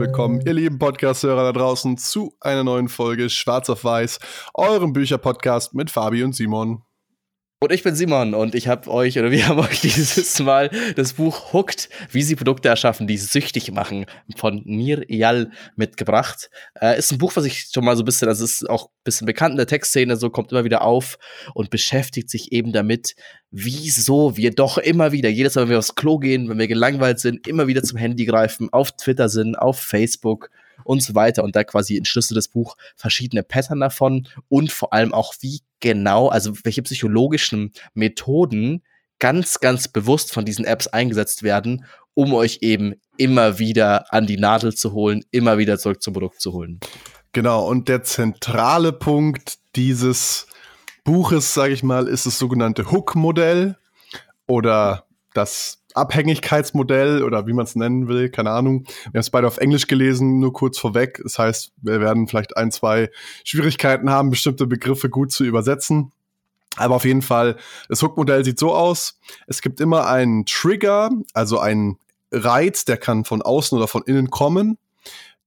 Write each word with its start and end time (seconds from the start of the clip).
Willkommen, 0.00 0.40
ihr 0.46 0.54
lieben 0.54 0.78
Podcast-Hörer 0.78 1.52
da 1.52 1.52
draußen, 1.52 1.98
zu 1.98 2.34
einer 2.40 2.64
neuen 2.64 2.88
Folge 2.88 3.28
Schwarz 3.28 3.68
auf 3.68 3.84
Weiß, 3.84 4.18
eurem 4.54 4.94
Bücher-Podcast 4.94 5.74
mit 5.74 5.90
Fabi 5.90 6.24
und 6.24 6.34
Simon. 6.34 6.82
Und 7.62 7.72
ich 7.72 7.82
bin 7.82 7.94
Simon 7.94 8.32
und 8.32 8.54
ich 8.54 8.68
habe 8.68 8.90
euch 8.90 9.18
oder 9.18 9.30
wir 9.30 9.46
haben 9.48 9.58
euch 9.58 9.82
dieses 9.82 10.38
Mal 10.38 10.70
das 10.96 11.12
Buch 11.12 11.52
Hooked, 11.52 11.90
wie 12.10 12.22
sie 12.22 12.34
Produkte 12.34 12.70
erschaffen, 12.70 13.06
die 13.06 13.18
süchtig 13.18 13.70
machen, 13.70 14.06
von 14.34 14.62
Nir 14.64 15.04
Eyal 15.10 15.50
mitgebracht. 15.76 16.48
Äh, 16.80 16.98
ist 16.98 17.12
ein 17.12 17.18
Buch, 17.18 17.36
was 17.36 17.44
ich 17.44 17.68
schon 17.70 17.84
mal 17.84 17.96
so 17.96 18.02
ein 18.02 18.06
bisschen, 18.06 18.28
also 18.28 18.46
ist 18.46 18.66
auch 18.70 18.86
ein 18.86 19.04
bisschen 19.04 19.26
bekannt 19.26 19.52
in 19.52 19.56
der 19.58 19.66
Textszene, 19.66 20.16
so 20.16 20.30
kommt 20.30 20.52
immer 20.52 20.64
wieder 20.64 20.80
auf 20.80 21.18
und 21.52 21.68
beschäftigt 21.68 22.30
sich 22.30 22.50
eben 22.50 22.72
damit, 22.72 23.14
wieso 23.50 24.38
wir 24.38 24.52
doch 24.52 24.78
immer 24.78 25.12
wieder, 25.12 25.28
jedes 25.28 25.54
Mal, 25.54 25.64
wenn 25.64 25.70
wir 25.70 25.78
aufs 25.80 25.94
Klo 25.94 26.18
gehen, 26.18 26.48
wenn 26.48 26.58
wir 26.58 26.66
gelangweilt 26.66 27.20
sind, 27.20 27.46
immer 27.46 27.66
wieder 27.66 27.82
zum 27.82 27.98
Handy 27.98 28.24
greifen, 28.24 28.72
auf 28.72 28.92
Twitter 28.92 29.28
sind, 29.28 29.54
auf 29.56 29.78
Facebook 29.78 30.48
und 30.90 31.02
so 31.04 31.14
weiter 31.14 31.44
und 31.44 31.54
da 31.54 31.62
quasi 31.62 31.96
entschlüsselt 31.96 32.36
das 32.36 32.48
Buch 32.48 32.76
verschiedene 32.96 33.44
Pattern 33.44 33.78
davon 33.78 34.26
und 34.48 34.72
vor 34.72 34.92
allem 34.92 35.14
auch 35.14 35.34
wie 35.38 35.60
genau, 35.78 36.28
also 36.28 36.52
welche 36.64 36.82
psychologischen 36.82 37.72
Methoden 37.94 38.82
ganz, 39.20 39.60
ganz 39.60 39.86
bewusst 39.86 40.32
von 40.32 40.44
diesen 40.44 40.64
Apps 40.64 40.88
eingesetzt 40.88 41.44
werden, 41.44 41.84
um 42.14 42.34
euch 42.34 42.58
eben 42.62 42.94
immer 43.16 43.60
wieder 43.60 44.12
an 44.12 44.26
die 44.26 44.36
Nadel 44.36 44.74
zu 44.74 44.92
holen, 44.92 45.24
immer 45.30 45.58
wieder 45.58 45.78
zurück 45.78 46.02
zum 46.02 46.14
Produkt 46.14 46.40
zu 46.40 46.52
holen. 46.52 46.80
Genau, 47.32 47.68
und 47.68 47.88
der 47.88 48.02
zentrale 48.02 48.92
Punkt 48.92 49.58
dieses 49.76 50.48
Buches, 51.04 51.54
sage 51.54 51.72
ich 51.72 51.84
mal, 51.84 52.08
ist 52.08 52.26
das 52.26 52.36
sogenannte 52.36 52.90
Hook-Modell 52.90 53.76
oder 54.48 55.06
das 55.34 55.80
Abhängigkeitsmodell 55.94 57.22
oder 57.22 57.46
wie 57.46 57.52
man 57.52 57.64
es 57.64 57.76
nennen 57.76 58.08
will, 58.08 58.28
keine 58.30 58.50
Ahnung. 58.50 58.84
Wir 58.86 59.06
haben 59.06 59.20
es 59.20 59.30
beide 59.30 59.46
auf 59.46 59.58
Englisch 59.58 59.86
gelesen, 59.86 60.38
nur 60.38 60.52
kurz 60.52 60.78
vorweg. 60.78 61.20
Das 61.22 61.38
heißt, 61.38 61.72
wir 61.82 62.00
werden 62.00 62.28
vielleicht 62.28 62.56
ein, 62.56 62.70
zwei 62.70 63.10
Schwierigkeiten 63.44 64.10
haben, 64.10 64.30
bestimmte 64.30 64.66
Begriffe 64.66 65.08
gut 65.08 65.32
zu 65.32 65.44
übersetzen. 65.44 66.12
Aber 66.76 66.94
auf 66.94 67.04
jeden 67.04 67.22
Fall, 67.22 67.56
das 67.88 68.02
Hook-Modell 68.02 68.44
sieht 68.44 68.58
so 68.58 68.72
aus. 68.72 69.18
Es 69.46 69.60
gibt 69.60 69.80
immer 69.80 70.06
einen 70.06 70.46
Trigger, 70.46 71.10
also 71.34 71.58
einen 71.58 71.98
Reiz, 72.30 72.84
der 72.84 72.96
kann 72.96 73.24
von 73.24 73.42
außen 73.42 73.76
oder 73.76 73.88
von 73.88 74.02
innen 74.06 74.30
kommen, 74.30 74.78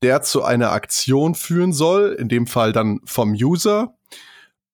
der 0.02 0.22
zu 0.22 0.44
einer 0.44 0.72
Aktion 0.72 1.34
führen 1.34 1.72
soll, 1.72 2.16
in 2.20 2.28
dem 2.28 2.46
Fall 2.46 2.74
dann 2.74 3.00
vom 3.06 3.32
User. 3.32 3.96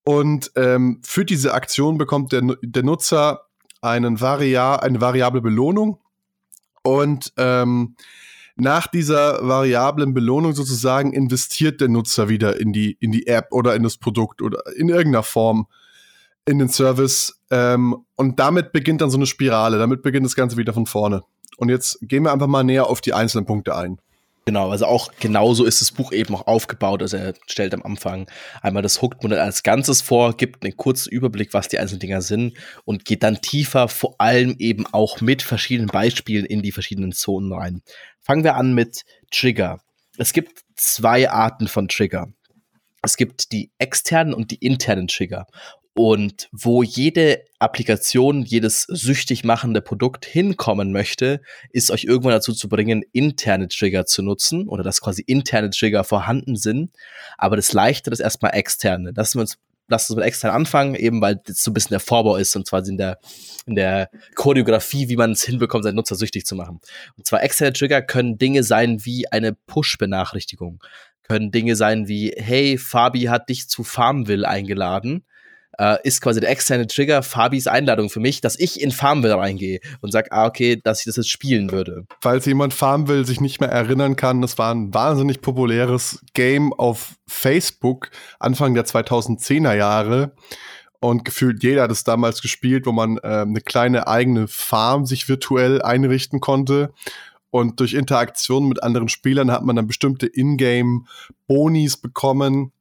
Und 0.03 0.51
ähm, 0.55 1.01
für 1.05 1.23
diese 1.23 1.53
Aktion 1.53 1.99
bekommt 1.99 2.31
der, 2.31 2.41
der 2.63 2.83
Nutzer 2.83 3.48
einen 3.81 4.19
Varia 4.19 4.75
eine 4.75 5.01
variable 5.01 5.41
Belohnung 5.41 5.99
und 6.83 7.33
ähm, 7.37 7.95
nach 8.55 8.87
dieser 8.87 9.47
variablen 9.47 10.13
Belohnung 10.13 10.53
sozusagen 10.53 11.13
investiert 11.13 11.79
der 11.79 11.87
Nutzer 11.87 12.27
wieder 12.27 12.59
in 12.59 12.73
die, 12.73 12.97
in 12.99 13.11
die 13.11 13.25
App 13.27 13.47
oder 13.51 13.73
in 13.75 13.83
das 13.83 13.97
Produkt 13.97 14.41
oder 14.41 14.63
in 14.75 14.89
irgendeiner 14.89 15.23
Form 15.23 15.67
in 16.45 16.59
den 16.59 16.67
Service. 16.67 17.39
Ähm, 17.51 17.95
und 18.15 18.39
damit 18.39 18.73
beginnt 18.73 19.01
dann 19.01 19.11
so 19.11 19.17
eine 19.17 19.27
Spirale. 19.27 19.77
Damit 19.77 20.01
beginnt 20.01 20.25
das 20.25 20.35
Ganze 20.35 20.57
wieder 20.57 20.73
von 20.73 20.87
vorne. 20.87 21.23
Und 21.57 21.69
jetzt 21.69 21.99
gehen 22.01 22.23
wir 22.23 22.33
einfach 22.33 22.47
mal 22.47 22.63
näher 22.63 22.87
auf 22.87 22.99
die 22.99 23.13
einzelnen 23.13 23.45
Punkte 23.45 23.75
ein. 23.75 24.01
Genau, 24.45 24.71
also 24.71 24.85
auch 24.85 25.11
genauso 25.19 25.65
ist 25.65 25.81
das 25.81 25.91
Buch 25.91 26.11
eben 26.11 26.33
auch 26.33 26.47
aufgebaut. 26.47 27.01
Also 27.01 27.17
er 27.17 27.33
stellt 27.47 27.73
am 27.73 27.83
Anfang 27.83 28.29
einmal 28.61 28.81
das 28.81 29.01
Hooked-Modell 29.01 29.39
als 29.39 29.63
Ganzes 29.63 30.01
vor, 30.01 30.35
gibt 30.35 30.63
einen 30.63 30.75
kurzen 30.75 31.11
Überblick, 31.11 31.53
was 31.53 31.67
die 31.67 31.77
einzelnen 31.77 31.99
Dinger 31.99 32.21
sind 32.21 32.57
und 32.85 33.05
geht 33.05 33.21
dann 33.21 33.41
tiefer, 33.41 33.87
vor 33.87 34.15
allem 34.19 34.55
eben 34.57 34.87
auch 34.87 35.21
mit 35.21 35.43
verschiedenen 35.43 35.87
Beispielen 35.87 36.45
in 36.45 36.63
die 36.63 36.71
verschiedenen 36.71 37.11
Zonen 37.11 37.53
rein. 37.53 37.81
Fangen 38.21 38.43
wir 38.43 38.55
an 38.55 38.73
mit 38.73 39.03
Trigger. 39.29 39.81
Es 40.17 40.33
gibt 40.33 40.61
zwei 40.75 41.29
Arten 41.29 41.67
von 41.67 41.87
Trigger. 41.87 42.27
Es 43.01 43.17
gibt 43.17 43.51
die 43.51 43.71
externen 43.77 44.33
und 44.33 44.51
die 44.51 44.65
internen 44.65 45.07
Trigger 45.07 45.45
und 45.93 46.49
wo 46.51 46.81
jede 46.81 47.43
Applikation, 47.59 48.43
jedes 48.43 48.83
süchtig 48.83 49.43
machende 49.43 49.81
Produkt 49.81 50.25
hinkommen 50.25 50.93
möchte, 50.93 51.41
ist 51.71 51.91
euch 51.91 52.05
irgendwann 52.05 52.31
dazu 52.31 52.53
zu 52.53 52.69
bringen, 52.69 53.03
interne 53.11 53.67
Trigger 53.67 54.05
zu 54.05 54.21
nutzen 54.21 54.67
oder 54.67 54.81
dass 54.81 55.01
quasi 55.01 55.21
interne 55.21 55.69
Trigger 55.69 56.05
vorhanden 56.05 56.55
sind. 56.55 56.91
Aber 57.37 57.57
das 57.57 57.73
Leichtere 57.73 58.13
ist 58.13 58.21
erstmal 58.21 58.55
externe. 58.55 59.11
Lassen 59.15 59.37
wir 59.37 59.41
uns 59.41 59.57
lass 59.89 60.09
uns 60.09 60.17
mit 60.17 60.25
extern 60.25 60.51
anfangen, 60.51 60.95
eben 60.95 61.19
weil 61.19 61.41
das 61.45 61.63
so 61.63 61.71
ein 61.71 61.73
bisschen 61.73 61.89
der 61.95 61.99
Vorbau 61.99 62.35
ist 62.35 62.55
und 62.55 62.67
zwar 62.67 62.85
in 62.87 62.97
der, 62.97 63.17
in 63.65 63.75
der 63.75 64.09
Choreografie, 64.35 65.09
wie 65.09 65.15
man 65.15 65.31
es 65.31 65.43
hinbekommt, 65.43 65.83
seinen 65.83 65.95
Nutzer 65.95 66.15
süchtig 66.15 66.45
zu 66.45 66.55
machen. 66.55 66.79
Und 67.17 67.25
zwar 67.25 67.43
externe 67.43 67.73
Trigger 67.73 68.03
können 68.03 68.37
Dinge 68.37 68.63
sein 68.63 69.03
wie 69.03 69.31
eine 69.31 69.53
Push-Benachrichtigung, 69.53 70.83
können 71.23 71.51
Dinge 71.51 71.75
sein 71.75 72.07
wie, 72.07 72.33
hey, 72.37 72.77
Fabi 72.77 73.23
hat 73.23 73.49
dich 73.49 73.67
zu 73.67 73.83
Farmville 73.83 74.47
eingeladen 74.47 75.25
äh, 75.79 75.97
ist 76.03 76.21
quasi 76.21 76.39
der 76.39 76.49
externe 76.49 76.85
Trigger 76.85 77.23
Fabis 77.23 77.65
Einladung 77.65 78.09
für 78.09 78.19
mich, 78.19 78.41
dass 78.41 78.59
ich 78.59 78.81
in 78.81 78.91
Farmville 78.91 79.35
reingehe 79.35 79.79
und 80.01 80.11
sage, 80.11 80.31
ah, 80.31 80.45
okay, 80.45 80.79
dass 80.83 80.99
ich 80.99 81.05
das 81.05 81.15
jetzt 81.15 81.29
spielen 81.29 81.71
würde. 81.71 82.05
Falls 82.21 82.45
jemand 82.45 82.73
Farmville 82.73 83.25
sich 83.25 83.41
nicht 83.41 83.61
mehr 83.61 83.71
erinnern 83.71 84.15
kann, 84.15 84.41
das 84.41 84.57
war 84.57 84.73
ein 84.73 84.93
wahnsinnig 84.93 85.41
populäres 85.41 86.21
Game 86.33 86.73
auf 86.73 87.15
Facebook 87.27 88.11
Anfang 88.39 88.73
der 88.73 88.85
2010er 88.85 89.73
Jahre. 89.73 90.33
Und 90.99 91.23
gefühlt 91.23 91.63
jeder 91.63 91.83
hat 91.83 91.91
es 91.91 92.03
damals 92.03 92.41
gespielt, 92.41 92.85
wo 92.85 92.91
man 92.91 93.17
äh, 93.19 93.27
eine 93.27 93.61
kleine 93.61 94.07
eigene 94.07 94.49
Farm 94.49 95.05
sich 95.05 95.29
virtuell 95.29 95.81
einrichten 95.81 96.41
konnte. 96.41 96.91
Und 97.51 97.79
durch 97.79 97.93
Interaktion 97.93 98.67
mit 98.67 98.83
anderen 98.83 99.07
Spielern 99.07 99.49
hat 99.49 99.63
man 99.63 99.77
dann 99.77 99.87
bestimmte 99.87 100.27
Ingame-Bonis 100.27 101.97
bekommen, 101.97 102.73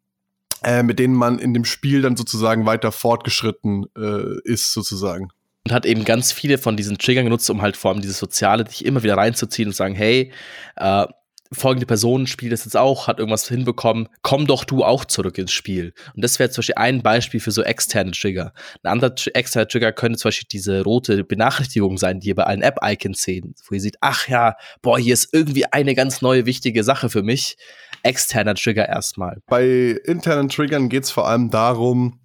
äh, 0.65 0.83
mit 0.83 0.99
denen 0.99 1.15
man 1.15 1.39
in 1.39 1.55
dem 1.55 1.65
Spiel 1.65 2.03
dann 2.03 2.17
sozusagen 2.17 2.67
weiter 2.67 2.93
fortgeschritten 2.93 3.87
äh, 3.97 4.41
ist, 4.45 4.73
sozusagen. 4.73 5.29
Und 5.65 5.73
hat 5.73 5.87
eben 5.87 6.05
ganz 6.05 6.33
viele 6.33 6.59
von 6.59 6.77
diesen 6.77 6.99
Triggern 6.99 7.25
genutzt, 7.25 7.51
um 7.51 7.63
halt 7.63 7.77
vor 7.77 7.91
allem 7.93 8.01
dieses 8.01 8.19
Soziale 8.19 8.65
dich 8.65 8.85
immer 8.85 9.03
wieder 9.03 9.17
reinzuziehen 9.17 9.69
und 9.69 9.75
sagen, 9.75 9.95
hey, 9.95 10.33
äh, 10.77 11.07
folgende 11.53 11.87
Person 11.87 12.27
spielt 12.27 12.53
das 12.53 12.65
jetzt 12.65 12.77
auch, 12.77 13.07
hat 13.07 13.19
irgendwas 13.19 13.49
hinbekommen, 13.49 14.09
komm 14.23 14.47
doch 14.47 14.65
du 14.65 14.85
auch 14.85 15.05
zurück 15.05 15.39
ins 15.39 15.53
Spiel. 15.53 15.95
Und 16.15 16.23
das 16.23 16.39
wäre 16.39 16.51
zum 16.51 16.61
Beispiel 16.61 16.75
ein 16.77 17.03
Beispiel 17.03 17.41
für 17.41 17.51
so 17.51 17.63
externe 17.63 18.11
Trigger. 18.11 18.53
Ein 18.83 18.93
anderer 18.93 19.15
externer 19.35 19.69
Trigger 19.69 19.93
könnte 19.93 20.19
zum 20.19 20.29
Beispiel 20.29 20.49
diese 20.51 20.83
rote 20.83 21.25
Benachrichtigung 21.25 21.97
sein, 21.99 22.21
die 22.21 22.29
ihr 22.29 22.35
bei 22.35 22.45
allen 22.45 22.63
App-Icons 22.63 23.23
seht, 23.23 23.45
wo 23.67 23.75
ihr 23.75 23.81
seht, 23.81 23.97
ach 24.01 24.29
ja, 24.29 24.57
boah, 24.83 24.99
hier 24.99 25.15
ist 25.15 25.33
irgendwie 25.33 25.67
eine 25.67 25.95
ganz 25.95 26.23
neue 26.23 26.47
wichtige 26.47 26.85
Sache 26.85 27.09
für 27.09 27.23
mich 27.23 27.57
externer 28.03 28.54
Trigger 28.54 28.88
erstmal. 28.88 29.38
Bei 29.47 29.66
internen 30.04 30.48
Triggern 30.48 30.88
geht 30.88 31.04
es 31.04 31.10
vor 31.10 31.28
allem 31.28 31.50
darum, 31.50 32.19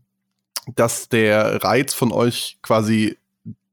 dass 0.76 1.10
der 1.10 1.64
Reiz 1.64 1.94
von 1.94 2.12
euch 2.12 2.58
quasi 2.62 3.18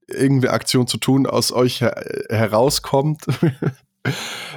irgendwie 0.09 0.49
Aktion 0.49 0.87
zu 0.87 0.99
tun 0.99 1.27
aus 1.27 1.53
euch 1.53 1.81
her 1.81 1.95
herauskommt. 2.29 3.25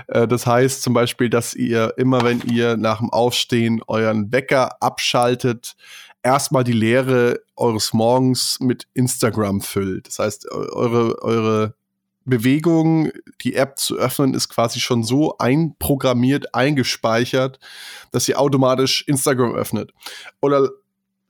Äh, 0.08 0.26
das 0.26 0.48
heißt 0.48 0.82
zum 0.82 0.94
Beispiel, 0.94 1.30
dass 1.30 1.54
ihr 1.54 1.94
immer, 1.98 2.24
wenn 2.24 2.42
ihr 2.42 2.78
nach 2.78 3.00
dem 3.00 3.10
Aufstehen 3.10 3.82
euren 3.88 4.32
Wecker 4.32 4.82
abschaltet, 4.82 5.76
erstmal 6.24 6.64
die 6.64 6.72
Leere 6.72 7.42
eures 7.56 7.94
Morgens 7.94 8.58
mit 8.62 8.88
Instagram 8.94 9.62
füllt. 9.62 10.08
Das 10.08 10.20
heißt, 10.20 10.50
eure, 10.50 11.22
eure 11.22 11.76
Bewegung, 12.26 13.12
die 13.42 13.56
App 13.56 13.78
zu 13.78 13.98
öffnen, 13.98 14.34
ist 14.34 14.50
quasi 14.50 14.80
schon 14.80 15.04
so 15.04 15.38
einprogrammiert, 15.38 16.56
eingespeichert, 16.56 17.60
dass 18.12 18.26
sie 18.26 18.36
automatisch 18.36 19.04
Instagram 19.08 19.54
öffnet. 19.54 19.92
Oder 20.42 20.70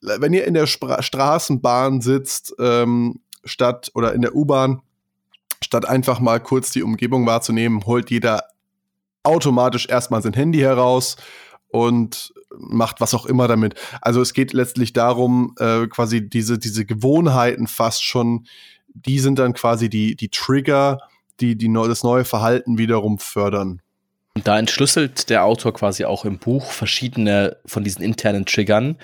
wenn 0.01 0.33
ihr 0.33 0.45
in 0.45 0.53
der 0.53 0.67
Spra 0.67 1.01
Straßenbahn 1.01 2.01
sitzt, 2.01 2.53
ähm, 2.59 3.21
statt 3.43 3.91
oder 3.95 4.13
in 4.13 4.21
der 4.21 4.35
U-Bahn, 4.35 4.81
statt 5.63 5.87
einfach 5.87 6.19
mal 6.19 6.39
kurz 6.39 6.71
die 6.71 6.83
Umgebung 6.83 7.25
wahrzunehmen, 7.25 7.85
holt 7.85 8.11
jeder 8.11 8.43
automatisch 9.23 9.87
erstmal 9.87 10.21
sein 10.21 10.33
Handy 10.33 10.59
heraus 10.59 11.15
und 11.69 12.33
macht 12.57 13.01
was 13.01 13.13
auch 13.13 13.25
immer 13.25 13.47
damit. 13.47 13.75
Also 14.01 14.21
es 14.21 14.33
geht 14.33 14.53
letztlich 14.53 14.93
darum, 14.93 15.55
äh, 15.57 15.87
quasi 15.87 16.27
diese, 16.27 16.59
diese 16.59 16.85
Gewohnheiten 16.85 17.67
fast 17.67 18.03
schon 18.03 18.45
die 18.93 19.19
sind 19.19 19.39
dann 19.39 19.53
quasi 19.53 19.89
die, 19.89 20.15
die 20.15 20.29
Trigger, 20.29 20.99
die, 21.39 21.57
die 21.57 21.71
das 21.73 22.03
neue 22.03 22.25
Verhalten 22.25 22.77
wiederum 22.77 23.19
fördern. 23.19 23.81
Und 24.35 24.47
da 24.47 24.57
entschlüsselt 24.57 25.29
der 25.29 25.45
Autor 25.45 25.73
quasi 25.73 26.05
auch 26.05 26.25
im 26.25 26.39
Buch 26.39 26.71
verschiedene 26.71 27.57
von 27.65 27.83
diesen 27.83 28.01
internen 28.01 28.45
Triggern, 28.45 28.97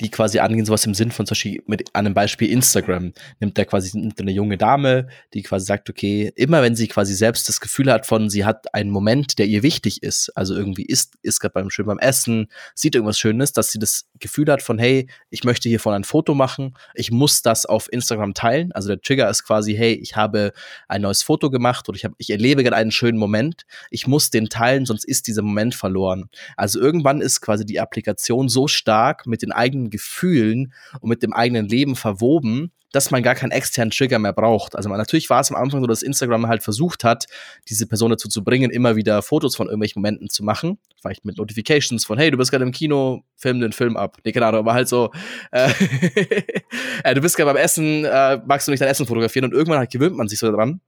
die 0.00 0.10
quasi 0.10 0.38
angehen, 0.38 0.64
sowas 0.64 0.86
im 0.86 0.94
Sinn 0.94 1.10
von 1.10 1.26
zum 1.26 1.32
Beispiel 1.32 1.62
mit 1.66 1.94
einem 1.94 2.14
Beispiel 2.14 2.50
Instagram. 2.50 3.12
Nimmt 3.40 3.58
er 3.58 3.64
quasi 3.66 4.12
eine 4.18 4.30
junge 4.30 4.56
Dame, 4.56 5.08
die 5.34 5.42
quasi 5.42 5.66
sagt, 5.66 5.90
okay, 5.90 6.32
immer 6.34 6.62
wenn 6.62 6.74
sie 6.74 6.88
quasi 6.88 7.14
selbst 7.14 7.48
das 7.48 7.60
Gefühl 7.60 7.92
hat 7.92 8.06
von, 8.06 8.30
sie 8.30 8.44
hat 8.44 8.74
einen 8.74 8.90
Moment, 8.90 9.38
der 9.38 9.46
ihr 9.46 9.62
wichtig 9.62 10.02
ist, 10.02 10.30
also 10.36 10.54
irgendwie 10.54 10.84
ist, 10.84 11.14
ist 11.22 11.40
gerade 11.40 11.52
beim 11.52 11.70
schön 11.70 11.86
beim 11.86 11.98
Essen, 11.98 12.48
sieht 12.74 12.94
irgendwas 12.94 13.18
Schönes, 13.18 13.52
dass 13.52 13.70
sie 13.70 13.78
das 13.78 14.06
Gefühl 14.18 14.50
hat 14.50 14.62
von, 14.62 14.78
hey, 14.78 15.08
ich 15.30 15.44
möchte 15.44 15.68
hiervon 15.68 15.94
ein 15.94 16.04
Foto 16.04 16.34
machen, 16.34 16.74
ich 16.94 17.10
muss 17.10 17.42
das 17.42 17.66
auf 17.66 17.92
Instagram 17.92 18.34
teilen. 18.34 18.72
Also 18.72 18.88
der 18.88 19.00
Trigger 19.00 19.28
ist 19.28 19.44
quasi, 19.44 19.74
hey, 19.74 19.94
ich 19.94 20.16
habe 20.16 20.52
ein 20.88 21.02
neues 21.02 21.22
Foto 21.22 21.50
gemacht 21.50 21.88
oder 21.88 21.96
ich 21.96 22.04
habe, 22.04 22.14
ich 22.18 22.30
erlebe 22.30 22.62
gerade 22.62 22.76
einen 22.76 22.92
schönen 22.92 23.18
Moment, 23.18 23.66
ich 23.90 24.06
muss 24.06 24.30
den 24.30 24.48
teilen, 24.48 24.86
sonst 24.86 25.04
ist 25.04 25.26
dieser 25.26 25.42
Moment 25.42 25.74
verloren. 25.74 26.30
Also 26.56 26.80
irgendwann 26.80 27.20
ist 27.20 27.40
quasi 27.40 27.66
die 27.66 27.80
Applikation 27.80 28.48
so 28.48 28.68
stark 28.68 29.26
mit 29.26 29.42
den 29.42 29.52
eigenen 29.52 29.81
Gefühlen 29.90 30.72
und 31.00 31.08
mit 31.08 31.22
dem 31.22 31.32
eigenen 31.32 31.68
Leben 31.68 31.96
verwoben, 31.96 32.72
dass 32.92 33.10
man 33.10 33.22
gar 33.22 33.34
keinen 33.34 33.50
externen 33.50 33.90
Trigger 33.90 34.18
mehr 34.18 34.32
braucht. 34.32 34.76
Also 34.76 34.88
man, 34.88 34.98
natürlich 34.98 35.28
war 35.30 35.40
es 35.40 35.50
am 35.50 35.56
Anfang 35.56 35.80
so, 35.80 35.86
dass 35.86 36.02
Instagram 36.02 36.46
halt 36.46 36.62
versucht 36.62 37.04
hat, 37.04 37.26
diese 37.68 37.86
Person 37.86 38.10
dazu 38.10 38.28
zu 38.28 38.44
bringen, 38.44 38.70
immer 38.70 38.96
wieder 38.96 39.22
Fotos 39.22 39.56
von 39.56 39.66
irgendwelchen 39.66 40.00
Momenten 40.00 40.28
zu 40.28 40.44
machen. 40.44 40.78
Vielleicht 41.00 41.24
mit 41.24 41.38
Notifications 41.38 42.04
von, 42.04 42.18
hey, 42.18 42.30
du 42.30 42.36
bist 42.36 42.50
gerade 42.50 42.64
im 42.64 42.72
Kino, 42.72 43.24
film 43.34 43.60
den 43.60 43.72
Film 43.72 43.96
ab. 43.96 44.18
Nee, 44.24 44.32
keine 44.32 44.46
Ahnung, 44.46 44.60
aber 44.60 44.74
halt 44.74 44.88
so, 44.88 45.10
äh, 45.50 45.70
äh, 47.04 47.14
du 47.14 47.22
bist 47.22 47.36
gerade 47.36 47.52
beim 47.52 47.62
Essen, 47.62 48.04
äh, 48.04 48.40
magst 48.46 48.68
du 48.68 48.70
nicht 48.70 48.82
dein 48.82 48.88
Essen 48.88 49.06
fotografieren? 49.06 49.46
Und 49.46 49.52
irgendwann 49.52 49.78
halt 49.78 49.90
gewöhnt 49.90 50.16
man 50.16 50.28
sich 50.28 50.38
so 50.38 50.50
daran, 50.50 50.80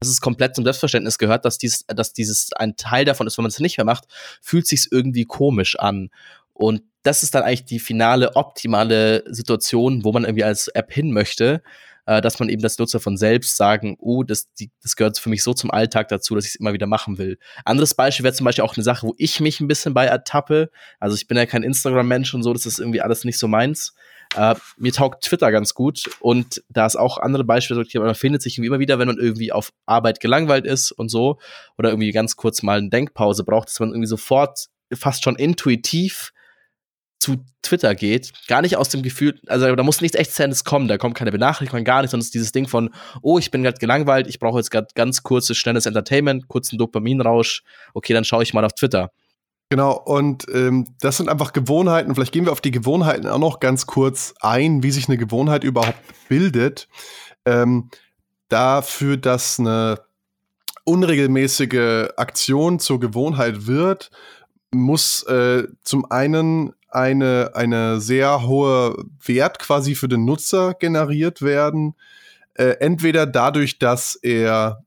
dass 0.00 0.08
es 0.08 0.20
komplett 0.20 0.54
zum 0.54 0.64
Selbstverständnis 0.64 1.18
gehört, 1.18 1.44
dass 1.44 1.58
dies, 1.58 1.84
dass 1.88 2.12
dieses 2.12 2.52
ein 2.52 2.76
Teil 2.76 3.04
davon 3.04 3.26
ist, 3.26 3.36
wenn 3.36 3.42
man 3.42 3.50
es 3.50 3.58
nicht 3.58 3.76
mehr 3.76 3.84
macht, 3.84 4.04
fühlt 4.40 4.66
sich 4.66 4.86
irgendwie 4.92 5.24
komisch 5.24 5.76
an. 5.76 6.10
Und 6.52 6.82
das 7.08 7.22
ist 7.22 7.34
dann 7.34 7.42
eigentlich 7.42 7.64
die 7.64 7.78
finale, 7.78 8.36
optimale 8.36 9.24
Situation, 9.32 10.04
wo 10.04 10.12
man 10.12 10.24
irgendwie 10.24 10.44
als 10.44 10.68
App 10.68 10.92
hin 10.92 11.10
möchte, 11.10 11.62
äh, 12.04 12.20
dass 12.20 12.38
man 12.38 12.50
eben 12.50 12.60
das 12.60 12.78
Nutzer 12.78 13.00
von 13.00 13.16
selbst 13.16 13.56
sagen, 13.56 13.96
oh, 13.98 14.24
das, 14.24 14.52
die, 14.52 14.70
das 14.82 14.94
gehört 14.94 15.18
für 15.18 15.30
mich 15.30 15.42
so 15.42 15.54
zum 15.54 15.70
Alltag 15.70 16.08
dazu, 16.08 16.34
dass 16.34 16.44
ich 16.44 16.50
es 16.50 16.54
immer 16.56 16.74
wieder 16.74 16.86
machen 16.86 17.16
will. 17.16 17.38
Anderes 17.64 17.94
Beispiel 17.94 18.24
wäre 18.24 18.34
zum 18.34 18.44
Beispiel 18.44 18.62
auch 18.62 18.76
eine 18.76 18.84
Sache, 18.84 19.06
wo 19.06 19.14
ich 19.16 19.40
mich 19.40 19.58
ein 19.58 19.68
bisschen 19.68 19.94
bei 19.94 20.04
ertappe. 20.04 20.70
Also 21.00 21.16
ich 21.16 21.26
bin 21.26 21.38
ja 21.38 21.46
kein 21.46 21.62
Instagram-Mensch 21.62 22.34
und 22.34 22.42
so, 22.42 22.52
das 22.52 22.66
ist 22.66 22.78
irgendwie 22.78 23.00
alles 23.00 23.24
nicht 23.24 23.38
so 23.38 23.48
meins. 23.48 23.94
Äh, 24.36 24.56
mir 24.76 24.92
taugt 24.92 25.24
Twitter 25.24 25.50
ganz 25.50 25.72
gut 25.72 26.10
und 26.20 26.62
da 26.68 26.84
ist 26.84 26.96
auch 26.96 27.16
andere 27.16 27.44
Beispiele, 27.44 27.86
man 27.94 28.14
findet 28.14 28.42
sich 28.42 28.58
immer 28.58 28.80
wieder, 28.80 28.98
wenn 28.98 29.08
man 29.08 29.16
irgendwie 29.16 29.50
auf 29.50 29.72
Arbeit 29.86 30.20
gelangweilt 30.20 30.66
ist 30.66 30.92
und 30.92 31.08
so 31.08 31.38
oder 31.78 31.88
irgendwie 31.88 32.12
ganz 32.12 32.36
kurz 32.36 32.62
mal 32.62 32.76
eine 32.76 32.90
Denkpause 32.90 33.44
braucht, 33.44 33.68
dass 33.68 33.80
man 33.80 33.88
irgendwie 33.88 34.08
sofort 34.08 34.66
fast 34.92 35.24
schon 35.24 35.36
intuitiv 35.36 36.34
zu 37.18 37.44
Twitter 37.62 37.94
geht, 37.94 38.32
gar 38.46 38.62
nicht 38.62 38.76
aus 38.76 38.88
dem 38.88 39.02
Gefühl, 39.02 39.40
also 39.48 39.74
da 39.74 39.82
muss 39.82 40.00
nichts 40.00 40.16
externes 40.16 40.64
kommen, 40.64 40.88
da 40.88 40.98
kommt 40.98 41.16
keine 41.16 41.32
Benachrichtigung, 41.32 41.84
gar 41.84 42.00
nichts, 42.00 42.12
sondern 42.12 42.22
es 42.22 42.26
ist 42.28 42.34
dieses 42.34 42.52
Ding 42.52 42.68
von, 42.68 42.90
oh, 43.22 43.38
ich 43.38 43.50
bin 43.50 43.62
gerade 43.62 43.78
gelangweilt, 43.78 44.28
ich 44.28 44.38
brauche 44.38 44.58
jetzt 44.58 44.70
gerade 44.70 44.88
ganz 44.94 45.22
kurzes, 45.22 45.56
schnelles 45.56 45.86
Entertainment, 45.86 46.48
kurzen 46.48 46.78
Dopaminrausch, 46.78 47.62
okay, 47.94 48.12
dann 48.14 48.24
schaue 48.24 48.42
ich 48.42 48.54
mal 48.54 48.64
auf 48.64 48.72
Twitter. 48.74 49.10
Genau, 49.70 49.92
und 49.92 50.46
ähm, 50.52 50.86
das 51.00 51.18
sind 51.18 51.28
einfach 51.28 51.52
Gewohnheiten. 51.52 52.14
Vielleicht 52.14 52.32
gehen 52.32 52.46
wir 52.46 52.52
auf 52.52 52.62
die 52.62 52.70
Gewohnheiten 52.70 53.26
auch 53.26 53.38
noch 53.38 53.60
ganz 53.60 53.86
kurz 53.86 54.32
ein, 54.40 54.82
wie 54.82 54.90
sich 54.90 55.08
eine 55.08 55.18
Gewohnheit 55.18 55.62
überhaupt 55.62 55.98
bildet. 56.28 56.88
Ähm, 57.44 57.90
dafür, 58.48 59.18
dass 59.18 59.60
eine 59.60 60.00
unregelmäßige 60.84 62.08
Aktion 62.16 62.78
zur 62.78 62.98
Gewohnheit 62.98 63.66
wird, 63.66 64.10
muss 64.70 65.22
äh, 65.24 65.64
zum 65.82 66.10
einen 66.10 66.72
eine, 66.88 67.52
eine 67.54 68.00
sehr 68.00 68.46
hohe 68.46 69.04
Wert 69.24 69.58
quasi 69.58 69.94
für 69.94 70.08
den 70.08 70.24
Nutzer 70.24 70.74
generiert 70.74 71.42
werden. 71.42 71.94
Äh, 72.54 72.76
entweder 72.80 73.26
dadurch, 73.26 73.78
dass 73.78 74.16
er, 74.16 74.84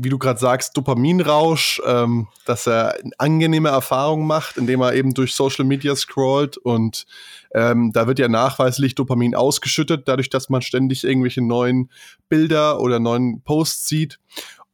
wie 0.00 0.08
du 0.08 0.18
gerade 0.18 0.38
sagst, 0.38 0.76
Dopaminrausch, 0.76 1.80
ähm, 1.86 2.28
dass 2.44 2.66
er 2.66 2.96
angenehme 3.18 3.70
Erfahrungen 3.70 4.26
macht, 4.26 4.56
indem 4.56 4.82
er 4.82 4.94
eben 4.94 5.14
durch 5.14 5.34
Social 5.34 5.64
Media 5.64 5.96
scrollt 5.96 6.56
und 6.58 7.06
ähm, 7.54 7.92
da 7.92 8.06
wird 8.06 8.18
ja 8.18 8.28
nachweislich 8.28 8.94
Dopamin 8.94 9.34
ausgeschüttet, 9.34 10.06
dadurch, 10.06 10.28
dass 10.28 10.50
man 10.50 10.60
ständig 10.60 11.04
irgendwelche 11.04 11.42
neuen 11.42 11.90
Bilder 12.28 12.80
oder 12.80 13.00
neuen 13.00 13.42
Posts 13.42 13.88
sieht 13.88 14.18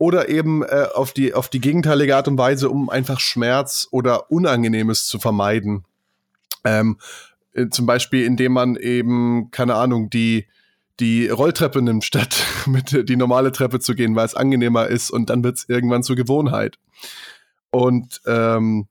oder 0.00 0.30
eben 0.30 0.62
äh, 0.62 0.86
auf, 0.94 1.12
die, 1.12 1.34
auf 1.34 1.50
die 1.50 1.60
gegenteilige 1.60 2.16
Art 2.16 2.26
und 2.26 2.38
Weise, 2.38 2.70
um 2.70 2.88
einfach 2.88 3.20
Schmerz 3.20 3.86
oder 3.90 4.30
Unangenehmes 4.30 5.06
zu 5.06 5.18
vermeiden. 5.18 5.84
Ähm, 6.64 6.98
äh, 7.52 7.68
zum 7.68 7.86
Beispiel, 7.86 8.24
indem 8.24 8.52
man 8.52 8.76
eben, 8.76 9.50
keine 9.50 9.74
Ahnung, 9.74 10.10
die, 10.10 10.46
die 11.00 11.28
Rolltreppe 11.28 11.82
nimmt, 11.82 12.04
statt 12.04 12.44
mit 12.66 13.08
die 13.08 13.16
normale 13.16 13.52
Treppe 13.52 13.80
zu 13.80 13.94
gehen, 13.94 14.14
weil 14.16 14.26
es 14.26 14.34
angenehmer 14.34 14.86
ist 14.86 15.10
und 15.10 15.30
dann 15.30 15.44
wird 15.44 15.56
es 15.56 15.68
irgendwann 15.68 16.02
zur 16.02 16.16
Gewohnheit. 16.16 16.78
Und 17.70 18.20
ähm, 18.26 18.88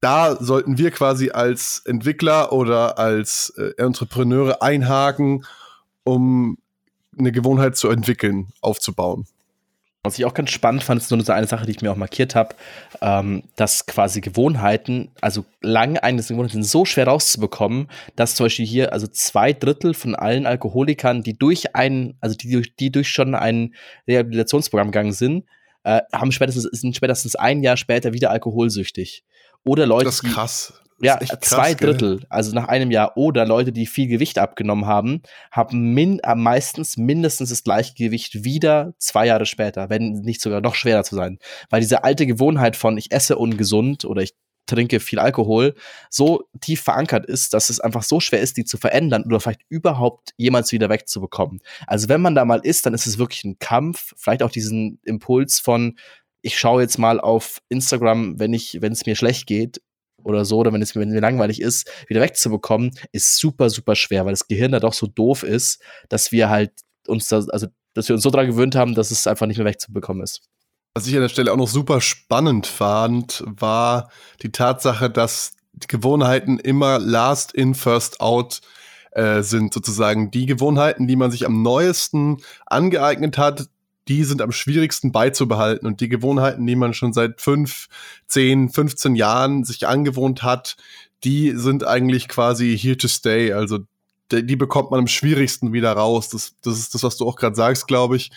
da 0.00 0.36
sollten 0.36 0.78
wir 0.78 0.90
quasi 0.90 1.30
als 1.30 1.82
Entwickler 1.86 2.52
oder 2.52 2.98
als 2.98 3.52
äh, 3.56 3.72
Entrepreneure 3.76 4.60
einhaken, 4.60 5.44
um 6.04 6.58
eine 7.18 7.30
Gewohnheit 7.30 7.76
zu 7.76 7.88
entwickeln, 7.88 8.48
aufzubauen. 8.60 9.26
Was 10.04 10.18
ich 10.18 10.24
auch 10.24 10.34
ganz 10.34 10.50
spannend 10.50 10.82
fand, 10.82 11.00
ist 11.00 11.12
nur 11.12 11.22
so 11.22 11.32
eine 11.32 11.46
Sache, 11.46 11.64
die 11.64 11.70
ich 11.70 11.80
mir 11.80 11.92
auch 11.92 11.96
markiert 11.96 12.34
habe, 12.34 12.56
ähm, 13.00 13.44
dass 13.54 13.86
quasi 13.86 14.20
Gewohnheiten, 14.20 15.12
also 15.20 15.44
lange 15.60 16.02
eines 16.02 16.26
Gewohnheiten 16.26 16.54
sind 16.54 16.64
so 16.64 16.84
schwer 16.84 17.06
rauszubekommen, 17.06 17.88
dass 18.16 18.34
zum 18.34 18.46
Beispiel 18.46 18.66
hier 18.66 18.92
also 18.92 19.06
zwei 19.06 19.52
Drittel 19.52 19.94
von 19.94 20.16
allen 20.16 20.44
Alkoholikern, 20.44 21.22
die 21.22 21.38
durch 21.38 21.76
einen, 21.76 22.16
also 22.20 22.34
die 22.34 22.50
durch, 22.50 22.74
die 22.74 22.90
durch 22.90 23.10
schon 23.10 23.36
ein 23.36 23.76
Rehabilitationsprogramm 24.08 24.88
gegangen 24.90 25.12
sind, 25.12 25.44
äh, 25.84 26.00
haben 26.12 26.32
spätestens, 26.32 26.64
sind 26.64 26.96
spätestens 26.96 27.36
ein 27.36 27.62
Jahr 27.62 27.76
später 27.76 28.12
wieder 28.12 28.32
alkoholsüchtig. 28.32 29.22
Oder 29.62 29.86
Leute, 29.86 30.06
das 30.06 30.16
ist 30.16 30.34
krass. 30.34 30.81
Ja, 31.02 31.16
krass, 31.16 31.40
zwei 31.40 31.74
Drittel, 31.74 32.18
gell? 32.18 32.26
also 32.30 32.54
nach 32.54 32.68
einem 32.68 32.90
Jahr. 32.90 33.16
Oder 33.16 33.44
Leute, 33.44 33.72
die 33.72 33.86
viel 33.86 34.06
Gewicht 34.06 34.38
abgenommen 34.38 34.86
haben, 34.86 35.22
haben 35.50 35.94
min 35.94 36.20
äh, 36.20 36.34
meistens 36.34 36.96
mindestens 36.96 37.50
das 37.50 37.64
gleiche 37.64 37.94
Gewicht 37.94 38.44
wieder 38.44 38.94
zwei 38.98 39.26
Jahre 39.26 39.46
später, 39.46 39.90
wenn 39.90 40.12
nicht 40.20 40.40
sogar 40.40 40.60
noch 40.60 40.74
schwerer 40.74 41.02
zu 41.02 41.16
sein. 41.16 41.38
Weil 41.70 41.80
diese 41.80 42.04
alte 42.04 42.26
Gewohnheit 42.26 42.76
von 42.76 42.96
ich 42.96 43.10
esse 43.10 43.36
ungesund 43.36 44.04
oder 44.04 44.22
ich 44.22 44.34
trinke 44.66 45.00
viel 45.00 45.18
Alkohol 45.18 45.74
so 46.08 46.44
tief 46.60 46.82
verankert 46.82 47.26
ist, 47.26 47.52
dass 47.52 47.68
es 47.68 47.80
einfach 47.80 48.04
so 48.04 48.20
schwer 48.20 48.40
ist, 48.40 48.56
die 48.56 48.64
zu 48.64 48.78
verändern 48.78 49.24
oder 49.24 49.40
vielleicht 49.40 49.62
überhaupt 49.68 50.30
jemals 50.36 50.70
wieder 50.70 50.88
wegzubekommen. 50.88 51.60
Also 51.86 52.08
wenn 52.08 52.20
man 52.20 52.36
da 52.36 52.44
mal 52.44 52.60
ist, 52.62 52.86
dann 52.86 52.94
ist 52.94 53.06
es 53.06 53.18
wirklich 53.18 53.44
ein 53.44 53.58
Kampf, 53.58 54.12
vielleicht 54.16 54.42
auch 54.42 54.50
diesen 54.50 55.00
Impuls 55.04 55.58
von 55.58 55.96
ich 56.42 56.58
schaue 56.58 56.82
jetzt 56.82 56.98
mal 56.98 57.20
auf 57.20 57.60
Instagram, 57.68 58.38
wenn 58.38 58.52
ich, 58.52 58.78
wenn 58.80 58.92
es 58.92 59.06
mir 59.06 59.14
schlecht 59.14 59.46
geht, 59.46 59.80
oder 60.24 60.44
so, 60.44 60.58
oder 60.58 60.72
wenn 60.72 60.82
es 60.82 60.94
wenn 60.94 61.10
mir 61.10 61.20
langweilig 61.20 61.60
ist, 61.60 61.90
wieder 62.08 62.20
wegzubekommen, 62.20 62.92
ist 63.12 63.38
super, 63.38 63.70
super 63.70 63.94
schwer, 63.94 64.24
weil 64.24 64.32
das 64.32 64.48
Gehirn 64.48 64.72
da 64.72 64.80
doch 64.80 64.94
so 64.94 65.06
doof 65.06 65.42
ist, 65.42 65.80
dass 66.08 66.32
wir 66.32 66.50
halt 66.50 66.72
uns 67.06 67.28
da, 67.28 67.36
also 67.48 67.66
dass 67.94 68.08
wir 68.08 68.14
uns 68.14 68.22
so 68.22 68.30
daran 68.30 68.46
gewöhnt 68.46 68.74
haben, 68.74 68.94
dass 68.94 69.10
es 69.10 69.26
einfach 69.26 69.46
nicht 69.46 69.58
mehr 69.58 69.66
wegzubekommen 69.66 70.22
ist. 70.22 70.42
Was 70.94 71.06
ich 71.06 71.14
an 71.14 71.22
der 71.22 71.28
Stelle 71.28 71.52
auch 71.52 71.56
noch 71.56 71.68
super 71.68 72.00
spannend 72.00 72.66
fand, 72.66 73.42
war 73.46 74.10
die 74.42 74.52
Tatsache, 74.52 75.08
dass 75.08 75.54
Gewohnheiten 75.88 76.58
immer 76.58 76.98
last 76.98 77.52
in, 77.52 77.74
first 77.74 78.20
out 78.20 78.60
äh, 79.12 79.42
sind, 79.42 79.72
sozusagen 79.72 80.30
die 80.30 80.46
Gewohnheiten, 80.46 81.06
die 81.06 81.16
man 81.16 81.30
sich 81.30 81.46
am 81.46 81.62
neuesten 81.62 82.38
angeeignet 82.66 83.38
hat, 83.38 83.68
die 84.08 84.24
sind 84.24 84.42
am 84.42 84.52
schwierigsten 84.52 85.12
beizubehalten. 85.12 85.86
Und 85.86 86.00
die 86.00 86.08
Gewohnheiten, 86.08 86.66
die 86.66 86.76
man 86.76 86.94
schon 86.94 87.12
seit 87.12 87.40
fünf, 87.40 87.88
zehn, 88.26 88.68
15 88.68 89.14
Jahren 89.14 89.64
sich 89.64 89.86
angewohnt 89.86 90.42
hat, 90.42 90.76
die 91.24 91.52
sind 91.52 91.86
eigentlich 91.86 92.28
quasi 92.28 92.76
here 92.76 92.96
to 92.96 93.08
stay. 93.08 93.52
Also 93.52 93.80
die 94.32 94.56
bekommt 94.56 94.90
man 94.90 95.00
am 95.00 95.06
schwierigsten 95.06 95.72
wieder 95.72 95.92
raus. 95.92 96.30
Das, 96.30 96.54
das 96.62 96.78
ist 96.78 96.94
das, 96.94 97.02
was 97.02 97.16
du 97.16 97.28
auch 97.28 97.36
gerade 97.36 97.54
sagst, 97.54 97.86
glaube 97.86 98.16
ich. 98.16 98.30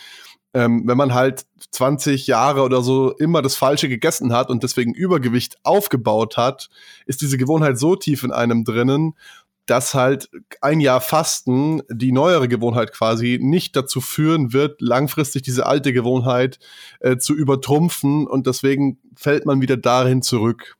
Ähm, 0.53 0.83
wenn 0.85 0.97
man 0.97 1.13
halt 1.13 1.45
20 1.71 2.27
Jahre 2.27 2.61
oder 2.61 2.81
so 2.81 3.11
immer 3.11 3.41
das 3.41 3.55
Falsche 3.55 3.89
gegessen 3.89 4.31
hat 4.31 4.49
und 4.49 4.63
deswegen 4.63 4.93
Übergewicht 4.93 5.57
aufgebaut 5.63 6.37
hat, 6.37 6.69
ist 7.05 7.21
diese 7.21 7.37
Gewohnheit 7.37 7.77
so 7.77 7.95
tief 7.95 8.23
in 8.23 8.31
einem 8.31 8.63
drinnen, 8.63 9.15
dass 9.65 9.93
halt 9.93 10.29
ein 10.61 10.79
Jahr 10.79 11.01
Fasten, 11.01 11.81
die 11.89 12.11
neuere 12.11 12.47
Gewohnheit 12.47 12.91
quasi, 12.91 13.39
nicht 13.41 13.75
dazu 13.75 14.01
führen 14.01 14.53
wird, 14.53 14.81
langfristig 14.81 15.41
diese 15.41 15.65
alte 15.65 15.93
Gewohnheit 15.93 16.59
äh, 16.99 17.17
zu 17.17 17.33
übertrumpfen 17.33 18.27
und 18.27 18.47
deswegen 18.47 18.99
fällt 19.15 19.45
man 19.45 19.61
wieder 19.61 19.77
dahin 19.77 20.21
zurück. 20.21 20.77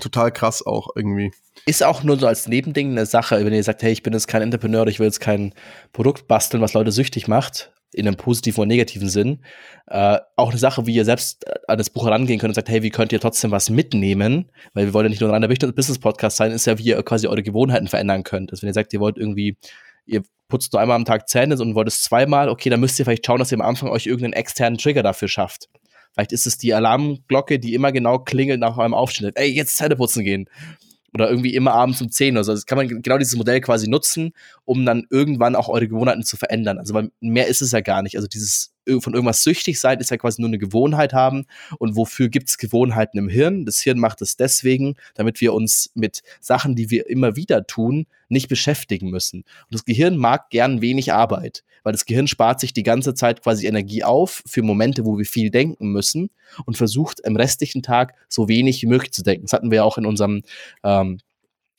Total 0.00 0.32
krass 0.32 0.64
auch 0.64 0.88
irgendwie. 0.94 1.32
Ist 1.66 1.82
auch 1.82 2.02
nur 2.02 2.18
so 2.18 2.26
als 2.26 2.46
Nebending 2.48 2.92
eine 2.92 3.06
Sache, 3.06 3.44
wenn 3.44 3.52
ihr 3.52 3.62
sagt, 3.62 3.82
hey, 3.82 3.92
ich 3.92 4.02
bin 4.02 4.12
jetzt 4.12 4.28
kein 4.28 4.42
Entrepreneur, 4.42 4.86
ich 4.86 4.98
will 4.98 5.06
jetzt 5.06 5.20
kein 5.20 5.52
Produkt 5.92 6.26
basteln, 6.26 6.62
was 6.62 6.72
Leute 6.72 6.92
süchtig 6.92 7.28
macht 7.28 7.72
in 7.92 8.06
einem 8.06 8.16
positiven 8.16 8.62
und 8.62 8.68
negativen 8.68 9.08
Sinn. 9.08 9.42
Äh, 9.86 10.18
auch 10.36 10.50
eine 10.50 10.58
Sache, 10.58 10.86
wie 10.86 10.94
ihr 10.94 11.04
selbst 11.04 11.46
äh, 11.46 11.54
an 11.68 11.78
das 11.78 11.90
Buch 11.90 12.04
herangehen 12.04 12.38
könnt 12.38 12.50
und 12.50 12.54
sagt, 12.54 12.68
hey, 12.68 12.82
wie 12.82 12.90
könnt 12.90 13.12
ihr 13.12 13.20
trotzdem 13.20 13.50
was 13.50 13.70
mitnehmen? 13.70 14.50
Weil 14.74 14.86
wir 14.86 14.94
wollen 14.94 15.06
ja 15.06 15.10
nicht 15.10 15.20
nur 15.20 15.30
ein 15.30 15.42
reiner 15.42 15.48
Business-Podcast 15.48 16.36
sein, 16.36 16.52
ist 16.52 16.66
ja, 16.66 16.78
wie 16.78 16.84
ihr 16.84 17.02
quasi 17.02 17.26
eure 17.26 17.42
Gewohnheiten 17.42 17.88
verändern 17.88 18.22
könnt. 18.22 18.52
Also 18.52 18.62
wenn 18.62 18.70
ihr 18.70 18.74
sagt, 18.74 18.92
ihr 18.92 19.00
wollt 19.00 19.18
irgendwie, 19.18 19.56
ihr 20.06 20.22
putzt 20.48 20.72
nur 20.72 20.80
einmal 20.80 20.96
am 20.96 21.04
Tag 21.04 21.28
Zähne 21.28 21.56
und 21.58 21.74
wollt 21.74 21.88
es 21.88 22.02
zweimal, 22.02 22.48
okay, 22.48 22.70
dann 22.70 22.80
müsst 22.80 22.98
ihr 22.98 23.04
vielleicht 23.04 23.26
schauen, 23.26 23.38
dass 23.38 23.52
ihr 23.52 23.58
am 23.58 23.66
Anfang 23.66 23.88
euch 23.90 24.06
irgendeinen 24.06 24.34
externen 24.34 24.78
Trigger 24.78 25.02
dafür 25.02 25.28
schafft. 25.28 25.68
Vielleicht 26.12 26.32
ist 26.32 26.46
es 26.46 26.58
die 26.58 26.74
Alarmglocke, 26.74 27.58
die 27.58 27.74
immer 27.74 27.92
genau 27.92 28.18
klingelt 28.18 28.60
nach 28.60 28.76
eurem 28.76 28.94
Aufstehen. 28.94 29.30
Ey, 29.34 29.48
jetzt 29.50 29.76
Zähne 29.76 29.96
putzen 29.96 30.24
gehen 30.24 30.48
oder 31.14 31.28
irgendwie 31.28 31.54
immer 31.54 31.72
abends 31.72 32.00
um 32.00 32.10
10 32.10 32.36
oder 32.36 32.44
so. 32.44 32.52
Also 32.52 32.64
kann 32.66 32.78
man 32.78 32.88
genau 33.02 33.18
dieses 33.18 33.36
Modell 33.36 33.60
quasi 33.60 33.88
nutzen, 33.88 34.32
um 34.64 34.84
dann 34.84 35.06
irgendwann 35.10 35.56
auch 35.56 35.68
eure 35.68 35.88
Gewohnheiten 35.88 36.22
zu 36.22 36.36
verändern. 36.36 36.78
Also 36.78 37.00
mehr 37.20 37.48
ist 37.48 37.62
es 37.62 37.72
ja 37.72 37.80
gar 37.80 38.02
nicht. 38.02 38.16
Also 38.16 38.28
dieses 38.28 38.72
von 39.00 39.14
irgendwas 39.14 39.42
süchtig 39.42 39.80
sein 39.80 40.00
ist 40.00 40.10
ja 40.10 40.16
quasi 40.16 40.40
nur 40.40 40.48
eine 40.48 40.58
Gewohnheit 40.58 41.12
haben. 41.12 41.46
Und 41.78 41.96
wofür 41.96 42.28
gibt 42.28 42.48
es 42.48 42.58
Gewohnheiten 42.58 43.18
im 43.18 43.28
Hirn? 43.28 43.64
Das 43.64 43.80
Hirn 43.80 43.98
macht 43.98 44.22
es 44.22 44.36
deswegen, 44.36 44.96
damit 45.14 45.40
wir 45.40 45.54
uns 45.54 45.90
mit 45.94 46.22
Sachen, 46.40 46.74
die 46.74 46.90
wir 46.90 47.08
immer 47.08 47.36
wieder 47.36 47.66
tun, 47.66 48.06
nicht 48.28 48.48
beschäftigen 48.48 49.10
müssen. 49.10 49.40
Und 49.40 49.74
das 49.74 49.84
Gehirn 49.84 50.16
mag 50.16 50.50
gern 50.50 50.80
wenig 50.80 51.12
Arbeit, 51.12 51.64
weil 51.82 51.92
das 51.92 52.06
Gehirn 52.06 52.26
spart 52.26 52.60
sich 52.60 52.72
die 52.72 52.82
ganze 52.82 53.14
Zeit 53.14 53.42
quasi 53.42 53.66
Energie 53.66 54.04
auf 54.04 54.42
für 54.46 54.62
Momente, 54.62 55.04
wo 55.04 55.18
wir 55.18 55.26
viel 55.26 55.50
denken 55.50 55.92
müssen 55.92 56.30
und 56.64 56.76
versucht 56.76 57.20
im 57.20 57.36
restlichen 57.36 57.82
Tag 57.82 58.14
so 58.28 58.48
wenig 58.48 58.82
wie 58.82 58.86
möglich 58.86 59.12
zu 59.12 59.22
denken. 59.22 59.46
Das 59.46 59.52
hatten 59.52 59.70
wir 59.70 59.84
auch 59.84 59.98
in 59.98 60.06
unserem 60.06 60.42
ähm, 60.84 61.18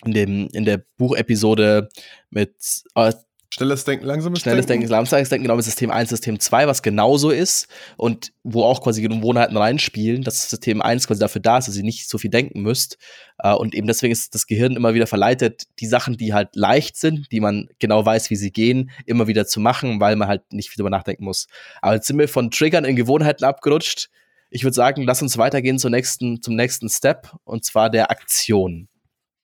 in 0.03 0.13
dem 0.13 0.47
in 0.53 0.65
der 0.65 0.83
Buchepisode 0.97 1.89
mit 2.29 2.55
äh, 2.95 3.13
Schnelles 3.53 3.83
Denken, 3.83 4.05
langsames 4.05 4.39
Schnelles 4.39 4.65
Denken, 4.65 4.83
Denken 4.83 4.91
langsames 4.91 5.27
Denken, 5.27 5.43
genau 5.43 5.57
mit 5.57 5.65
System 5.65 5.91
1, 5.91 6.09
System 6.09 6.39
2, 6.39 6.67
was 6.67 6.81
genauso 6.81 7.31
ist 7.31 7.67
und 7.97 8.31
wo 8.43 8.63
auch 8.63 8.81
quasi 8.81 9.01
Gewohnheiten 9.01 9.57
reinspielen, 9.57 10.23
dass 10.23 10.49
System 10.49 10.81
1 10.81 11.05
quasi 11.05 11.19
dafür 11.19 11.41
da 11.41 11.57
ist, 11.57 11.67
dass 11.67 11.75
ihr 11.75 11.83
nicht 11.83 12.07
so 12.07 12.17
viel 12.17 12.29
denken 12.29 12.61
müsst. 12.61 12.97
Äh, 13.39 13.53
und 13.53 13.75
eben 13.75 13.87
deswegen 13.87 14.13
ist 14.13 14.33
das 14.35 14.47
Gehirn 14.47 14.77
immer 14.77 14.93
wieder 14.93 15.05
verleitet, 15.05 15.63
die 15.79 15.85
Sachen, 15.85 16.15
die 16.15 16.33
halt 16.33 16.55
leicht 16.55 16.95
sind, 16.95 17.29
die 17.33 17.41
man 17.41 17.67
genau 17.79 18.05
weiß, 18.05 18.29
wie 18.29 18.37
sie 18.37 18.51
gehen, 18.51 18.89
immer 19.05 19.27
wieder 19.27 19.45
zu 19.45 19.59
machen, 19.59 19.99
weil 19.99 20.15
man 20.15 20.29
halt 20.29 20.53
nicht 20.53 20.69
viel 20.69 20.77
drüber 20.77 20.89
nachdenken 20.89 21.25
muss. 21.25 21.47
Aber 21.81 21.95
jetzt 21.95 22.07
sind 22.07 22.17
wir 22.17 22.29
von 22.29 22.51
Triggern 22.51 22.85
in 22.85 22.95
Gewohnheiten 22.95 23.43
abgerutscht. 23.43 24.09
Ich 24.49 24.63
würde 24.63 24.75
sagen, 24.75 25.03
lass 25.03 25.21
uns 25.21 25.37
weitergehen 25.37 25.77
zum 25.77 25.91
nächsten, 25.91 26.41
zum 26.41 26.55
nächsten 26.55 26.87
Step 26.87 27.33
und 27.43 27.65
zwar 27.65 27.89
der 27.89 28.11
Aktion. 28.11 28.87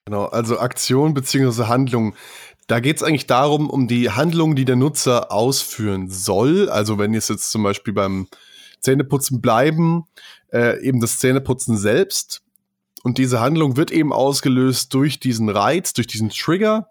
Genau, 0.08 0.24
also 0.24 0.58
Aktion 0.58 1.12
bzw. 1.12 1.64
Handlung. 1.64 2.14
Da 2.68 2.80
geht 2.80 2.98
es 2.98 3.02
eigentlich 3.02 3.26
darum, 3.26 3.70
um 3.70 3.88
die 3.88 4.10
Handlung, 4.10 4.54
die 4.54 4.66
der 4.66 4.76
Nutzer 4.76 5.32
ausführen 5.32 6.10
soll. 6.10 6.68
Also 6.68 6.98
wenn 6.98 7.14
es 7.14 7.28
jetzt 7.28 7.50
zum 7.50 7.62
Beispiel 7.62 7.94
beim 7.94 8.28
Zähneputzen 8.80 9.40
bleiben, 9.40 10.04
äh, 10.52 10.78
eben 10.82 11.00
das 11.00 11.18
Zähneputzen 11.18 11.78
selbst. 11.78 12.42
Und 13.02 13.16
diese 13.16 13.40
Handlung 13.40 13.78
wird 13.78 13.90
eben 13.90 14.12
ausgelöst 14.12 14.92
durch 14.92 15.18
diesen 15.18 15.48
Reiz, 15.48 15.94
durch 15.94 16.06
diesen 16.06 16.28
Trigger. 16.28 16.90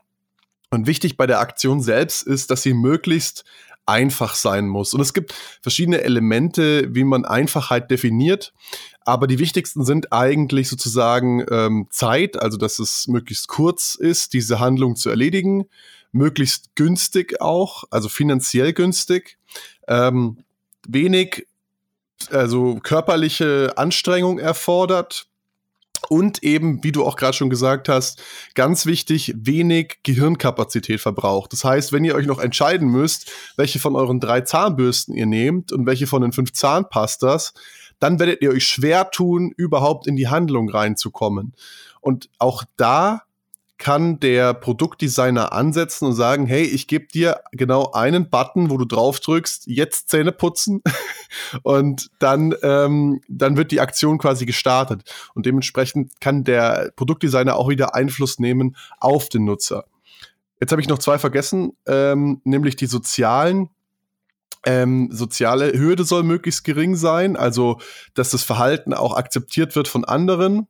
Und 0.72 0.88
wichtig 0.88 1.15
bei 1.15 1.27
der 1.27 1.39
Aktion 1.39 1.79
selbst 1.79 2.24
ist, 2.24 2.50
dass 2.50 2.63
sie 2.63 2.74
möglichst 2.74 3.46
einfach 3.88 4.36
sein 4.36 4.67
muss. 4.67 4.94
Und 4.94 5.01
es 5.01 5.13
gibt 5.13 5.34
verschiedene 5.62 6.01
Elemente, 6.01 6.94
wie 6.94 7.03
man 7.03 7.25
Einfachheit 7.25 7.89
definiert. 7.89 8.53
Aber 9.01 9.27
die 9.27 9.39
wichtigsten 9.39 9.86
sind 9.86 10.12
eigentlich 10.12 10.67
sozusagen 10.67 11.46
ähm, 11.50 11.88
Zeit, 11.89 12.39
also 12.39 12.58
dass 12.58 12.79
es 12.79 13.08
möglichst 13.08 13.48
kurz 13.48 13.96
ist, 13.96 14.34
diese 14.34 14.60
Handlung 14.60 14.98
zu 14.98 15.10
erledigen, 15.10 15.65
möglichst 16.12 16.75
günstig 16.75 17.39
auch, 17.41 17.86
also 17.89 18.10
finanziell 18.10 18.74
günstig, 18.74 19.38
ähm, 19.88 20.44
wenig, 20.88 21.48
also 22.29 22.79
körperliche 22.84 23.74
Anstrengung 23.77 24.39
erfordert 24.39 25.27
und 26.10 26.44
eben, 26.44 26.84
wie 26.84 26.92
du 26.92 27.06
auch 27.06 27.16
gerade 27.16 27.36
schon 27.36 27.50
gesagt 27.50 27.89
hast, 27.89 28.22
ganz 28.56 28.86
wichtig, 28.86 29.34
wenig 29.38 30.00
Gehirnkapazität 30.04 31.01
verbraucht. 31.01 31.54
Das 31.54 31.63
heißt, 31.63 31.92
wenn 31.92 32.04
ihr 32.04 32.16
euch 32.16 32.27
noch 32.27 32.39
entscheiden 32.39 32.89
müsst, 32.89 33.32
welche 33.56 33.80
von 33.80 33.96
euren 33.96 34.20
drei 34.20 34.42
Zahnbürsten 34.42 35.16
ihr 35.16 35.25
nehmt 35.25 35.72
und 35.72 35.86
welche 35.86 36.08
von 36.08 36.22
den 36.22 36.32
fünf 36.32 36.54
Zahnpastas, 36.54 37.54
dann 38.00 38.20
werdet 38.20 38.42
ihr 38.42 38.51
euch 38.51 38.68
schwer 38.68 39.10
tun, 39.12 39.51
überhaupt 39.56 40.08
in 40.08 40.16
die 40.16 40.27
Handlung 40.27 40.70
reinzukommen. 40.70 41.54
Und 42.00 42.30
auch 42.38 42.63
da 42.77 43.24
kann 43.77 44.19
der 44.19 44.53
Produktdesigner 44.53 45.53
ansetzen 45.53 46.05
und 46.05 46.13
sagen, 46.13 46.48
hey, 46.48 46.63
ich 46.63 46.88
gebe 46.88 47.07
dir 47.07 47.41
genau 47.51 47.91
einen 47.91 48.29
Button, 48.29 48.69
wo 48.69 48.77
du 48.77 48.86
drauf 48.86 49.19
drückst, 49.19 49.67
jetzt 49.67 50.10
Zähne 50.10 50.31
putzen 50.31 50.81
und 51.63 52.10
dann, 52.19 52.55
ähm, 52.63 53.22
dann 53.27 53.55
wird 53.55 53.72
die 53.72 53.79
Aktion 53.79 54.17
quasi 54.17 54.46
gestartet. 54.46 55.03
Und 55.36 55.46
dementsprechend 55.46 56.19
kann 56.19 56.43
der 56.43 56.91
Produktdesigner 56.96 57.55
auch 57.55 57.69
wieder 57.69 57.93
Einfluss 57.93 58.39
nehmen 58.39 58.75
auf 59.00 59.29
den 59.29 59.46
Nutzer. 59.46 59.86
Jetzt 60.60 60.72
habe 60.72 60.81
ich 60.81 60.88
noch 60.88 61.00
zwei 61.00 61.19
vergessen, 61.19 61.74
ähm, 61.86 62.41
nämlich 62.43 62.75
die 62.75 62.88
sozialen. 62.88 63.69
Ähm, 64.65 65.10
soziale 65.12 65.72
Hürde 65.77 66.03
soll 66.03 66.24
möglichst 66.24 66.63
gering 66.63 66.96
sein, 66.96 67.38
also 67.38 67.79
dass 68.15 68.31
das 68.31 68.43
Verhalten 68.43 68.93
auch 68.93 69.15
akzeptiert 69.15 69.75
wird 69.75 69.88
von 69.88 70.03
anderen 70.03 70.67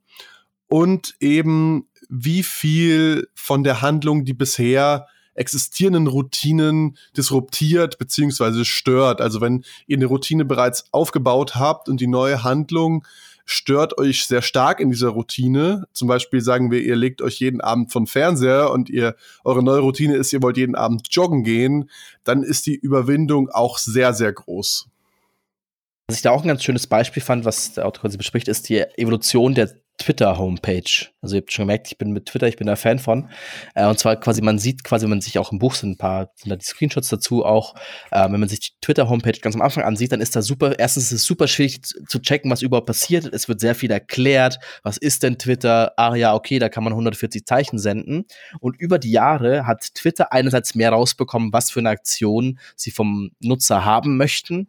und 0.68 1.16
eben 1.20 1.88
wie 2.10 2.44
viel 2.44 3.28
von 3.34 3.64
der 3.64 3.82
Handlung 3.82 4.26
die 4.26 4.34
bisher 4.34 5.08
existierenden 5.34 6.08
Routinen 6.08 6.98
disruptiert 7.16 7.98
beziehungsweise 7.98 8.66
stört. 8.66 9.22
Also 9.22 9.40
wenn 9.40 9.64
ihr 9.86 9.98
eine 9.98 10.08
Routine 10.08 10.46
bereits 10.46 10.86
aufgebaut 10.92 11.56
habt 11.56 11.90
und 11.90 12.02
die 12.02 12.08
neue 12.08 12.44
Handlung 12.44 13.06
stört 13.46 13.98
euch 13.98 14.28
sehr 14.28 14.42
stark 14.42 14.82
in 14.82 14.90
dieser 14.90 15.10
Routine. 15.10 15.88
Zum 15.94 16.10
Beispiel 16.10 16.42
sagen 16.42 16.70
wir, 16.70 16.82
ihr 16.82 16.98
legt 16.98 17.22
euch 17.22 17.40
jeden 17.40 17.62
Abend 17.62 17.94
von 17.94 18.06
Fernseher 18.06 18.72
und 18.72 18.90
ihr, 18.90 19.16
eure 19.46 19.64
neue 19.64 19.80
Routine 19.80 20.16
ist, 20.16 20.34
ihr 20.34 20.44
wollt 20.44 20.58
jeden 20.58 20.76
Abend 20.76 21.08
joggen 21.12 21.44
gehen, 21.44 21.90
dann 22.26 22.44
ist 22.44 22.66
die 22.66 22.76
Überwindung 22.76 23.50
auch 23.50 23.78
sehr, 23.78 24.14
sehr 24.14 24.34
groß. 24.34 24.90
Was 26.08 26.18
ich 26.18 26.22
da 26.22 26.32
auch 26.32 26.42
ein 26.42 26.48
ganz 26.48 26.64
schönes 26.64 26.88
Beispiel 26.88 27.24
fand, 27.24 27.46
was 27.46 27.74
der 27.74 27.86
Autor 27.86 28.02
quasi 28.02 28.18
bespricht, 28.18 28.50
ist 28.50 28.68
die 28.68 28.80
Evolution 28.98 29.56
der 29.56 29.74
Twitter-Homepage. 29.98 31.08
Also 31.22 31.36
ihr 31.36 31.42
habt 31.42 31.51
schon 31.51 31.63
gemerkt, 31.63 31.88
ich 31.88 31.98
bin 31.98 32.12
mit 32.12 32.27
Twitter, 32.27 32.48
ich 32.48 32.58
bin 32.58 32.68
da 32.68 32.75
Fan 32.75 33.00
von. 33.00 33.30
Äh, 33.75 33.88
und 33.88 34.00
zwar 34.00 34.16
quasi, 34.20 34.42
man 34.42 34.60
sieht 34.60 34.84
quasi, 34.84 35.04
wenn 35.04 35.10
man 35.10 35.22
sich 35.22 35.38
auch 35.39 35.51
im 35.51 35.60
Buch 35.60 35.75
sind 35.75 35.92
ein 35.92 35.98
paar, 35.98 36.32
sind 36.36 36.51
da 36.51 36.56
die 36.56 36.66
Screenshots 36.66 37.10
dazu 37.10 37.46
auch, 37.46 37.75
äh, 38.12 38.24
wenn 38.32 38.39
man 38.39 38.50
sich 38.50 38.60
die 38.60 38.70
Twitter-Homepage 38.82 39.39
ganz 39.39 39.56
am 39.56 39.62
Anfang 39.62 39.84
ansieht, 39.84 40.12
dann 40.12 40.22
ist 40.22 40.36
da 40.36 40.42
super, 40.42 40.77
erstens 40.77 41.06
ist 41.06 41.12
es 41.12 41.25
super 41.25 41.48
schwierig 41.48 41.82
zu, 41.84 42.20
checken, 42.20 42.51
was 42.51 42.62
überhaupt 42.62 42.88
passiert. 42.88 43.25
Es 43.34 43.48
wird 43.48 43.60
sehr 43.60 43.75
viel 43.75 43.92
erklärt. 43.92 44.60
Was 44.84 44.98
ist 44.98 45.24
denn 45.24 45.38
Twitter? 45.38 45.94
Ah 45.98 46.16
ja, 46.16 46.34
okay, 46.34 46.60
da 46.60 46.70
kann 46.70 46.84
man 46.84 46.94
140 46.94 47.46
Zeichen 47.46 47.80
senden. 47.80 48.25
Und 48.60 48.80
über 48.80 49.00
die 49.00 49.12
Jahre 49.12 49.66
hat 49.66 49.94
Twitter 49.96 50.32
einerseits 50.32 50.75
mehr 50.75 50.92
rausbekommen, 50.92 51.54
was 51.54 51.72
für 51.72 51.80
eine 51.80 51.89
Aktion 51.89 52.60
sie 52.75 52.92
vom 52.92 53.32
Nutzer 53.39 53.86
haben 53.86 54.18
möchten 54.18 54.68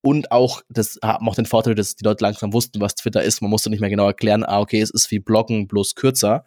und 0.00 0.30
auch, 0.30 0.62
das 0.68 0.98
haben 1.02 1.28
auch 1.28 1.34
den 1.34 1.46
Vorteil, 1.46 1.74
dass 1.74 1.96
die 1.96 2.04
Leute 2.04 2.24
langsam 2.24 2.52
wussten, 2.52 2.80
was 2.80 2.94
Twitter 2.94 3.22
ist. 3.22 3.42
Man 3.42 3.50
musste 3.50 3.70
nicht 3.70 3.80
mehr 3.80 3.90
genau 3.90 4.06
erklären, 4.06 4.44
ah, 4.44 4.60
okay, 4.60 4.80
es 4.80 4.90
ist 4.90 5.10
wie 5.10 5.18
Bloggen, 5.18 5.66
bloß 5.66 5.94
kürzer. 5.94 6.44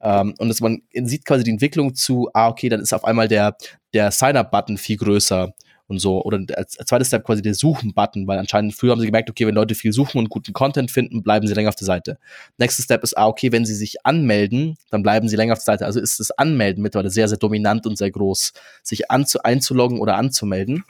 Ähm, 0.00 0.34
und 0.38 0.48
dass 0.48 0.60
man 0.60 0.82
sieht 0.92 1.24
quasi 1.24 1.44
die 1.44 1.50
Entwicklung 1.50 1.94
zu, 1.94 2.28
ah, 2.34 2.48
okay, 2.48 2.68
dann 2.68 2.80
ist 2.80 2.92
auf 2.92 3.04
einmal 3.04 3.28
der, 3.28 3.56
der 3.92 4.10
Sign-up-Button 4.10 4.78
viel 4.78 4.96
größer 4.96 5.52
und 5.88 5.98
so. 6.00 6.22
Oder 6.22 6.40
als 6.54 6.72
zweites 6.72 7.08
Step 7.08 7.24
quasi 7.24 7.42
der 7.42 7.54
Suchen-Button, 7.54 8.26
weil 8.26 8.38
anscheinend 8.38 8.74
früher 8.74 8.92
haben 8.92 9.00
sie 9.00 9.06
gemerkt, 9.06 9.30
okay, 9.30 9.46
wenn 9.46 9.54
Leute 9.54 9.74
viel 9.74 9.92
suchen 9.92 10.18
und 10.18 10.28
guten 10.28 10.52
Content 10.52 10.90
finden, 10.90 11.22
bleiben 11.22 11.46
sie 11.46 11.54
länger 11.54 11.70
auf 11.70 11.76
der 11.76 11.86
Seite. 11.86 12.18
Nächster 12.58 12.82
Step 12.82 13.02
ist, 13.02 13.16
ah, 13.16 13.26
okay, 13.26 13.50
wenn 13.52 13.64
sie 13.64 13.74
sich 13.74 14.04
anmelden, 14.04 14.76
dann 14.90 15.02
bleiben 15.02 15.28
sie 15.28 15.36
länger 15.36 15.54
auf 15.54 15.60
der 15.60 15.74
Seite. 15.74 15.86
Also 15.86 16.00
ist 16.00 16.20
das 16.20 16.30
Anmelden 16.32 16.82
mittlerweile 16.82 17.10
sehr, 17.10 17.28
sehr 17.28 17.38
dominant 17.38 17.86
und 17.86 17.96
sehr 17.96 18.10
groß, 18.10 18.52
sich 18.82 19.10
anzu 19.10 19.42
einzuloggen 19.42 20.00
oder 20.00 20.16
anzumelden. 20.16 20.84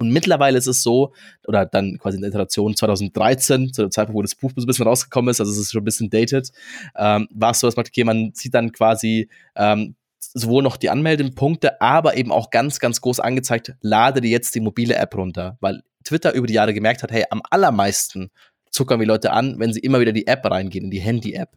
Und 0.00 0.10
mittlerweile 0.10 0.56
ist 0.56 0.66
es 0.66 0.82
so, 0.82 1.12
oder 1.46 1.66
dann 1.66 1.98
quasi 1.98 2.16
in 2.16 2.22
der 2.22 2.30
Iteration 2.30 2.74
2013, 2.74 3.72
zu 3.72 3.82
dem 3.82 3.90
Zeitpunkt, 3.90 4.16
wo 4.16 4.22
das 4.22 4.34
Buch 4.34 4.50
ein 4.56 4.66
bisschen 4.66 4.86
rausgekommen 4.86 5.30
ist, 5.30 5.40
also 5.40 5.52
es 5.52 5.58
ist 5.58 5.72
schon 5.72 5.82
ein 5.82 5.84
bisschen 5.84 6.08
dated, 6.08 6.50
ähm, 6.96 7.28
war 7.32 7.50
es 7.50 7.60
so, 7.60 7.66
dass 7.66 7.76
man, 7.76 7.86
okay, 7.86 8.04
man 8.04 8.32
sieht 8.34 8.54
dann 8.54 8.72
quasi 8.72 9.28
ähm, 9.56 9.94
sowohl 10.18 10.62
noch 10.62 10.78
die 10.78 10.90
Anmeldepunkte, 10.90 11.80
aber 11.80 12.16
eben 12.16 12.32
auch 12.32 12.50
ganz, 12.50 12.80
ganz 12.80 13.00
groß 13.00 13.20
angezeigt, 13.20 13.74
lade 13.82 14.20
dir 14.20 14.30
jetzt 14.30 14.54
die 14.54 14.60
mobile 14.60 14.94
App 14.94 15.14
runter, 15.14 15.58
weil 15.60 15.82
Twitter 16.04 16.32
über 16.34 16.46
die 16.46 16.54
Jahre 16.54 16.72
gemerkt 16.72 17.02
hat, 17.02 17.12
hey, 17.12 17.24
am 17.30 17.42
allermeisten 17.50 18.30
zuckern 18.70 19.00
wir 19.00 19.06
Leute 19.06 19.32
an, 19.32 19.58
wenn 19.58 19.72
sie 19.72 19.80
immer 19.80 20.00
wieder 20.00 20.12
die 20.12 20.26
App 20.26 20.44
reingehen, 20.44 20.84
in 20.86 20.90
die 20.90 21.00
Handy-App. 21.00 21.50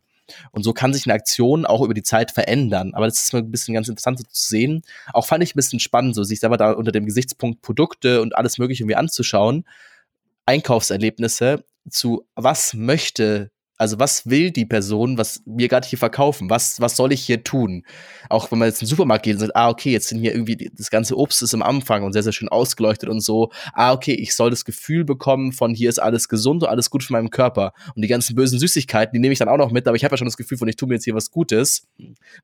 Und 0.51 0.63
so 0.63 0.74
kann 0.74 0.94
sich 0.94 1.06
eine 1.06 1.13
Aktion 1.13 1.65
auch 1.65 1.82
über 1.82 1.94
die 1.94 2.03
Zeit 2.03 2.32
verändern. 2.32 2.94
Aber 2.94 3.06
das 3.06 3.20
ist 3.20 3.34
mal 3.34 3.39
ein 3.39 3.51
bisschen 3.51 3.74
ganz 3.74 3.88
interessant 3.88 4.20
so 4.20 4.25
zu 4.25 4.48
sehen. 4.48 4.84
Auch 5.13 5.25
fand 5.25 5.44
ich 5.44 5.53
ein 5.53 5.58
bisschen 5.58 5.80
spannend, 5.80 6.15
so 6.15 6.24
sich 6.24 6.39
selber 6.39 6.58
da 6.58 6.72
unter 6.72 6.92
dem 6.92 7.06
Gesichtspunkt 7.06 7.62
Produkte 7.62 8.22
und 8.22 8.36
alles 8.36 8.58
Mögliche 8.58 8.84
irgendwie 8.84 8.96
anzuschauen. 8.96 9.65
Einkaufserlebnisse 10.46 11.63
zu 11.89 12.25
was 12.36 12.74
möchte 12.74 13.51
also 13.77 14.00
was 14.00 14.30
will 14.30 14.51
die 14.51 14.65
Person, 14.65 15.18
was 15.18 15.42
wir 15.46 15.68
gerade 15.68 15.88
hier 15.88 15.98
verkaufen? 15.98 16.50
Was, 16.50 16.80
was 16.80 16.96
soll 16.96 17.12
ich 17.12 17.25
hier 17.25 17.44
tun? 17.44 17.84
Auch 18.30 18.51
wenn 18.51 18.60
man 18.60 18.68
jetzt 18.68 18.82
den 18.82 18.88
Supermarkt 18.88 19.24
geht 19.24 19.34
und 19.34 19.39
sagt, 19.39 19.56
ah, 19.56 19.70
okay, 19.70 19.92
jetzt 19.92 20.10
sind 20.10 20.20
hier 20.20 20.32
irgendwie, 20.34 20.72
das 20.74 20.92
ganze 20.92 21.18
Obst 21.18 21.42
ist 21.42 21.53
am 21.53 21.63
Anfang 21.63 22.03
und 22.03 22.13
sehr, 22.13 22.24
sehr 22.24 22.34
schön 22.34 22.50
ausgeleuchtet 22.50 23.10
und 23.10 23.22
so. 23.22 23.51
Ah, 23.74 23.94
okay, 23.94 24.13
ich 24.13 24.36
soll 24.36 24.51
das 24.51 24.63
Gefühl 24.63 25.03
bekommen 25.03 25.51
von 25.51 25.74
hier 25.74 25.89
ist 25.89 26.00
alles 26.00 26.30
gesund 26.30 26.63
und 26.63 26.70
alles 26.70 26.89
gut 26.89 27.03
für 27.03 27.13
meinen 27.13 27.32
Körper. 27.32 27.74
Und 27.96 28.03
die 28.03 28.08
ganzen 28.08 28.36
bösen 28.36 28.60
Süßigkeiten, 28.60 29.13
die 29.13 29.20
nehme 29.20 29.34
ich 29.34 29.39
dann 29.39 29.50
auch 29.50 29.58
noch 29.58 29.72
mit, 29.72 29.88
aber 29.88 29.98
ich 29.98 30.03
habe 30.03 30.13
ja 30.13 30.18
schon 30.18 30.27
das 30.27 30.38
Gefühl 30.38 30.58
von, 30.58 30.68
ich 30.68 30.75
tue 30.75 30.88
mir 30.88 30.96
jetzt 30.96 31.06
hier 31.06 31.15
was 31.15 31.32
Gutes, 31.32 31.88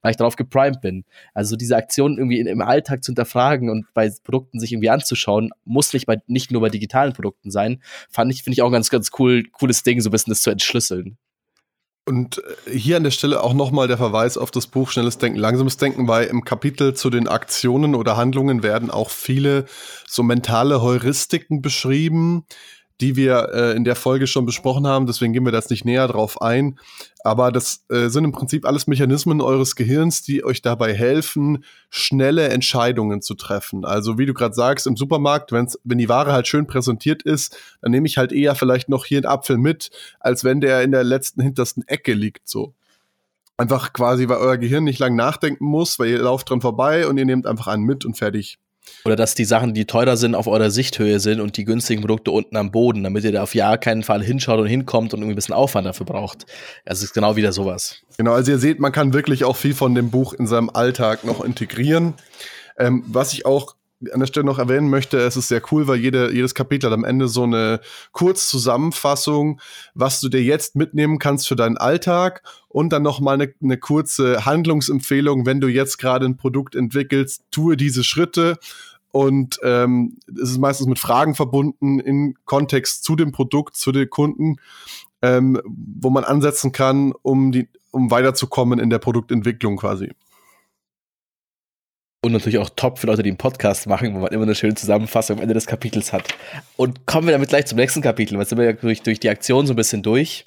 weil 0.01 0.11
ich 0.11 0.17
darauf 0.17 0.35
geprimed 0.35 0.81
bin. 0.81 1.05
Also 1.33 1.55
diese 1.55 1.77
Aktion 1.77 2.17
irgendwie 2.17 2.39
in, 2.39 2.47
im 2.47 2.61
Alltag 2.61 3.03
zu 3.03 3.11
hinterfragen 3.11 3.69
und 3.69 3.85
bei 3.93 4.11
Produkten 4.23 4.59
sich 4.59 4.71
irgendwie 4.71 4.89
anzuschauen, 4.89 5.51
muss 5.63 5.93
nicht, 5.93 6.07
bei, 6.07 6.17
nicht 6.27 6.51
nur 6.51 6.61
bei 6.61 6.69
digitalen 6.69 7.13
Produkten 7.13 7.51
sein, 7.51 7.81
fand 8.09 8.33
ich, 8.33 8.43
finde 8.43 8.55
ich 8.55 8.61
auch 8.61 8.67
ein 8.67 8.73
ganz, 8.73 8.89
ganz 8.89 9.11
cool, 9.19 9.43
cooles 9.51 9.83
Ding, 9.83 10.01
so 10.01 10.09
ein 10.09 10.11
bisschen 10.11 10.31
das 10.31 10.41
zu 10.41 10.49
entschlüsseln. 10.49 11.17
Und 12.09 12.41
äh, 12.65 12.71
hier 12.75 12.97
an 12.97 13.03
der 13.03 13.11
Stelle 13.11 13.43
auch 13.43 13.53
nochmal 13.53 13.87
der 13.87 13.99
Verweis 13.99 14.35
auf 14.35 14.49
das 14.49 14.65
Buch 14.65 14.89
Schnelles 14.89 15.19
Denken, 15.19 15.37
Langsames 15.37 15.77
Denken, 15.77 16.07
weil 16.07 16.25
im 16.25 16.43
Kapitel 16.43 16.95
zu 16.95 17.11
den 17.11 17.27
Aktionen 17.27 17.93
oder 17.93 18.17
Handlungen 18.17 18.63
werden 18.63 18.89
auch 18.89 19.11
viele 19.11 19.65
so 20.07 20.23
mentale 20.23 20.81
Heuristiken 20.81 21.61
beschrieben, 21.61 22.45
die 23.01 23.15
wir 23.15 23.49
äh, 23.53 23.75
in 23.75 23.83
der 23.83 23.95
Folge 23.95 24.27
schon 24.27 24.45
besprochen 24.45 24.85
haben. 24.85 25.07
Deswegen 25.07 25.31
gehen 25.31 25.45
wir 25.45 25.51
das 25.51 25.69
nicht 25.69 25.85
näher 25.85 26.07
drauf 26.07 26.41
ein. 26.41 26.77
Aber 27.23 27.51
das 27.51 27.85
äh, 27.89 28.09
sind 28.09 28.25
im 28.25 28.31
Prinzip 28.31 28.65
alles 28.65 28.87
Mechanismen 28.87 29.41
eures 29.41 29.75
Gehirns, 29.75 30.21
die 30.21 30.43
euch 30.43 30.61
dabei 30.61 30.93
helfen, 30.93 31.63
schnelle 31.89 32.49
Entscheidungen 32.49 33.21
zu 33.21 33.35
treffen. 33.35 33.85
Also 33.85 34.17
wie 34.17 34.25
du 34.25 34.33
gerade 34.33 34.53
sagst, 34.53 34.87
im 34.87 34.97
Supermarkt, 34.97 35.51
wenn's, 35.51 35.79
wenn 35.83 35.97
die 35.97 36.09
Ware 36.09 36.33
halt 36.33 36.47
schön 36.47 36.67
präsentiert 36.67 37.23
ist, 37.23 37.57
dann 37.81 37.91
nehme 37.91 38.07
ich 38.07 38.17
halt 38.17 38.31
eher 38.31 38.55
vielleicht 38.55 38.89
noch 38.89 39.05
hier 39.05 39.19
einen 39.19 39.25
Apfel 39.25 39.57
mit, 39.57 39.91
als 40.19 40.43
wenn 40.43 40.61
der 40.61 40.83
in 40.83 40.91
der 40.91 41.03
letzten, 41.03 41.41
hintersten 41.41 41.87
Ecke 41.87 42.13
liegt. 42.13 42.47
So. 42.47 42.73
Einfach 43.57 43.91
quasi, 43.91 44.29
weil 44.29 44.37
euer 44.37 44.57
Gehirn 44.57 44.85
nicht 44.85 44.99
lang 44.99 45.15
nachdenken 45.15 45.65
muss, 45.65 45.99
weil 45.99 46.09
ihr 46.09 46.19
lauft 46.19 46.49
dran 46.49 46.61
vorbei 46.61 47.07
und 47.07 47.17
ihr 47.17 47.25
nehmt 47.25 47.45
einfach 47.45 47.67
einen 47.67 47.83
mit 47.83 48.05
und 48.05 48.17
fertig. 48.17 48.59
Oder 49.05 49.15
dass 49.15 49.35
die 49.35 49.45
Sachen, 49.45 49.73
die 49.73 49.85
teurer 49.85 50.17
sind, 50.17 50.35
auf 50.35 50.47
eurer 50.47 50.71
Sichthöhe 50.71 51.19
sind 51.19 51.39
und 51.39 51.57
die 51.57 51.65
günstigen 51.65 52.01
Produkte 52.01 52.31
unten 52.31 52.57
am 52.57 52.71
Boden, 52.71 53.03
damit 53.03 53.23
ihr 53.23 53.31
da 53.31 53.43
auf 53.43 53.55
ja 53.55 53.77
keinen 53.77 54.03
Fall 54.03 54.23
hinschaut 54.23 54.59
und 54.59 54.67
hinkommt 54.67 55.13
und 55.13 55.21
irgendwie 55.21 55.33
ein 55.33 55.35
bisschen 55.35 55.55
Aufwand 55.55 55.87
dafür 55.87 56.05
braucht. 56.05 56.45
Also 56.85 57.03
ist 57.03 57.13
genau 57.13 57.35
wieder 57.35 57.51
sowas. 57.51 58.01
Genau, 58.17 58.33
also 58.33 58.51
ihr 58.51 58.59
seht, 58.59 58.79
man 58.79 58.91
kann 58.91 59.13
wirklich 59.13 59.45
auch 59.45 59.55
viel 59.55 59.73
von 59.73 59.95
dem 59.95 60.11
Buch 60.11 60.33
in 60.33 60.47
seinem 60.47 60.69
Alltag 60.69 61.23
noch 61.23 61.43
integrieren. 61.43 62.13
Ähm, 62.77 63.03
was 63.07 63.33
ich 63.33 63.45
auch 63.45 63.75
an 64.13 64.19
der 64.19 64.27
Stelle 64.27 64.45
noch 64.45 64.59
erwähnen 64.59 64.89
möchte, 64.89 65.17
es 65.17 65.35
ist 65.35 65.49
sehr 65.49 65.61
cool, 65.71 65.87
weil 65.87 65.99
jede, 65.99 66.33
jedes 66.33 66.55
Kapitel 66.55 66.87
hat 66.89 66.93
am 66.93 67.03
Ende 67.03 67.27
so 67.27 67.43
eine 67.43 67.81
Kurzzusammenfassung, 68.13 69.59
was 69.93 70.21
du 70.21 70.29
dir 70.29 70.41
jetzt 70.41 70.75
mitnehmen 70.75 71.19
kannst 71.19 71.47
für 71.47 71.55
deinen 71.55 71.77
Alltag 71.77 72.41
und 72.69 72.93
dann 72.93 73.03
noch 73.03 73.19
mal 73.19 73.33
eine, 73.33 73.53
eine 73.61 73.77
kurze 73.77 74.45
Handlungsempfehlung, 74.45 75.45
wenn 75.45 75.59
du 75.59 75.67
jetzt 75.67 75.97
gerade 75.97 76.25
ein 76.25 76.37
Produkt 76.37 76.75
entwickelst, 76.75 77.43
tue 77.51 77.75
diese 77.75 78.03
Schritte 78.03 78.57
und 79.11 79.59
ähm, 79.63 80.17
es 80.31 80.51
ist 80.51 80.59
meistens 80.59 80.87
mit 80.87 80.99
Fragen 80.99 81.35
verbunden 81.35 81.99
in 81.99 82.35
Kontext 82.45 83.03
zu 83.03 83.15
dem 83.15 83.31
Produkt, 83.31 83.75
zu 83.75 83.91
den 83.91 84.09
Kunden, 84.09 84.57
ähm, 85.21 85.59
wo 85.65 86.09
man 86.09 86.23
ansetzen 86.23 86.71
kann, 86.71 87.13
um 87.21 87.51
die, 87.51 87.67
um 87.91 88.11
weiterzukommen 88.11 88.79
in 88.79 88.89
der 88.89 88.99
Produktentwicklung 88.99 89.77
quasi. 89.77 90.11
Und 92.21 92.33
natürlich 92.33 92.59
auch 92.59 92.69
top 92.75 92.99
für 92.99 93.07
Leute, 93.07 93.23
die 93.23 93.29
einen 93.29 93.37
Podcast 93.37 93.87
machen, 93.87 94.13
wo 94.13 94.19
man 94.19 94.31
immer 94.33 94.43
eine 94.43 94.55
schöne 94.55 94.75
Zusammenfassung 94.75 95.37
am 95.37 95.41
Ende 95.41 95.53
des 95.53 95.67
Kapitels 95.67 96.11
hat. 96.11 96.27
Und 96.75 97.05
kommen 97.05 97.27
wir 97.27 97.31
damit 97.31 97.47
gleich 97.47 97.65
zum 97.65 97.77
nächsten 97.77 98.01
Kapitel, 98.01 98.37
weil 98.37 98.45
sind 98.45 98.57
wir 98.57 98.65
ja 98.65 98.73
durch, 98.73 99.01
durch 99.01 99.21
die 99.21 99.29
Aktion 99.29 99.65
so 99.65 99.73
ein 99.73 99.77
bisschen 99.77 100.03
durch. 100.03 100.43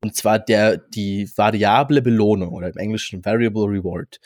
Und 0.00 0.16
zwar 0.16 0.38
der, 0.38 0.78
die 0.78 1.30
variable 1.36 2.00
Belohnung 2.00 2.52
oder 2.52 2.68
im 2.68 2.76
Englischen 2.78 3.22
Variable 3.22 3.64
Reward. 3.64 4.18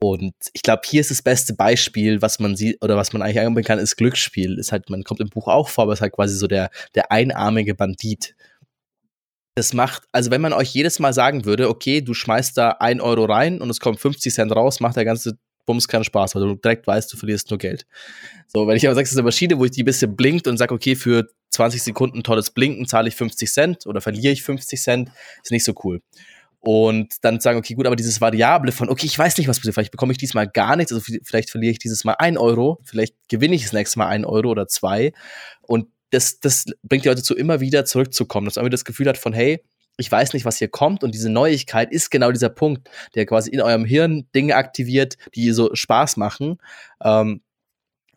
Und 0.00 0.34
ich 0.52 0.62
glaube, 0.62 0.82
hier 0.84 1.00
ist 1.00 1.10
das 1.10 1.22
beste 1.22 1.54
Beispiel, 1.54 2.22
was 2.22 2.38
man 2.38 2.54
sieht 2.56 2.82
oder 2.82 2.96
was 2.96 3.12
man 3.12 3.22
eigentlich 3.22 3.40
anbringen 3.40 3.66
kann, 3.66 3.78
ist 3.80 3.96
Glücksspiel. 3.96 4.58
Ist 4.58 4.70
halt, 4.70 4.90
man 4.90 5.02
kommt 5.02 5.20
im 5.20 5.28
Buch 5.28 5.48
auch 5.48 5.68
vor, 5.68 5.84
aber 5.84 5.92
ist 5.92 6.00
halt 6.00 6.12
quasi 6.12 6.36
so 6.36 6.46
der, 6.46 6.70
der 6.94 7.10
einarmige 7.10 7.74
Bandit. 7.74 8.36
Das 9.56 9.72
macht, 9.72 10.04
also 10.12 10.30
wenn 10.30 10.40
man 10.40 10.52
euch 10.52 10.72
jedes 10.72 10.98
Mal 10.98 11.12
sagen 11.12 11.44
würde, 11.44 11.68
okay, 11.68 12.00
du 12.00 12.14
schmeißt 12.14 12.56
da 12.56 12.76
ein 12.80 13.00
Euro 13.00 13.24
rein 13.24 13.60
und 13.60 13.70
es 13.70 13.80
kommt 13.80 14.00
50 14.00 14.32
Cent 14.32 14.52
raus, 14.54 14.80
macht 14.80 14.96
der 14.96 15.04
ganze 15.04 15.36
Bums 15.66 15.88
keinen 15.88 16.04
Spaß, 16.04 16.34
weil 16.34 16.42
du 16.42 16.54
direkt 16.54 16.86
weißt, 16.86 17.12
du 17.12 17.16
verlierst 17.16 17.50
nur 17.50 17.58
Geld. 17.58 17.86
So, 18.48 18.66
wenn 18.66 18.76
ich 18.76 18.86
aber 18.86 18.94
sage, 18.94 19.04
es 19.04 19.12
ist 19.12 19.16
eine 19.16 19.24
Maschine, 19.24 19.58
wo 19.58 19.64
ich 19.64 19.70
die 19.70 19.82
ein 19.82 19.86
bisschen 19.86 20.16
blinkt 20.16 20.46
und 20.46 20.56
sage, 20.56 20.74
okay, 20.74 20.96
für 20.96 21.28
20 21.50 21.82
Sekunden 21.82 22.22
tolles 22.22 22.50
Blinken 22.50 22.86
zahle 22.86 23.08
ich 23.08 23.14
50 23.14 23.50
Cent 23.50 23.86
oder 23.86 24.00
verliere 24.00 24.32
ich 24.32 24.42
50 24.42 24.80
Cent, 24.80 25.10
ist 25.42 25.50
nicht 25.50 25.64
so 25.64 25.74
cool. 25.84 26.02
Und 26.60 27.14
dann 27.22 27.40
sagen, 27.40 27.58
okay, 27.58 27.74
gut, 27.74 27.86
aber 27.86 27.96
dieses 27.96 28.20
Variable 28.20 28.70
von, 28.70 28.88
okay, 28.88 29.06
ich 29.06 29.18
weiß 29.18 29.36
nicht, 29.36 29.48
was 29.48 29.58
passiert, 29.58 29.74
vielleicht 29.74 29.90
bekomme 29.90 30.12
ich 30.12 30.18
diesmal 30.18 30.46
gar 30.46 30.76
nichts, 30.76 30.92
also 30.92 31.04
vielleicht 31.24 31.50
verliere 31.50 31.72
ich 31.72 31.80
dieses 31.80 32.04
Mal 32.04 32.14
ein 32.18 32.38
Euro, 32.38 32.78
vielleicht 32.84 33.16
gewinne 33.28 33.56
ich 33.56 33.62
das 33.62 33.72
nächste 33.72 33.98
Mal 33.98 34.06
ein 34.06 34.24
Euro 34.24 34.48
oder 34.48 34.68
zwei. 34.68 35.12
Und 35.62 35.88
das, 36.10 36.38
das 36.38 36.66
bringt 36.84 37.04
die 37.04 37.08
Leute 37.08 37.22
dazu, 37.22 37.34
immer 37.34 37.60
wieder 37.60 37.84
zurückzukommen, 37.84 38.44
dass 38.44 38.56
man 38.56 38.70
das 38.70 38.84
Gefühl 38.84 39.08
hat 39.08 39.18
von, 39.18 39.32
hey, 39.32 39.64
ich 40.02 40.10
weiß 40.10 40.34
nicht, 40.34 40.44
was 40.44 40.58
hier 40.58 40.68
kommt. 40.68 41.04
Und 41.04 41.14
diese 41.14 41.30
Neuigkeit 41.30 41.92
ist 41.92 42.10
genau 42.10 42.32
dieser 42.32 42.48
Punkt, 42.48 42.90
der 43.14 43.24
quasi 43.24 43.50
in 43.50 43.60
eurem 43.60 43.84
Hirn 43.84 44.26
Dinge 44.34 44.56
aktiviert, 44.56 45.16
die 45.34 45.52
so 45.52 45.70
Spaß 45.72 46.16
machen. 46.16 46.58
Ähm, 47.02 47.40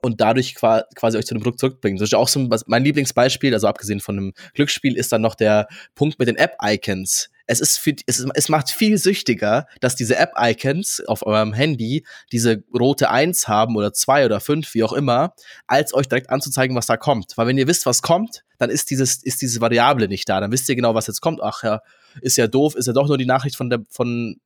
und 0.05 0.21
dadurch 0.21 0.55
quasi 0.55 1.17
euch 1.17 1.25
zu 1.25 1.33
dem 1.33 1.41
Produkt 1.41 1.59
zurückbringen. 1.59 1.97
Das 1.97 2.09
ist 2.09 2.15
auch 2.15 2.27
so 2.27 2.39
ein, 2.39 2.49
mein 2.67 2.83
Lieblingsbeispiel, 2.83 3.53
also 3.53 3.67
abgesehen 3.67 3.99
von 3.99 4.17
einem 4.17 4.33
Glücksspiel, 4.53 4.95
ist 4.95 5.11
dann 5.11 5.21
noch 5.21 5.35
der 5.35 5.67
Punkt 5.95 6.19
mit 6.19 6.27
den 6.27 6.37
App-Icons 6.37 7.29
es 7.47 7.59
ist 7.59 7.77
für, 7.77 7.93
es, 8.05 8.25
es 8.33 8.49
macht 8.49 8.71
viel 8.71 8.97
süchtiger, 8.97 9.67
dass 9.79 9.95
diese 9.95 10.17
App-Icons 10.17 11.03
auf 11.07 11.25
eurem 11.25 11.53
Handy 11.53 12.05
diese 12.31 12.63
rote 12.73 13.09
1 13.09 13.47
haben 13.47 13.75
oder 13.75 13.93
2 13.93 14.25
oder 14.25 14.39
5, 14.39 14.73
wie 14.73 14.83
auch 14.83 14.93
immer, 14.93 15.33
als 15.67 15.93
euch 15.93 16.07
direkt 16.07 16.29
anzuzeigen, 16.29 16.75
was 16.75 16.87
da 16.87 16.97
kommt. 16.97 17.33
Weil 17.37 17.47
wenn 17.47 17.57
ihr 17.57 17.67
wisst, 17.67 17.85
was 17.85 18.01
kommt, 18.01 18.43
dann 18.57 18.69
ist 18.69 18.89
dieses, 18.89 19.21
ist 19.23 19.41
diese 19.41 19.61
Variable 19.61 20.07
nicht 20.07 20.27
da. 20.27 20.39
Dann 20.39 20.51
wisst 20.51 20.67
ihr 20.69 20.75
genau, 20.75 20.95
was 20.95 21.07
jetzt 21.07 21.21
kommt. 21.21 21.41
Ach 21.41 21.63
ja, 21.63 21.81
ist 22.21 22.37
ja 22.37 22.47
doof, 22.47 22.75
ist 22.75 22.87
ja 22.87 22.93
doch 22.93 23.07
nur 23.07 23.17
die 23.17 23.25
Nachricht 23.25 23.55
von 23.55 23.69
der, 23.69 23.83
von, 23.89 24.37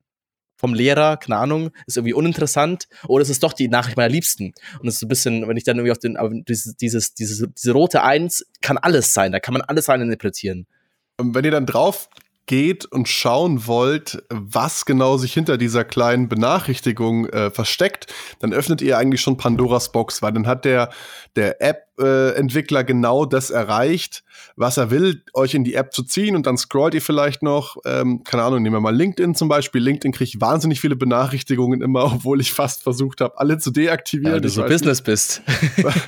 vom 0.60 0.74
Lehrer, 0.74 1.16
keine 1.16 1.38
Ahnung, 1.38 1.72
ist 1.88 1.96
irgendwie 1.96 2.14
uninteressant, 2.14 2.90
oder 3.08 3.22
es 3.22 3.30
ist 3.30 3.44
doch 3.44 3.54
die 3.54 3.70
Nachricht 3.70 3.96
meiner 3.96 4.10
Liebsten. 4.10 4.54
Und 4.80 4.88
es 4.90 4.96
ist 4.96 5.00
so 5.00 5.06
ein 5.06 5.10
bisschen, 5.10 5.48
wenn 5.48 5.56
ich 5.56 5.64
dann 5.64 5.78
irgendwie 5.78 5.94
auf 5.94 6.00
den, 6.00 6.44
dieses, 6.48 6.76
dieses, 6.76 7.14
dieses, 7.14 7.48
diese 7.58 7.72
rote 7.72 8.04
Eins 8.04 8.46
kann 8.62 8.78
alles 8.78 9.14
sein, 9.14 9.32
da 9.32 9.40
kann 9.40 9.54
man 9.54 9.62
alles 9.62 9.88
rein 9.88 10.02
interpretieren. 10.02 10.68
Und 11.16 11.34
wenn 11.34 11.46
ihr 11.46 11.52
dann 11.52 11.66
drauf 11.66 12.10
geht 12.50 12.86
und 12.86 13.08
schauen 13.08 13.68
wollt, 13.68 14.24
was 14.30 14.86
genau 14.86 15.18
sich 15.18 15.34
hinter 15.34 15.56
dieser 15.56 15.84
kleinen 15.84 16.30
Benachrichtigung 16.30 17.28
äh, 17.28 17.52
versteckt, 17.52 18.08
dann 18.40 18.54
öffnet 18.54 18.82
ihr 18.82 18.98
eigentlich 18.98 19.22
schon 19.22 19.38
Pandoras 19.38 19.92
Box, 19.92 20.24
weil 20.24 20.34
dann 20.34 20.48
hat 20.48 20.66
der, 20.66 20.90
der 21.36 21.62
App-Entwickler 21.62 22.80
äh, 22.80 22.86
genau 22.86 23.26
das 23.26 23.52
erreicht, 23.52 24.24
was 24.56 24.78
er 24.78 24.90
will, 24.90 25.22
euch 25.36 25.54
in 25.54 25.64
die 25.64 25.76
App 25.76 25.94
zu 25.94 26.02
ziehen 26.02 26.36
und 26.36 26.48
dann 26.48 26.58
scrollt 26.58 26.96
ihr 26.96 27.04
vielleicht 27.04 27.44
noch, 27.44 27.78
ähm, 27.86 28.24
keine 28.24 28.42
Ahnung, 28.42 28.64
nehmen 28.64 28.78
wir 28.78 28.82
mal 28.82 28.96
LinkedIn 28.96 29.36
zum 29.36 29.48
Beispiel. 29.48 29.84
LinkedIn 29.84 30.12
kriegt 30.12 30.42
wahnsinnig 30.42 30.82
viele 30.82 30.96
Benachrichtigungen 30.96 31.84
immer, 31.84 32.06
obwohl 32.06 32.42
ich 32.42 32.52
fast 32.52 32.82
versucht 32.82 33.22
habe, 33.22 33.38
alle 33.38 33.60
zu 33.60 33.70
deaktivieren. 33.70 34.34
Ja, 34.34 34.40
du 34.40 34.50
so 34.50 34.64
Business 34.64 34.98
nicht, 34.98 35.06
bist. 35.06 35.44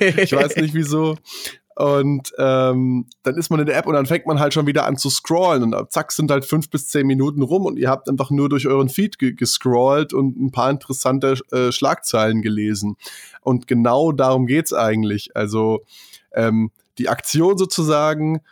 ich 0.00 0.32
weiß 0.32 0.56
nicht 0.56 0.74
wieso. 0.74 1.18
Und 1.74 2.32
ähm, 2.38 3.06
dann 3.22 3.36
ist 3.36 3.50
man 3.50 3.60
in 3.60 3.66
der 3.66 3.76
App 3.76 3.86
und 3.86 3.94
dann 3.94 4.06
fängt 4.06 4.26
man 4.26 4.38
halt 4.38 4.52
schon 4.52 4.66
wieder 4.66 4.86
an 4.86 4.96
zu 4.96 5.08
scrollen. 5.10 5.62
Und 5.62 5.92
zack, 5.92 6.12
sind 6.12 6.30
halt 6.30 6.44
fünf 6.44 6.68
bis 6.70 6.88
zehn 6.88 7.06
Minuten 7.06 7.42
rum 7.42 7.64
und 7.64 7.78
ihr 7.78 7.88
habt 7.88 8.08
einfach 8.08 8.30
nur 8.30 8.48
durch 8.48 8.66
euren 8.66 8.88
Feed 8.88 9.18
ge 9.18 9.32
gescrollt 9.32 10.12
und 10.12 10.38
ein 10.38 10.50
paar 10.50 10.70
interessante 10.70 11.38
äh, 11.50 11.72
Schlagzeilen 11.72 12.42
gelesen. 12.42 12.96
Und 13.40 13.66
genau 13.66 14.12
darum 14.12 14.46
geht's 14.46 14.72
eigentlich. 14.72 15.34
Also 15.34 15.84
ähm, 16.32 16.70
die 16.98 17.08
Aktion 17.08 17.56
sozusagen, 17.56 18.42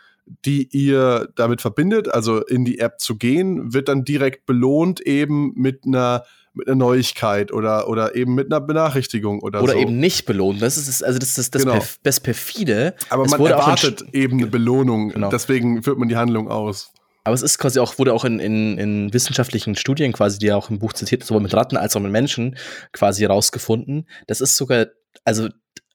die 0.45 0.67
ihr 0.71 1.29
damit 1.35 1.61
verbindet, 1.61 2.07
also 2.13 2.43
in 2.45 2.65
die 2.65 2.79
App 2.79 2.99
zu 2.99 3.17
gehen, 3.17 3.73
wird 3.73 3.87
dann 3.87 4.03
direkt 4.03 4.45
belohnt 4.45 5.01
eben 5.01 5.53
mit 5.55 5.85
einer 5.85 6.23
mit 6.53 6.67
einer 6.67 6.75
Neuigkeit 6.75 7.51
oder, 7.51 7.87
oder 7.87 8.15
eben 8.15 8.35
mit 8.35 8.51
einer 8.51 8.59
Benachrichtigung 8.59 9.41
oder, 9.41 9.63
oder 9.63 9.73
so. 9.73 9.79
eben 9.79 9.99
nicht 9.99 10.25
belohnt. 10.25 10.61
Das 10.61 10.77
ist, 10.77 11.03
also 11.03 11.17
das 11.17 11.37
ist 11.37 11.55
das, 11.55 11.61
genau. 11.61 11.73
perf 11.73 11.97
das 12.03 12.19
perfide. 12.19 12.95
Aber 13.09 13.23
es 13.23 13.31
man 13.31 13.45
erwartet 13.45 14.03
eben 14.11 14.37
eine 14.37 14.47
Belohnung. 14.47 15.09
Genau. 15.09 15.29
Deswegen 15.29 15.81
führt 15.83 15.97
man 15.97 16.09
die 16.09 16.17
Handlung 16.17 16.49
aus. 16.49 16.91
Aber 17.23 17.35
es 17.35 17.41
ist 17.41 17.59
quasi 17.59 17.79
auch, 17.79 17.97
wurde 17.99 18.13
auch 18.13 18.25
in, 18.25 18.39
in, 18.39 18.77
in 18.77 19.13
wissenschaftlichen 19.13 19.75
Studien 19.75 20.11
quasi, 20.11 20.39
die 20.39 20.47
ja 20.47 20.55
auch 20.55 20.69
im 20.69 20.79
Buch 20.79 20.93
zitiert, 20.93 21.23
sowohl 21.23 21.41
mit 21.41 21.53
Ratten 21.53 21.77
als 21.77 21.95
auch 21.95 22.01
mit 22.01 22.11
Menschen 22.11 22.57
quasi 22.91 23.21
herausgefunden. 23.21 24.07
Das 24.27 24.41
ist 24.41 24.57
sogar, 24.57 24.87
also 25.23 25.47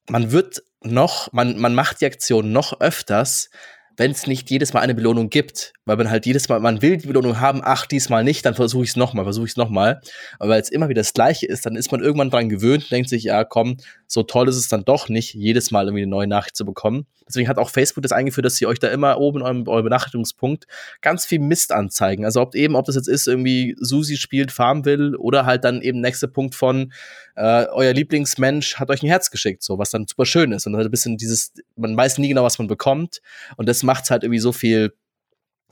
man 0.09 0.31
wird 0.31 0.63
noch, 0.83 1.31
man, 1.33 1.59
man 1.59 1.75
macht 1.75 2.01
die 2.01 2.05
Aktion 2.05 2.51
noch 2.51 2.79
öfters, 2.79 3.49
wenn 3.97 4.11
es 4.11 4.27
nicht 4.27 4.49
jedes 4.51 4.73
Mal 4.73 4.81
eine 4.81 4.93
Belohnung 4.93 5.29
gibt, 5.29 5.73
weil 5.85 5.97
man 5.97 6.09
halt 6.09 6.27
jedes 6.27 6.47
Mal, 6.47 6.59
man 6.59 6.83
will 6.83 6.97
die 6.97 7.07
Belohnung 7.07 7.39
haben, 7.39 7.61
ach, 7.63 7.87
diesmal 7.87 8.23
nicht, 8.23 8.45
dann 8.45 8.53
versuche 8.53 8.83
ich 8.83 8.91
es 8.91 8.95
nochmal, 8.95 9.25
versuche 9.25 9.45
ich 9.45 9.51
es 9.53 9.57
nochmal. 9.57 10.01
Aber 10.37 10.51
weil 10.51 10.61
es 10.61 10.69
immer 10.69 10.87
wieder 10.87 11.01
das 11.01 11.13
Gleiche 11.13 11.47
ist, 11.47 11.65
dann 11.65 11.75
ist 11.75 11.91
man 11.91 12.01
irgendwann 12.01 12.29
dran 12.29 12.47
gewöhnt, 12.47 12.91
denkt 12.91 13.09
sich, 13.09 13.23
ja, 13.23 13.43
komm, 13.43 13.77
so 14.05 14.21
toll 14.21 14.47
ist 14.47 14.55
es 14.55 14.69
dann 14.69 14.85
doch 14.85 15.09
nicht, 15.09 15.33
jedes 15.33 15.71
Mal 15.71 15.85
irgendwie 15.85 16.03
eine 16.03 16.11
neue 16.11 16.27
Nachricht 16.27 16.55
zu 16.55 16.63
bekommen. 16.63 17.07
Deswegen 17.27 17.49
hat 17.49 17.57
auch 17.57 17.69
Facebook 17.69 18.03
das 18.03 18.11
eingeführt, 18.11 18.45
dass 18.45 18.55
sie 18.55 18.67
euch 18.67 18.79
da 18.79 18.87
immer 18.87 19.17
oben 19.17 19.39
in 19.39 19.43
eurem, 19.43 19.67
eurem 19.67 19.83
Benachrichtigungspunkt 19.83 20.67
ganz 21.01 21.25
viel 21.25 21.39
Mist 21.39 21.71
anzeigen. 21.71 22.23
Also 22.23 22.41
ob 22.41 22.53
eben, 22.55 22.75
ob 22.75 22.85
das 22.85 22.95
jetzt 22.95 23.09
ist, 23.09 23.27
irgendwie 23.27 23.75
Susi 23.79 24.17
spielt 24.17 24.51
Farmville 24.51 25.17
oder 25.17 25.45
halt 25.45 25.63
dann 25.63 25.81
eben 25.81 26.01
nächster 26.01 26.27
Punkt 26.27 26.53
von 26.53 26.93
äh, 27.37 27.67
euer 27.71 27.93
Lieblingsmensch 27.93 28.75
hat 28.75 28.89
euch 28.89 29.03
ein 29.03 29.07
Herz 29.07 29.29
geschickt, 29.29 29.61
so 29.61 29.77
was 29.77 29.91
dann 29.91 30.07
super 30.07 30.25
schön 30.25 30.51
ist. 30.51 30.65
Und 30.65 30.73
dann 30.73 30.81
ein 30.81 30.89
bisschen 30.89 31.17
dieses, 31.17 31.53
man 31.75 31.95
weiß 31.95 32.17
nie 32.17 32.29
genau, 32.29 32.43
was 32.43 32.57
man 32.57 32.67
bekommt. 32.67 33.21
Und 33.57 33.69
das 33.69 33.83
macht 33.83 34.05
es 34.05 34.09
halt 34.09 34.23
irgendwie 34.23 34.39
so 34.39 34.51
viel 34.51 34.91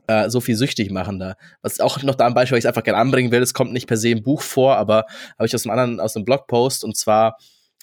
äh, 0.08 0.30
so 0.30 0.42
viel 0.42 0.56
süchtig 0.56 0.92
machen 0.92 1.18
da. 1.18 1.36
Was 1.64 1.80
auch 1.80 2.04
noch 2.04 2.14
da 2.14 2.28
ein 2.28 2.36
Beispiel, 2.36 2.56
was 2.56 2.64
ich 2.64 2.68
einfach 2.68 2.84
gerne 2.84 3.00
anbringen 3.00 3.32
will, 3.32 3.42
es 3.42 3.56
kommt 3.56 3.74
nicht 3.74 3.88
per 3.88 3.98
se 3.98 4.10
im 4.10 4.22
Buch 4.22 4.44
vor, 4.44 4.78
aber 4.78 5.06
habe 5.40 5.48
ich 5.48 5.56
aus 5.56 5.66
einem 5.66 5.72
anderen, 5.72 6.00
aus 6.00 6.16
einem 6.16 6.26
Blogpost 6.26 6.84
und 6.84 6.96
zwar, 6.96 7.38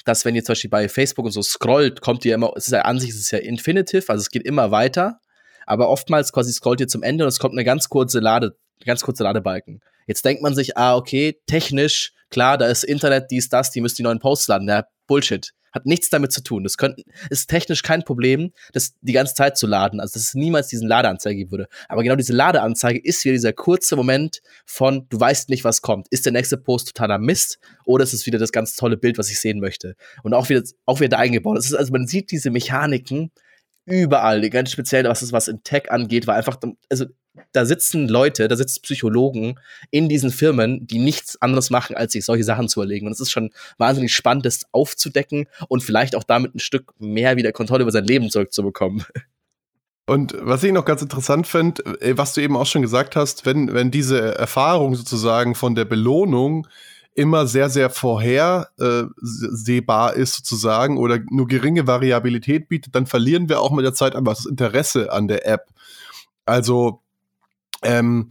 dass 0.05 0.25
wenn 0.25 0.37
ihr 0.37 0.45
zum 0.45 0.53
Beispiel 0.53 0.71
bei 0.71 0.89
Facebook 0.89 1.25
und 1.25 1.33
so 1.33 1.43
scrollt, 1.43 2.01
kommt 2.01 2.25
ihr 2.25 2.37
immer, 2.37 2.53
es 2.55 2.69
ist 2.69 2.73
ja 2.73 2.83
an 2.83 3.01
sich, 3.01 3.11
es 3.11 3.17
ist 3.17 3.33
ja 3.33 3.39
infinitive, 3.39 4.09
also 4.09 4.21
es 4.21 4.31
geht 4.31 4.45
immer 4.45 4.71
weiter, 4.71 5.19
aber 5.67 5.89
oftmals 5.89 6.33
quasi 6.33 6.53
scrollt 6.53 6.81
ihr 6.81 6.87
zum 6.87 7.03
Ende 7.03 7.25
und 7.25 7.29
es 7.29 7.41
kommt 7.41 7.55
eine 7.55 7.65
ganz 7.65 7.89
kurze 7.89 8.21
Lade, 8.21 8.57
ganz 8.85 9.03
kurzer 9.03 9.25
Ladebalken. 9.25 9.81
Jetzt 10.07 10.25
denkt 10.25 10.43
man 10.43 10.55
sich, 10.55 10.77
ah, 10.77 10.95
okay, 10.95 11.41
technisch, 11.47 12.13
klar, 12.33 12.59
da 12.59 12.67
ist 12.67 12.83
Internet, 12.83 13.31
dies, 13.31 13.49
das, 13.49 13.71
die 13.71 13.81
müssen 13.81 13.97
die 13.97 14.03
neuen 14.03 14.19
Posts 14.19 14.49
laden. 14.49 14.69
Ja, 14.69 14.85
Bullshit. 15.07 15.53
Hat 15.73 15.87
nichts 15.87 16.11
damit 16.11 16.33
zu 16.33 16.43
tun. 16.43 16.65
Das 16.65 16.77
könnte, 16.77 17.03
ist 17.31 17.49
technisch 17.49 17.83
kein 17.83 18.03
Problem, 18.03 18.53
das 18.75 18.93
die 19.01 19.15
ganze 19.15 19.35
Zeit 19.35 19.57
zu 19.57 19.67
laden. 19.67 20.01
Also, 20.01 20.15
dass 20.15 20.23
es 20.25 20.35
niemals 20.35 20.69
diesen 20.69 20.87
Ladeanzeige 20.87 21.37
geben 21.37 21.51
würde. 21.51 21.67
Aber 21.89 22.03
genau 22.03 22.17
diese 22.17 22.35
Ladeanzeige 22.35 23.01
ist 23.03 23.25
wieder 23.25 23.33
dieser 23.33 23.55
kurze 23.55 23.97
Moment 23.97 24.43
von, 24.67 25.07
du 25.09 25.19
weißt 25.19 25.49
nicht, 25.49 25.65
was 25.65 25.81
kommt. 25.81 26.09
Ist 26.11 26.27
der 26.27 26.33
nächste 26.33 26.59
Post 26.59 26.89
totaler 26.89 27.19
Mist 27.19 27.59
oder 27.87 28.05
ist 28.05 28.13
es 28.13 28.27
wieder 28.27 28.39
das 28.39 28.53
ganz 28.53 28.77
tolle 28.77 28.99
Bild, 28.99 29.17
was 29.17 29.31
ich 29.31 29.41
sehen 29.41 29.61
möchte? 29.61 29.95
Und 30.23 30.35
auch 30.35 30.51
wieder, 30.51 30.63
auch 30.85 31.01
wieder 31.01 31.11
da 31.11 31.19
eingebaut. 31.19 31.57
Das 31.57 31.67
ist, 31.67 31.75
also 31.75 31.91
man 31.91 32.07
sieht 32.07 32.33
diese 32.33 32.51
Mechaniken 32.51 33.31
überall, 33.87 34.49
ganz 34.51 34.71
speziell, 34.71 35.05
was 35.05 35.23
es 35.23 35.33
was 35.33 35.49
in 35.49 35.63
Tech 35.65 35.91
angeht, 35.91 36.27
war 36.27 36.37
einfach, 36.37 36.59
also 36.91 37.07
da 37.53 37.65
sitzen 37.65 38.09
Leute, 38.09 38.49
da 38.49 38.57
sitzen 38.57 38.83
Psychologen 38.83 39.59
in 39.91 40.09
diesen 40.09 40.31
Firmen, 40.31 40.87
die 40.87 40.99
nichts 40.99 41.41
anderes 41.41 41.71
machen, 41.71 41.97
als 41.97 42.13
sich 42.13 42.25
solche 42.25 42.45
Sachen 42.45 42.69
zu 42.69 42.81
erlegen. 42.81 43.07
Und 43.07 43.13
es 43.13 43.21
ist 43.21 43.31
schon 43.31 43.51
wahnsinnig 43.79 44.15
spannend, 44.15 44.47
das 44.47 44.67
aufzudecken 44.73 45.47
und 45.69 45.83
vielleicht 45.83 46.15
auch 46.15 46.25
damit 46.25 46.55
ein 46.55 46.61
Stück 46.61 46.93
mehr 46.99 47.37
wieder 47.37 47.53
Kontrolle 47.53 47.83
über 47.83 47.93
sein 47.93 48.05
Leben 48.05 48.31
zurückzubekommen. 48.31 49.05
Und 50.07 50.35
was 50.41 50.65
ich 50.65 50.73
noch 50.73 50.85
ganz 50.85 51.01
interessant 51.01 51.47
finde, 51.47 51.83
äh, 52.01 52.19
was 52.19 52.35
du 52.35 52.41
eben 52.41 52.57
auch 52.57 52.67
schon 52.67 52.83
gesagt 52.83 53.15
hast, 53.17 53.47
wenn, 53.47 53.73
wenn 53.73 53.93
diese 53.93 54.37
Erfahrung 54.37 54.95
sozusagen 54.95 55.55
von 55.55 55.75
der 55.75 55.85
Belohnung 55.85 56.67
immer 57.15 57.47
sehr, 57.47 57.71
sehr 57.71 57.91
vorhersehbar 57.91 60.15
ist 60.15 60.35
sozusagen 60.35 60.97
oder 60.97 61.19
nur 61.31 61.47
geringe 61.47 61.87
Variabilität 61.87 62.69
bietet, 62.69 62.95
dann 62.95 63.07
verlieren 63.07 63.49
wir 63.49 63.61
auch 63.61 63.71
mit 63.71 63.85
der 63.85 63.95
Zeit 63.95 64.17
einfach 64.17 64.35
das 64.35 64.47
Interesse 64.47 65.13
an 65.13 65.29
der 65.29 65.47
App. 65.47 65.69
Also 66.47 67.03
ähm, 67.83 68.29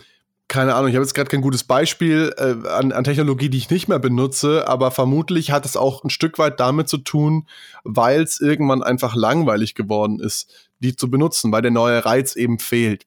keine 0.52 0.76
Ahnung, 0.76 0.90
ich 0.90 0.96
habe 0.96 1.06
jetzt 1.06 1.14
gerade 1.14 1.30
kein 1.30 1.40
gutes 1.40 1.64
Beispiel 1.64 2.34
äh, 2.38 2.68
an, 2.68 2.92
an 2.92 3.06
Technologie, 3.06 3.48
die 3.48 3.58
ich 3.58 3.70
nicht 3.70 3.88
mehr 3.88 4.00
benutze, 4.00 4.68
aber 4.68 4.92
vermutlich 4.92 5.52
hat 5.52 5.66
es 5.66 5.78
auch 5.78 6.04
ein 6.04 6.10
Stück 6.10 6.38
weit 6.40 6.60
damit 6.60 6.90
zu 6.90 6.98
tun, 6.98 7.48
weil 7.86 8.22
es 8.22 8.42
irgendwann 8.42 8.84
einfach 8.84 9.16
langweilig 9.16 9.76
geworden 9.76 10.20
ist, 10.20 10.70
die 10.80 10.94
zu 10.94 11.10
benutzen, 11.10 11.54
weil 11.54 11.62
der 11.62 11.72
neue 11.72 12.04
Reiz 12.04 12.36
eben 12.36 12.60
fehlt. 12.60 13.06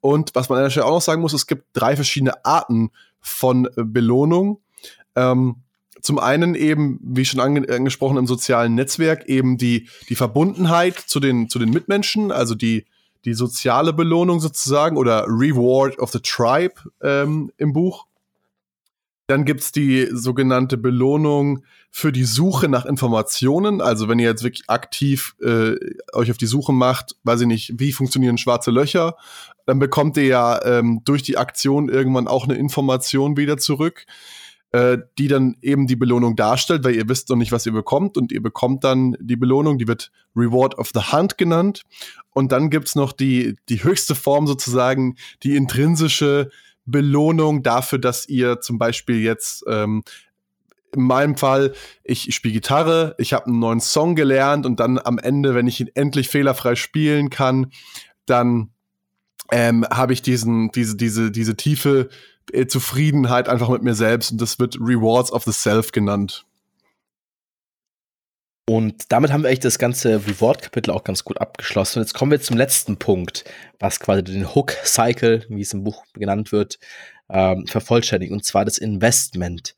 Und 0.00 0.34
was 0.34 0.50
man 0.50 0.58
an 0.58 0.64
der 0.64 0.70
Stelle 0.70 0.84
auch 0.84 0.96
noch 0.96 1.00
sagen 1.00 1.22
muss, 1.22 1.32
es 1.32 1.46
gibt 1.46 1.64
drei 1.72 1.96
verschiedene 1.96 2.44
Arten 2.44 2.90
von 3.20 3.64
äh, 3.64 3.84
Belohnung. 3.84 4.60
Ähm, 5.16 5.62
zum 6.02 6.18
einen 6.18 6.54
eben, 6.54 7.00
wie 7.02 7.24
schon 7.24 7.40
ange 7.40 7.66
angesprochen, 7.74 8.18
im 8.18 8.26
sozialen 8.26 8.74
Netzwerk 8.74 9.26
eben 9.30 9.56
die, 9.56 9.88
die 10.10 10.16
Verbundenheit 10.16 10.98
zu 10.98 11.20
den, 11.20 11.48
zu 11.48 11.58
den 11.58 11.70
Mitmenschen, 11.70 12.32
also 12.32 12.54
die, 12.54 12.84
die 13.24 13.34
soziale 13.34 13.92
Belohnung 13.92 14.40
sozusagen 14.40 14.96
oder 14.96 15.24
Reward 15.26 15.98
of 15.98 16.10
the 16.10 16.20
Tribe 16.20 16.74
ähm, 17.02 17.52
im 17.56 17.72
Buch. 17.72 18.06
Dann 19.28 19.44
gibt's 19.44 19.72
die 19.72 20.08
sogenannte 20.12 20.76
Belohnung 20.76 21.64
für 21.90 22.10
die 22.10 22.24
Suche 22.24 22.68
nach 22.68 22.84
Informationen. 22.84 23.80
Also 23.80 24.08
wenn 24.08 24.18
ihr 24.18 24.28
jetzt 24.28 24.42
wirklich 24.42 24.68
aktiv 24.68 25.36
äh, 25.40 25.74
euch 26.12 26.30
auf 26.30 26.38
die 26.38 26.46
Suche 26.46 26.72
macht, 26.72 27.16
weiß 27.22 27.42
ich 27.42 27.46
nicht, 27.46 27.74
wie 27.78 27.92
funktionieren 27.92 28.38
schwarze 28.38 28.70
Löcher, 28.70 29.16
dann 29.64 29.78
bekommt 29.78 30.16
ihr 30.16 30.26
ja 30.26 30.64
ähm, 30.64 31.02
durch 31.04 31.22
die 31.22 31.38
Aktion 31.38 31.88
irgendwann 31.88 32.28
auch 32.28 32.44
eine 32.44 32.54
Information 32.54 33.36
wieder 33.36 33.58
zurück 33.58 34.06
äh, 34.72 34.98
die 35.18 35.28
dann 35.28 35.56
eben 35.60 35.86
die 35.86 35.96
Belohnung 35.96 36.34
darstellt, 36.34 36.82
weil 36.84 36.94
ihr 36.94 37.08
wisst 37.08 37.28
noch 37.28 37.36
nicht, 37.36 37.52
was 37.52 37.66
ihr 37.66 37.72
bekommt 37.72 38.16
und 38.16 38.32
ihr 38.32 38.42
bekommt 38.42 38.84
dann 38.84 39.16
die 39.20 39.36
Belohnung, 39.36 39.78
die 39.78 39.86
wird 39.86 40.10
Reward 40.34 40.78
of 40.78 40.90
the 40.94 41.12
Hunt 41.12 41.36
genannt. 41.36 41.82
Und 42.32 42.52
dann 42.52 42.70
gibt's 42.70 42.94
noch 42.94 43.12
die, 43.12 43.56
die 43.68 43.84
höchste 43.84 44.14
Form 44.14 44.46
sozusagen, 44.46 45.16
die 45.42 45.56
intrinsische 45.56 46.50
Belohnung 46.86 47.62
dafür, 47.62 47.98
dass 47.98 48.26
ihr 48.28 48.60
zum 48.60 48.78
Beispiel 48.78 49.20
jetzt 49.20 49.64
ähm, 49.68 50.02
in 50.94 51.02
meinem 51.02 51.36
Fall, 51.36 51.74
ich 52.02 52.34
spiele 52.34 52.54
Gitarre, 52.54 53.14
ich 53.18 53.32
habe 53.32 53.46
einen 53.46 53.58
neuen 53.58 53.80
Song 53.80 54.14
gelernt 54.14 54.66
und 54.66 54.80
dann 54.80 54.98
am 54.98 55.18
Ende, 55.18 55.54
wenn 55.54 55.66
ich 55.66 55.80
ihn 55.80 55.90
endlich 55.94 56.28
fehlerfrei 56.28 56.74
spielen 56.76 57.30
kann, 57.30 57.72
dann 58.26 58.70
ähm, 59.50 59.86
habe 59.90 60.12
ich 60.12 60.22
diesen, 60.22 60.70
diese, 60.72 60.96
diese, 60.96 61.30
diese 61.30 61.56
tiefe 61.56 62.08
Zufriedenheit 62.68 63.48
einfach 63.48 63.68
mit 63.68 63.82
mir 63.82 63.94
selbst 63.94 64.32
und 64.32 64.40
das 64.40 64.58
wird 64.58 64.76
Rewards 64.76 65.32
of 65.32 65.44
the 65.44 65.52
Self 65.52 65.92
genannt. 65.92 66.44
Und 68.68 69.10
damit 69.10 69.32
haben 69.32 69.42
wir 69.42 69.48
eigentlich 69.48 69.60
das 69.60 69.78
ganze 69.78 70.24
Reward-Kapitel 70.26 70.92
auch 70.92 71.02
ganz 71.02 71.24
gut 71.24 71.40
abgeschlossen. 71.40 71.98
Und 71.98 72.04
jetzt 72.04 72.14
kommen 72.14 72.30
wir 72.30 72.40
zum 72.40 72.56
letzten 72.56 72.96
Punkt, 72.96 73.44
was 73.80 73.98
quasi 73.98 74.22
den 74.22 74.54
Hook-Cycle, 74.54 75.46
wie 75.48 75.60
es 75.60 75.72
im 75.72 75.82
Buch 75.82 76.04
genannt 76.14 76.52
wird, 76.52 76.78
ähm, 77.28 77.66
vervollständigt. 77.66 78.32
Und 78.32 78.44
zwar 78.44 78.64
das 78.64 78.78
Investment 78.78 79.74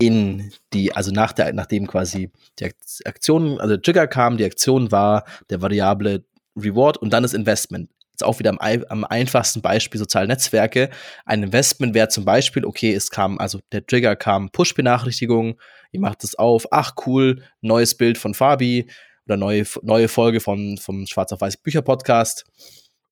in 0.00 0.52
die, 0.72 0.94
also 0.94 1.10
nach 1.10 1.32
der, 1.32 1.52
nachdem 1.52 1.88
quasi 1.88 2.30
die 2.60 2.72
Aktion, 3.04 3.58
also 3.60 3.74
der 3.74 3.82
Trigger 3.82 4.06
kam, 4.06 4.36
die 4.36 4.44
Aktion 4.44 4.92
war 4.92 5.24
der 5.50 5.60
variable 5.60 6.24
Reward 6.56 6.96
und 6.96 7.12
dann 7.12 7.24
das 7.24 7.34
Investment 7.34 7.90
jetzt 8.18 8.26
auch 8.26 8.38
wieder 8.38 8.50
am, 8.50 8.58
am 8.88 9.04
einfachsten 9.04 9.62
Beispiel 9.62 9.98
soziale 9.98 10.26
Netzwerke. 10.26 10.90
Ein 11.24 11.44
Investment 11.44 11.94
wäre 11.94 12.08
zum 12.08 12.24
Beispiel, 12.24 12.64
okay, 12.64 12.92
es 12.92 13.10
kam, 13.10 13.38
also 13.38 13.60
der 13.72 13.86
Trigger 13.86 14.16
kam 14.16 14.50
Push-Benachrichtigung, 14.50 15.58
ihr 15.92 16.00
macht 16.00 16.24
es 16.24 16.34
auf, 16.34 16.66
ach 16.72 16.94
cool, 17.06 17.42
neues 17.60 17.96
Bild 17.96 18.18
von 18.18 18.34
Fabi 18.34 18.90
oder 19.26 19.36
neue, 19.36 19.64
neue 19.82 20.08
Folge 20.08 20.40
von, 20.40 20.78
vom 20.78 21.06
Schwarz 21.06 21.32
auf 21.32 21.40
Weiß 21.40 21.58
Bücher 21.58 21.82
Podcast. 21.82 22.44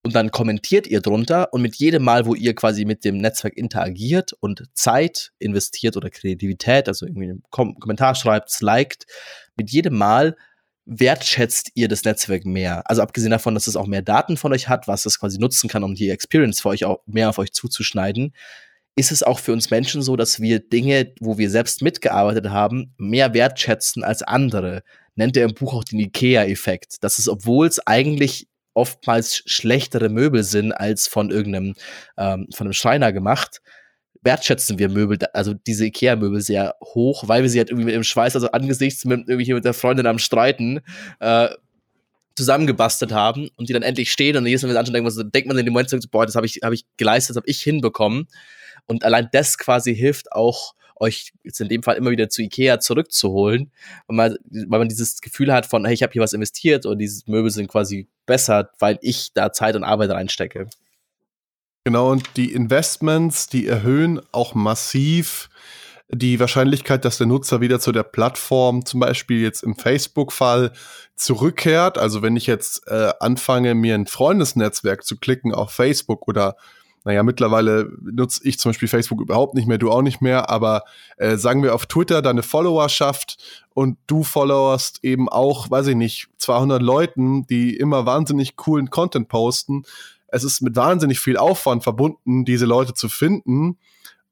Und 0.03 0.14
dann 0.14 0.31
kommentiert 0.31 0.87
ihr 0.87 1.01
drunter 1.01 1.53
und 1.53 1.62
mit 1.62 1.77
jedem 1.77 2.05
Mal, 2.05 2.27
wo 2.27 2.35
ihr 2.35 2.55
quasi 2.55 2.85
mit 2.85 3.05
dem 3.05 3.19
Netzwerk 3.19 3.57
interagiert 3.57 4.33
und 4.35 4.64
Zeit 4.73 5.33
investiert 5.40 5.97
oder 5.97 6.11
Kreativität, 6.11 6.87
also 6.87 7.07
irgendwie 7.07 7.31
einen 7.31 7.42
Kom 7.51 7.75
Kommentar 7.81 8.14
schreibt, 8.14 8.61
liked, 8.61 9.07
mit 9.57 9.71
jedem 9.71 9.99
Mal 9.99 10.37
wertschätzt 10.87 11.72
ihr 11.75 11.88
das 11.88 12.05
Netzwerk 12.05 12.44
mehr? 12.44 12.88
Also 12.88 13.03
abgesehen 13.03 13.31
davon, 13.31 13.55
dass 13.55 13.66
es 13.66 13.77
auch 13.77 13.87
mehr 13.87 14.03
Daten 14.03 14.37
von 14.37 14.53
euch 14.53 14.68
hat, 14.68 14.88
was 14.88 15.05
es 15.05 15.20
quasi 15.20 15.38
nutzen 15.38 15.68
kann, 15.68 15.85
um 15.85 15.94
die 15.94 16.11
Experience 16.11 16.61
für 16.61 16.70
euch 16.70 16.85
auch 16.85 17.01
mehr 17.07 17.29
auf 17.29 17.38
euch 17.38 17.53
zuzuschneiden, 17.53 18.33
ist 18.94 19.12
es 19.12 19.22
auch 19.22 19.38
für 19.38 19.53
uns 19.53 19.70
Menschen 19.70 20.01
so, 20.01 20.16
dass 20.16 20.40
wir 20.40 20.59
Dinge, 20.61 21.12
wo 21.20 21.37
wir 21.37 21.51
selbst 21.51 21.83
mitgearbeitet 21.83 22.49
haben, 22.49 22.94
mehr 22.96 23.35
wertschätzen 23.35 24.03
als 24.03 24.22
andere. 24.22 24.83
Nennt 25.16 25.37
er 25.37 25.44
im 25.44 25.55
Buch 25.55 25.75
auch 25.75 25.85
den 25.85 26.01
IKEA-Effekt. 26.01 26.96
Das 27.03 27.18
ist, 27.18 27.29
obwohl 27.29 27.66
es 27.66 27.87
eigentlich 27.87 28.49
oftmals 28.72 29.42
schlechtere 29.46 30.09
Möbel 30.09 30.44
sind 30.44 30.72
als 30.72 31.07
von 31.09 31.31
irgendeinem 31.31 31.75
ähm, 32.16 32.46
von 32.55 32.66
einem 32.66 32.75
Schreiner 32.75 33.12
gemacht, 33.12 33.61
wertschätzen 34.27 34.79
wir 34.79 34.91
Möbel, 34.91 35.19
also 35.33 35.55
diese 35.55 35.87
Ikea-Möbel 35.87 36.43
sehr 36.43 36.75
hoch, 36.83 37.27
weil 37.27 37.43
wir 37.43 37.49
sie 37.49 37.59
halt 37.59 37.71
irgendwie 37.71 37.87
mit 37.87 37.95
dem 37.95 38.05
Schweiß, 38.05 38.35
also 38.35 38.51
angesichts 38.51 39.07
mit 39.07 39.21
irgendwie 39.21 39.45
hier 39.45 39.55
mit 39.55 39.65
der 39.65 39.73
Freundin 39.73 40.07
am 40.07 40.19
Streiten, 40.19 40.81
äh, 41.21 41.49
zusammengebastelt 42.35 43.12
haben 43.12 43.49
und 43.57 43.71
die 43.71 43.73
dann 43.73 43.83
endlich 43.83 44.12
stehen 44.12 44.37
und 44.37 44.45
jedes 44.45 44.62
Mal 44.62 44.69
wieder 44.69 44.81
anschauen, 44.81 44.93
denkt 44.93 45.17
man, 45.17 45.31
denkt 45.31 45.49
man 45.49 45.57
in 45.57 45.65
dem 45.65 45.73
Moment 45.73 46.11
boah, 46.11 46.27
das 46.27 46.35
habe 46.35 46.45
ich, 46.45 46.61
hab 46.62 46.73
ich 46.73 46.85
geleistet, 46.99 47.31
das 47.31 47.37
habe 47.41 47.49
ich 47.49 47.62
hinbekommen. 47.62 48.29
Und 48.85 49.05
allein 49.05 49.29
das 49.33 49.57
quasi 49.57 49.97
hilft 49.97 50.33
auch, 50.33 50.75
euch 50.97 51.33
jetzt 51.45 51.61
in 51.61 51.69
dem 51.69 51.83
Fall 51.83 51.97
immer 51.97 52.11
wieder 52.11 52.29
zu 52.29 52.43
Ikea 52.43 52.81
zurückzuholen, 52.81 53.71
weil 54.07 54.17
man, 54.17 54.37
weil 54.69 54.79
man 54.81 54.89
dieses 54.89 55.21
Gefühl 55.21 55.53
hat 55.53 55.67
von, 55.67 55.85
hey, 55.85 55.95
ich 55.95 56.03
habe 56.03 56.12
hier 56.12 56.23
was 56.23 56.33
investiert 56.33 56.87
und 56.87 56.99
diese 56.99 57.23
Möbel 57.27 57.51
sind 57.51 57.69
quasi 57.69 58.09
besser, 58.27 58.71
weil 58.79 58.99
ich 59.03 59.33
da 59.35 59.53
Zeit 59.53 59.77
und 59.77 59.85
Arbeit 59.85 60.11
reinstecke. 60.11 60.69
Genau, 61.87 62.11
und 62.11 62.37
die 62.37 62.53
Investments, 62.53 63.46
die 63.46 63.68
erhöhen 63.68 64.20
auch 64.33 64.57
massiv 64.57 65.49
die 66.09 66.40
Wahrscheinlichkeit, 66.40 67.05
dass 67.05 67.18
der 67.18 67.29
Nutzer 67.29 67.61
wieder 67.61 67.79
zu 67.79 67.92
der 67.92 68.03
Plattform, 68.03 68.85
zum 68.85 68.99
Beispiel 68.99 69.40
jetzt 69.40 69.62
im 69.62 69.77
Facebook-Fall, 69.77 70.72
zurückkehrt. 71.14 71.96
Also 71.96 72.22
wenn 72.22 72.35
ich 72.35 72.49
jetzt 72.49 72.88
äh, 72.88 73.12
anfange, 73.20 73.77
mir 73.77 73.94
ein 73.94 74.09
Freundesnetzwerk 74.09 75.05
zu 75.05 75.16
klicken 75.16 75.55
auf 75.55 75.70
Facebook 75.70 76.27
oder 76.27 76.57
naja, 77.05 77.22
mittlerweile 77.22 77.88
nutze 78.03 78.40
ich 78.42 78.59
zum 78.59 78.70
Beispiel 78.70 78.88
Facebook 78.88 79.20
überhaupt 79.20 79.55
nicht 79.55 79.68
mehr, 79.68 79.79
du 79.79 79.92
auch 79.92 80.03
nicht 80.03 80.20
mehr, 80.20 80.51
aber 80.51 80.83
äh, 81.18 81.37
sagen 81.37 81.62
wir 81.62 81.72
auf 81.72 81.87
Twitter 81.87 82.20
deine 82.20 82.42
Followerschaft 82.42 83.38
und 83.75 83.96
du 84.09 84.25
followerst 84.25 85.05
eben 85.05 85.29
auch, 85.29 85.70
weiß 85.70 85.87
ich 85.87 85.94
nicht, 85.94 86.27
200 86.38 86.83
Leuten, 86.83 87.46
die 87.46 87.77
immer 87.77 88.07
wahnsinnig 88.07 88.57
coolen 88.57 88.90
Content 88.90 89.29
posten, 89.29 89.85
es 90.29 90.45
ist 90.45 90.61
mit 90.61 90.77
wahnsinnig 90.77 91.21
viel 91.21 91.37
Aufwand 91.37 91.83
verbunden, 91.83 92.45
diese 92.45 92.67
Leute 92.67 92.95
zu 92.95 93.09
finden. 93.09 93.79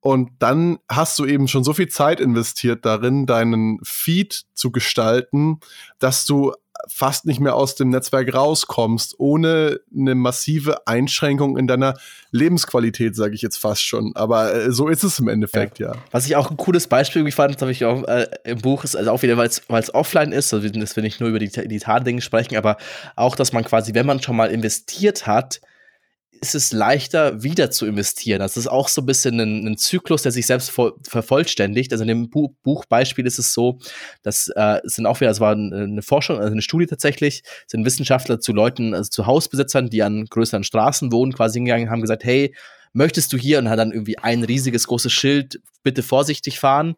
Und 0.00 0.30
dann 0.38 0.78
hast 0.88 1.18
du 1.18 1.24
eben 1.24 1.48
schon 1.48 1.64
so 1.64 1.72
viel 1.72 1.88
Zeit 1.88 2.20
investiert 2.20 2.84
darin, 2.84 3.24
deinen 3.24 3.78
Feed 3.82 4.44
zu 4.52 4.70
gestalten, 4.70 5.60
dass 5.98 6.26
du 6.26 6.52
fast 6.88 7.24
nicht 7.24 7.40
mehr 7.40 7.54
aus 7.54 7.74
dem 7.74 7.88
Netzwerk 7.90 8.34
rauskommst, 8.34 9.14
ohne 9.18 9.80
eine 9.96 10.14
massive 10.14 10.86
Einschränkung 10.86 11.56
in 11.56 11.66
deiner 11.66 11.94
Lebensqualität, 12.30 13.16
sage 13.16 13.34
ich 13.34 13.42
jetzt 13.42 13.56
fast 13.56 13.82
schon. 13.82 14.12
Aber 14.14 14.54
äh, 14.54 14.72
so 14.72 14.88
ist 14.88 15.04
es 15.04 15.18
im 15.18 15.28
Endeffekt, 15.28 15.78
ja. 15.78 15.94
ja. 15.94 15.98
Was 16.10 16.26
ich 16.26 16.36
auch 16.36 16.50
ein 16.50 16.56
cooles 16.56 16.86
Beispiel 16.86 17.30
fand, 17.32 17.54
das 17.54 17.62
habe 17.62 17.72
ich 17.72 17.84
auch 17.84 18.02
äh, 18.04 18.26
im 18.44 18.58
Buch, 18.58 18.84
ist 18.84 18.96
also 18.96 19.10
auch 19.10 19.22
wieder, 19.22 19.36
weil 19.36 19.48
es 19.48 19.94
offline 19.94 20.32
ist, 20.32 20.52
also 20.52 20.68
dass 20.68 20.96
wir 20.96 21.02
nicht 21.02 21.20
nur 21.20 21.30
über 21.30 21.38
die 21.38 21.48
digitalen 21.48 22.04
Dinge 22.04 22.20
sprechen, 22.20 22.56
aber 22.56 22.76
auch, 23.16 23.36
dass 23.36 23.52
man 23.52 23.64
quasi, 23.64 23.94
wenn 23.94 24.06
man 24.06 24.22
schon 24.22 24.36
mal 24.36 24.50
investiert 24.50 25.26
hat, 25.26 25.60
ist 26.40 26.54
es 26.54 26.72
leichter, 26.72 27.42
wieder 27.42 27.70
zu 27.70 27.86
investieren. 27.86 28.40
Das 28.40 28.56
ist 28.56 28.66
auch 28.66 28.88
so 28.88 29.02
ein 29.02 29.06
bisschen 29.06 29.40
ein, 29.40 29.66
ein 29.66 29.76
Zyklus, 29.76 30.22
der 30.22 30.32
sich 30.32 30.46
selbst 30.46 30.70
vervollständigt. 30.70 31.92
Also 31.92 32.02
in 32.02 32.08
dem 32.08 32.30
Bu 32.30 32.54
Buchbeispiel 32.62 33.26
ist 33.26 33.38
es 33.38 33.52
so, 33.52 33.78
dass 34.22 34.48
äh, 34.48 34.80
es 34.84 34.94
sind 34.94 35.06
auch 35.06 35.20
wieder, 35.20 35.30
es 35.30 35.40
war 35.40 35.52
eine 35.52 36.02
Forschung, 36.02 36.38
also 36.38 36.52
eine 36.52 36.62
Studie 36.62 36.86
tatsächlich, 36.86 37.42
sind 37.66 37.84
Wissenschaftler 37.84 38.40
zu 38.40 38.52
Leuten, 38.52 38.94
also 38.94 39.08
zu 39.08 39.26
Hausbesitzern, 39.26 39.90
die 39.90 40.02
an 40.02 40.26
größeren 40.26 40.64
Straßen 40.64 41.12
wohnen, 41.12 41.32
quasi 41.32 41.58
hingegangen, 41.58 41.90
haben 41.90 42.02
gesagt, 42.02 42.24
hey, 42.24 42.54
möchtest 42.92 43.32
du 43.32 43.36
hier 43.36 43.58
und 43.58 43.68
hat 43.68 43.78
dann 43.78 43.92
irgendwie 43.92 44.18
ein 44.18 44.44
riesiges 44.44 44.86
großes 44.86 45.12
Schild, 45.12 45.60
bitte 45.82 46.02
vorsichtig 46.02 46.58
fahren 46.58 46.96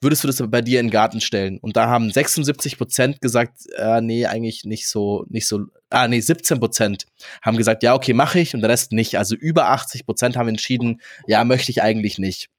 würdest 0.00 0.22
du 0.22 0.28
das 0.28 0.42
bei 0.48 0.62
dir 0.62 0.80
in 0.80 0.86
den 0.86 0.92
Garten 0.92 1.20
stellen? 1.20 1.58
Und 1.58 1.76
da 1.76 1.88
haben 1.88 2.10
76 2.10 2.78
Prozent 2.78 3.20
gesagt, 3.20 3.66
äh, 3.76 4.00
nee, 4.00 4.26
eigentlich 4.26 4.64
nicht 4.64 4.88
so, 4.88 5.24
nicht 5.28 5.48
so, 5.48 5.66
ah, 5.90 6.08
nee, 6.08 6.20
17 6.20 6.58
Prozent 6.58 7.06
haben 7.42 7.56
gesagt, 7.56 7.82
ja, 7.82 7.94
okay, 7.94 8.12
mache 8.12 8.40
ich 8.40 8.54
und 8.54 8.60
der 8.60 8.70
Rest 8.70 8.92
nicht. 8.92 9.18
Also 9.18 9.34
über 9.34 9.68
80 9.70 10.06
Prozent 10.06 10.36
haben 10.36 10.48
entschieden, 10.48 11.00
ja, 11.26 11.44
möchte 11.44 11.70
ich 11.70 11.82
eigentlich 11.82 12.18
nicht. 12.18 12.50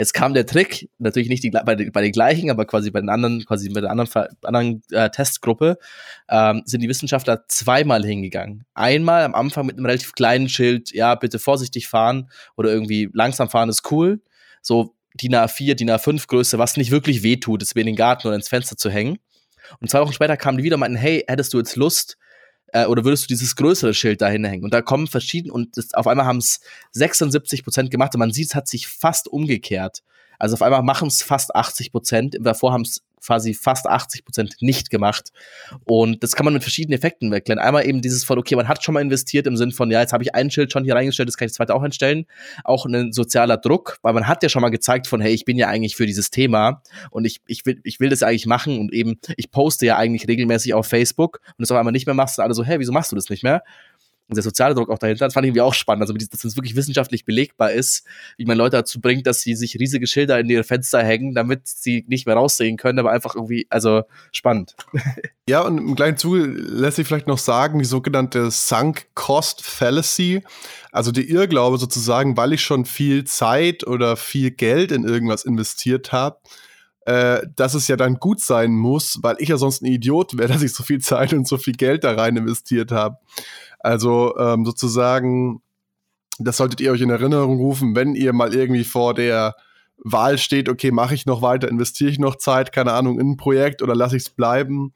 Jetzt 0.00 0.14
kam 0.14 0.32
der 0.32 0.46
Trick, 0.46 0.88
natürlich 0.98 1.28
nicht 1.28 1.44
die, 1.44 1.50
bei, 1.50 1.62
bei 1.62 1.74
den 1.74 2.12
gleichen, 2.12 2.50
aber 2.50 2.64
quasi 2.64 2.90
bei 2.90 3.00
den 3.00 3.10
anderen, 3.10 3.44
quasi 3.44 3.68
bei 3.68 3.82
der 3.82 3.90
anderen, 3.90 4.08
anderen 4.42 4.82
äh, 4.92 5.10
Testgruppe, 5.10 5.76
ähm, 6.30 6.62
sind 6.64 6.80
die 6.80 6.88
Wissenschaftler 6.88 7.44
zweimal 7.48 8.02
hingegangen. 8.02 8.64
Einmal 8.72 9.24
am 9.24 9.34
Anfang 9.34 9.66
mit 9.66 9.76
einem 9.76 9.84
relativ 9.84 10.14
kleinen 10.14 10.48
Schild, 10.48 10.90
ja, 10.94 11.14
bitte 11.16 11.38
vorsichtig 11.38 11.86
fahren 11.86 12.30
oder 12.56 12.70
irgendwie 12.72 13.10
langsam 13.12 13.50
fahren 13.50 13.68
ist 13.68 13.92
cool. 13.92 14.22
So 14.62 14.94
DIN 15.20 15.34
A4, 15.34 15.74
DIN 15.74 15.90
A5 15.90 16.26
Größe, 16.26 16.58
was 16.58 16.78
nicht 16.78 16.90
wirklich 16.90 17.22
wehtut, 17.22 17.62
ist 17.62 17.74
mir 17.74 17.82
in 17.82 17.88
den 17.88 17.96
Garten 17.96 18.26
oder 18.26 18.36
ins 18.36 18.48
Fenster 18.48 18.78
zu 18.78 18.88
hängen. 18.88 19.18
Und 19.78 19.90
zwei 19.90 20.00
Wochen 20.00 20.12
später 20.12 20.36
kamen 20.36 20.58
die 20.58 20.64
wieder 20.64 20.76
und 20.76 20.80
meinten, 20.80 20.96
hey, 20.96 21.24
hättest 21.28 21.52
du 21.54 21.58
jetzt 21.58 21.76
Lust, 21.76 22.16
äh, 22.72 22.86
oder 22.86 23.04
würdest 23.04 23.24
du 23.24 23.28
dieses 23.28 23.56
größere 23.56 23.94
Schild 23.94 24.20
da 24.20 24.28
hinhängen? 24.28 24.64
Und 24.64 24.74
da 24.74 24.82
kommen 24.82 25.06
verschiedene, 25.06 25.52
und 25.52 25.76
das, 25.76 25.94
auf 25.94 26.06
einmal 26.06 26.26
haben 26.26 26.38
es 26.38 26.60
76 26.92 27.64
Prozent 27.64 27.90
gemacht 27.90 28.14
und 28.14 28.20
man 28.20 28.32
sieht, 28.32 28.48
es 28.48 28.54
hat 28.54 28.68
sich 28.68 28.88
fast 28.88 29.28
umgekehrt. 29.28 30.02
Also 30.38 30.54
auf 30.54 30.62
einmal 30.62 30.82
machen 30.82 31.08
es 31.08 31.22
fast 31.22 31.54
80 31.54 31.92
Prozent. 31.92 32.36
Davor 32.40 32.72
haben 32.72 32.82
es 32.82 33.02
quasi 33.24 33.54
fast 33.54 33.86
80 33.86 34.24
Prozent 34.24 34.56
nicht 34.60 34.90
gemacht. 34.90 35.30
Und 35.84 36.22
das 36.22 36.32
kann 36.32 36.44
man 36.44 36.54
mit 36.54 36.62
verschiedenen 36.62 36.98
Effekten 36.98 37.32
erklären. 37.32 37.58
Einmal 37.58 37.86
eben 37.86 38.00
dieses 38.02 38.24
von, 38.24 38.38
okay, 38.38 38.56
man 38.56 38.68
hat 38.68 38.82
schon 38.82 38.94
mal 38.94 39.00
investiert 39.00 39.46
im 39.46 39.56
Sinn 39.56 39.72
von, 39.72 39.90
ja, 39.90 40.00
jetzt 40.00 40.12
habe 40.12 40.22
ich 40.22 40.34
ein 40.34 40.50
Schild 40.50 40.72
schon 40.72 40.84
hier 40.84 40.94
reingestellt, 40.94 41.28
das 41.28 41.36
kann 41.36 41.46
ich 41.46 41.52
das 41.52 41.56
zweite 41.56 41.74
auch 41.74 41.82
einstellen. 41.82 42.26
Auch 42.64 42.86
ein 42.86 43.12
sozialer 43.12 43.56
Druck, 43.56 43.98
weil 44.02 44.12
man 44.12 44.26
hat 44.26 44.42
ja 44.42 44.48
schon 44.48 44.62
mal 44.62 44.70
gezeigt 44.70 45.06
von, 45.06 45.20
hey, 45.20 45.32
ich 45.32 45.44
bin 45.44 45.56
ja 45.56 45.68
eigentlich 45.68 45.96
für 45.96 46.06
dieses 46.06 46.30
Thema 46.30 46.82
und 47.10 47.24
ich, 47.24 47.40
ich, 47.46 47.66
will, 47.66 47.80
ich 47.84 48.00
will 48.00 48.08
das 48.08 48.22
eigentlich 48.22 48.46
machen 48.46 48.78
und 48.78 48.92
eben, 48.92 49.18
ich 49.36 49.50
poste 49.50 49.86
ja 49.86 49.96
eigentlich 49.96 50.28
regelmäßig 50.28 50.74
auf 50.74 50.86
Facebook 50.86 51.40
und 51.46 51.60
das 51.60 51.70
auf 51.70 51.78
einmal 51.78 51.92
nicht 51.92 52.06
mehr 52.06 52.14
machst, 52.14 52.38
und 52.38 52.44
alle 52.44 52.54
so, 52.54 52.64
hey, 52.64 52.78
wieso 52.78 52.92
machst 52.92 53.12
du 53.12 53.16
das 53.16 53.28
nicht 53.30 53.42
mehr? 53.42 53.62
Der 54.36 54.42
soziale 54.42 54.74
Druck 54.74 54.90
auch 54.90 54.98
dahinter, 54.98 55.24
das 55.24 55.34
fand 55.34 55.44
ich 55.44 55.48
irgendwie 55.48 55.62
auch 55.62 55.74
spannend. 55.74 56.02
Also, 56.02 56.14
dass 56.14 56.44
es 56.44 56.56
wirklich 56.56 56.76
wissenschaftlich 56.76 57.24
belegbar 57.24 57.72
ist, 57.72 58.04
wie 58.36 58.44
man 58.44 58.56
Leute 58.56 58.76
dazu 58.76 59.00
bringt, 59.00 59.26
dass 59.26 59.40
sie 59.40 59.54
sich 59.54 59.78
riesige 59.78 60.06
Schilder 60.06 60.38
in 60.38 60.48
ihre 60.48 60.64
Fenster 60.64 61.02
hängen, 61.02 61.34
damit 61.34 61.66
sie 61.66 62.04
nicht 62.08 62.26
mehr 62.26 62.36
raussehen 62.36 62.76
können, 62.76 62.98
aber 62.98 63.10
einfach 63.10 63.34
irgendwie, 63.34 63.66
also 63.70 64.02
spannend. 64.32 64.76
Ja, 65.48 65.62
und 65.62 65.78
im 65.78 65.96
gleichen 65.96 66.16
Zuge 66.16 66.44
lässt 66.44 66.94
sich 66.94 67.08
vielleicht 67.08 67.26
noch 67.26 67.38
sagen, 67.38 67.80
die 67.80 67.84
sogenannte 67.84 68.52
Sunk 68.52 69.06
Cost 69.16 69.62
Fallacy, 69.64 70.44
also 70.92 71.10
die 71.10 71.28
Irrglaube 71.28 71.76
sozusagen, 71.76 72.36
weil 72.36 72.52
ich 72.52 72.62
schon 72.62 72.84
viel 72.84 73.24
Zeit 73.24 73.84
oder 73.84 74.16
viel 74.16 74.52
Geld 74.52 74.92
in 74.92 75.02
irgendwas 75.02 75.44
investiert 75.44 76.12
habe, 76.12 76.38
äh, 77.06 77.40
dass 77.56 77.74
es 77.74 77.88
ja 77.88 77.96
dann 77.96 78.16
gut 78.16 78.40
sein 78.40 78.72
muss, 78.72 79.18
weil 79.22 79.36
ich 79.38 79.48
ja 79.48 79.56
sonst 79.56 79.82
ein 79.82 79.86
Idiot 79.86 80.38
wäre, 80.38 80.48
dass 80.52 80.62
ich 80.62 80.72
so 80.72 80.82
viel 80.82 81.00
Zeit 81.00 81.32
und 81.32 81.48
so 81.48 81.56
viel 81.56 81.74
Geld 81.74 82.04
da 82.04 82.12
rein 82.12 82.36
investiert 82.36 82.92
habe. 82.92 83.16
Also 83.80 84.36
ähm, 84.38 84.64
sozusagen, 84.64 85.62
das 86.38 86.56
solltet 86.56 86.80
ihr 86.80 86.92
euch 86.92 87.00
in 87.00 87.10
Erinnerung 87.10 87.58
rufen, 87.58 87.96
wenn 87.96 88.14
ihr 88.14 88.32
mal 88.32 88.54
irgendwie 88.54 88.84
vor 88.84 89.14
der 89.14 89.56
Wahl 90.02 90.38
steht, 90.38 90.68
okay, 90.68 90.90
mache 90.90 91.14
ich 91.14 91.26
noch 91.26 91.42
weiter, 91.42 91.68
investiere 91.68 92.10
ich 92.10 92.18
noch 92.18 92.36
Zeit, 92.36 92.72
keine 92.72 92.92
Ahnung, 92.92 93.20
in 93.20 93.32
ein 93.32 93.36
Projekt 93.36 93.82
oder 93.82 93.94
lasse 93.94 94.16
ich 94.16 94.24
es 94.24 94.30
bleiben, 94.30 94.94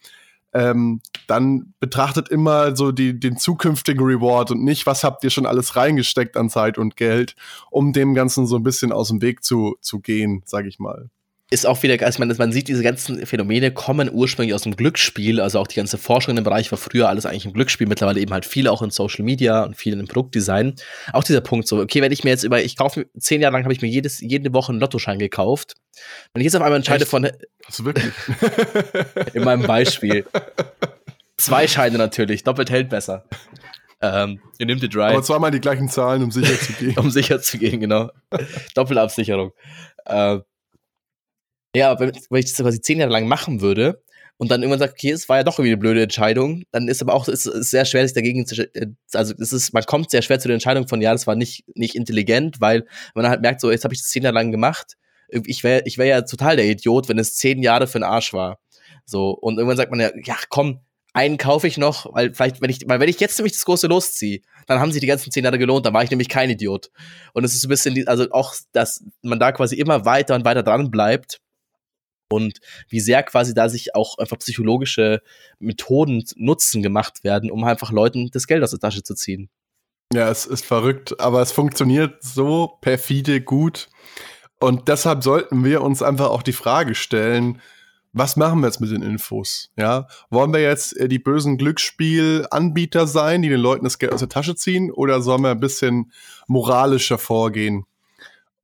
ähm, 0.54 1.00
dann 1.26 1.74
betrachtet 1.80 2.28
immer 2.28 2.76
so 2.76 2.92
die, 2.92 3.18
den 3.18 3.36
zukünftigen 3.36 4.02
Reward 4.02 4.50
und 4.50 4.62
nicht, 4.62 4.86
was 4.86 5.04
habt 5.04 5.24
ihr 5.24 5.30
schon 5.30 5.46
alles 5.46 5.76
reingesteckt 5.76 6.36
an 6.36 6.48
Zeit 6.48 6.78
und 6.78 6.96
Geld, 6.96 7.34
um 7.70 7.92
dem 7.92 8.14
Ganzen 8.14 8.46
so 8.46 8.56
ein 8.56 8.62
bisschen 8.62 8.92
aus 8.92 9.08
dem 9.08 9.20
Weg 9.20 9.42
zu, 9.44 9.76
zu 9.80 10.00
gehen, 10.00 10.42
sage 10.46 10.68
ich 10.68 10.78
mal 10.78 11.10
ist 11.54 11.66
auch 11.66 11.82
wieder, 11.84 12.04
also 12.04 12.18
man, 12.18 12.34
man 12.36 12.52
sieht, 12.52 12.66
diese 12.68 12.82
ganzen 12.82 13.24
Phänomene 13.26 13.70
kommen 13.70 14.10
ursprünglich 14.12 14.54
aus 14.54 14.62
dem 14.62 14.74
Glücksspiel, 14.74 15.40
also 15.40 15.60
auch 15.60 15.68
die 15.68 15.76
ganze 15.76 15.96
Forschung 15.98 16.32
in 16.32 16.36
dem 16.36 16.44
Bereich 16.44 16.70
war 16.72 16.78
früher 16.78 17.08
alles 17.08 17.26
eigentlich 17.26 17.46
im 17.46 17.52
Glücksspiel, 17.52 17.86
mittlerweile 17.86 18.20
eben 18.20 18.32
halt 18.32 18.44
viel 18.44 18.66
auch 18.66 18.82
in 18.82 18.90
Social 18.90 19.24
Media 19.24 19.62
und 19.62 19.76
viel 19.76 19.98
im 19.98 20.06
Produktdesign. 20.06 20.74
Auch 21.12 21.22
dieser 21.22 21.40
Punkt 21.40 21.68
so, 21.68 21.80
okay, 21.80 22.02
wenn 22.02 22.12
ich 22.12 22.24
mir 22.24 22.30
jetzt 22.30 22.42
über, 22.42 22.60
ich 22.60 22.76
kaufe, 22.76 23.06
zehn 23.16 23.40
Jahre 23.40 23.52
lang 23.52 23.62
habe 23.62 23.72
ich 23.72 23.80
mir 23.80 23.88
jedes, 23.88 24.20
jede 24.20 24.52
Woche 24.52 24.72
einen 24.72 24.80
Lottoschein 24.80 25.18
gekauft. 25.18 25.74
Wenn 26.32 26.40
ich 26.40 26.44
jetzt 26.44 26.56
auf 26.56 26.62
einmal 26.62 26.76
entscheide 26.76 27.04
Echt? 27.04 27.10
von. 27.10 27.30
Also 27.64 27.84
wirklich? 27.84 28.12
in 29.32 29.44
meinem 29.44 29.62
Beispiel. 29.62 30.26
Zwei 31.36 31.68
Scheine 31.68 31.98
natürlich, 31.98 32.42
doppelt 32.42 32.70
hält 32.70 32.88
besser. 32.88 33.24
Ähm, 34.00 34.40
ihr 34.58 34.66
nehmt 34.66 34.82
it 34.82 34.96
right. 34.96 35.12
Aber 35.12 35.22
zweimal 35.22 35.50
die 35.50 35.60
gleichen 35.60 35.88
Zahlen, 35.88 36.22
um 36.22 36.30
sicher 36.30 36.58
zu 36.58 36.72
gehen. 36.78 36.98
um 36.98 37.10
sicher 37.10 37.40
zu 37.40 37.58
gehen, 37.58 37.80
genau. 37.80 38.10
Doppelabsicherung. 38.74 39.52
Äh, 40.04 40.40
ja, 41.74 41.98
wenn, 41.98 42.12
wenn 42.30 42.38
ich 42.38 42.46
das 42.46 42.56
quasi 42.56 42.80
zehn 42.80 42.98
Jahre 42.98 43.12
lang 43.12 43.26
machen 43.26 43.60
würde 43.60 44.02
und 44.36 44.50
dann 44.50 44.62
irgendwann 44.62 44.78
sagt, 44.78 44.94
okay, 44.94 45.10
es 45.10 45.28
war 45.28 45.38
ja 45.38 45.42
doch 45.42 45.58
irgendwie 45.58 45.72
eine 45.72 45.80
blöde 45.80 46.02
Entscheidung, 46.02 46.62
dann 46.70 46.88
ist 46.88 47.02
aber 47.02 47.14
auch 47.14 47.28
es 47.28 47.46
ist 47.46 47.70
sehr 47.70 47.84
schwer, 47.84 48.06
sich 48.06 48.14
dagegen 48.14 48.46
zu, 48.46 48.62
äh, 48.74 48.86
also 49.12 49.34
es 49.38 49.52
ist, 49.52 49.72
man 49.72 49.84
kommt 49.84 50.10
sehr 50.10 50.22
schwer 50.22 50.38
zu 50.38 50.48
der 50.48 50.54
Entscheidung 50.54 50.88
von, 50.88 51.00
ja, 51.00 51.12
das 51.12 51.26
war 51.26 51.34
nicht, 51.34 51.64
nicht 51.74 51.94
intelligent, 51.94 52.60
weil 52.60 52.86
man 53.14 53.28
halt 53.28 53.42
merkt, 53.42 53.60
so, 53.60 53.70
jetzt 53.70 53.84
habe 53.84 53.94
ich 53.94 54.00
das 54.00 54.10
zehn 54.10 54.22
Jahre 54.22 54.34
lang 54.34 54.52
gemacht, 54.52 54.94
ich 55.28 55.64
wäre 55.64 55.82
ich 55.84 55.98
wär 55.98 56.06
ja 56.06 56.22
total 56.22 56.56
der 56.56 56.66
Idiot, 56.66 57.08
wenn 57.08 57.18
es 57.18 57.34
zehn 57.36 57.62
Jahre 57.62 57.86
für 57.86 57.98
den 57.98 58.04
Arsch 58.04 58.32
war. 58.32 58.58
So, 59.06 59.30
und 59.30 59.56
irgendwann 59.58 59.76
sagt 59.76 59.90
man 59.90 60.00
ja, 60.00 60.10
ja, 60.24 60.36
komm, 60.48 60.80
einen 61.12 61.38
kaufe 61.38 61.66
ich 61.66 61.78
noch, 61.78 62.12
weil 62.14 62.34
vielleicht, 62.34 62.60
wenn 62.60 62.70
ich, 62.70 62.80
weil 62.86 63.00
wenn 63.00 63.08
ich 63.08 63.20
jetzt 63.20 63.38
nämlich 63.38 63.52
das 63.52 63.64
große 63.64 63.86
losziehe, 63.86 64.40
dann 64.66 64.80
haben 64.80 64.92
sich 64.92 65.00
die 65.00 65.06
ganzen 65.06 65.30
zehn 65.30 65.44
Jahre 65.44 65.58
gelohnt, 65.58 65.86
dann 65.86 65.94
war 65.94 66.02
ich 66.02 66.10
nämlich 66.10 66.28
kein 66.28 66.50
Idiot. 66.50 66.90
Und 67.32 67.44
es 67.44 67.54
ist 67.54 67.64
ein 67.64 67.68
bisschen, 67.68 68.06
also 68.08 68.30
auch, 68.30 68.54
dass 68.72 69.04
man 69.22 69.38
da 69.38 69.52
quasi 69.52 69.76
immer 69.76 70.04
weiter 70.04 70.34
und 70.34 70.44
weiter 70.44 70.62
dran 70.62 70.90
bleibt 70.90 71.40
und 72.34 72.58
wie 72.88 73.00
sehr 73.00 73.22
quasi 73.22 73.54
da 73.54 73.68
sich 73.68 73.94
auch 73.94 74.18
einfach 74.18 74.38
psychologische 74.38 75.22
Methoden 75.58 76.24
nutzen 76.36 76.82
gemacht 76.82 77.24
werden, 77.24 77.50
um 77.50 77.64
einfach 77.64 77.92
Leuten 77.92 78.30
das 78.32 78.46
Geld 78.46 78.62
aus 78.62 78.70
der 78.70 78.80
Tasche 78.80 79.02
zu 79.02 79.14
ziehen. 79.14 79.48
Ja, 80.12 80.28
es 80.28 80.46
ist 80.46 80.64
verrückt, 80.64 81.18
aber 81.18 81.40
es 81.40 81.52
funktioniert 81.52 82.22
so 82.22 82.78
perfide 82.80 83.40
gut. 83.40 83.88
Und 84.60 84.88
deshalb 84.88 85.24
sollten 85.24 85.64
wir 85.64 85.82
uns 85.82 86.02
einfach 86.02 86.30
auch 86.30 86.42
die 86.42 86.52
Frage 86.52 86.94
stellen, 86.94 87.60
was 88.12 88.36
machen 88.36 88.60
wir 88.60 88.68
jetzt 88.68 88.80
mit 88.80 88.92
den 88.92 89.02
Infos? 89.02 89.72
Ja, 89.76 90.06
wollen 90.30 90.52
wir 90.52 90.60
jetzt 90.62 90.96
äh, 90.96 91.08
die 91.08 91.18
bösen 91.18 91.58
Glücksspielanbieter 91.58 93.08
sein, 93.08 93.42
die 93.42 93.48
den 93.48 93.60
Leuten 93.60 93.84
das 93.84 93.98
Geld 93.98 94.12
aus 94.12 94.20
der 94.20 94.28
Tasche 94.28 94.54
ziehen, 94.54 94.92
oder 94.92 95.20
sollen 95.20 95.42
wir 95.42 95.50
ein 95.50 95.60
bisschen 95.60 96.12
moralischer 96.46 97.18
vorgehen? 97.18 97.84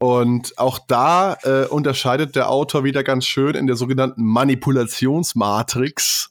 Und 0.03 0.59
auch 0.59 0.79
da 0.79 1.37
äh, 1.43 1.67
unterscheidet 1.67 2.35
der 2.35 2.49
Autor 2.49 2.85
wieder 2.85 3.05
ganz 3.05 3.27
schön 3.27 3.55
in 3.55 3.67
der 3.67 3.77
sogenannten 3.77 4.25
Manipulationsmatrix 4.25 6.31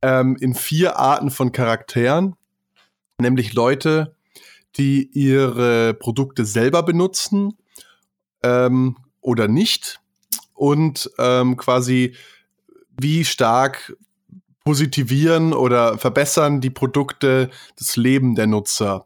ähm, 0.00 0.38
in 0.40 0.54
vier 0.54 0.98
Arten 0.98 1.30
von 1.30 1.52
Charakteren, 1.52 2.36
nämlich 3.20 3.52
Leute, 3.52 4.16
die 4.78 5.10
ihre 5.12 5.92
Produkte 5.92 6.46
selber 6.46 6.82
benutzen 6.82 7.58
ähm, 8.42 8.96
oder 9.20 9.46
nicht 9.46 10.00
und 10.54 11.10
ähm, 11.18 11.58
quasi 11.58 12.14
wie 12.98 13.26
stark 13.26 13.94
positivieren 14.64 15.52
oder 15.52 15.98
verbessern 15.98 16.62
die 16.62 16.70
Produkte 16.70 17.50
das 17.78 17.96
Leben 17.96 18.36
der 18.36 18.46
Nutzer. 18.46 19.04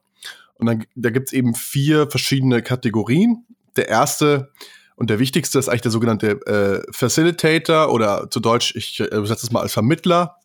Und 0.54 0.66
dann, 0.66 0.86
da 0.94 1.10
gibt's 1.10 1.32
eben 1.32 1.56
vier 1.56 2.08
verschiedene 2.08 2.62
Kategorien 2.62 3.46
der 3.76 3.88
erste 3.88 4.50
und 4.96 5.08
der 5.08 5.18
wichtigste 5.18 5.58
ist 5.58 5.68
eigentlich 5.68 5.80
der 5.80 5.90
sogenannte 5.90 6.30
äh, 6.46 6.92
Facilitator 6.92 7.90
oder 7.90 8.28
zu 8.30 8.38
Deutsch, 8.38 8.74
ich 8.76 9.00
äh, 9.00 9.04
übersetze 9.04 9.46
es 9.46 9.50
mal 9.50 9.62
als 9.62 9.72
Vermittler, 9.72 10.36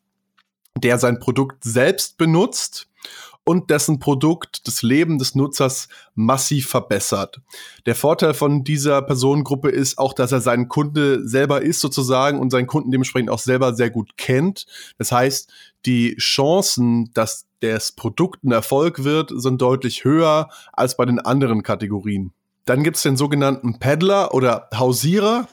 der 0.77 0.97
sein 0.97 1.19
Produkt 1.19 1.63
selbst 1.63 2.17
benutzt 2.17 2.88
und 3.45 3.69
dessen 3.69 3.99
Produkt 3.99 4.67
das 4.67 4.81
Leben 4.81 5.19
des 5.19 5.35
Nutzers 5.35 5.88
massiv 6.15 6.67
verbessert. 6.67 7.41
Der 7.85 7.95
Vorteil 7.95 8.33
von 8.33 8.63
dieser 8.63 9.01
Personengruppe 9.01 9.69
ist 9.69 9.97
auch, 9.97 10.13
dass 10.13 10.31
er 10.31 10.41
seinen 10.41 10.67
Kunde 10.67 11.27
selber 11.27 11.61
ist 11.61 11.79
sozusagen 11.79 12.39
und 12.39 12.49
seinen 12.49 12.67
Kunden 12.67 12.91
dementsprechend 12.91 13.29
auch 13.29 13.39
selber 13.39 13.75
sehr 13.75 13.91
gut 13.91 14.17
kennt. 14.17 14.65
Das 14.97 15.11
heißt, 15.11 15.51
die 15.85 16.15
Chancen, 16.15 17.11
dass 17.13 17.45
das 17.61 17.91
Produkt 17.91 18.43
ein 18.43 18.51
Erfolg 18.51 19.03
wird, 19.03 19.31
sind 19.33 19.61
deutlich 19.61 20.03
höher 20.03 20.49
als 20.73 20.97
bei 20.97 21.05
den 21.05 21.19
anderen 21.19 21.61
Kategorien. 21.61 22.33
Dann 22.65 22.84
gibt's 22.84 23.04
den 23.04 23.17
sogenannten 23.17 23.80
Peddler 23.80 24.34
oder 24.34 24.69
Hausierer. 24.75 25.47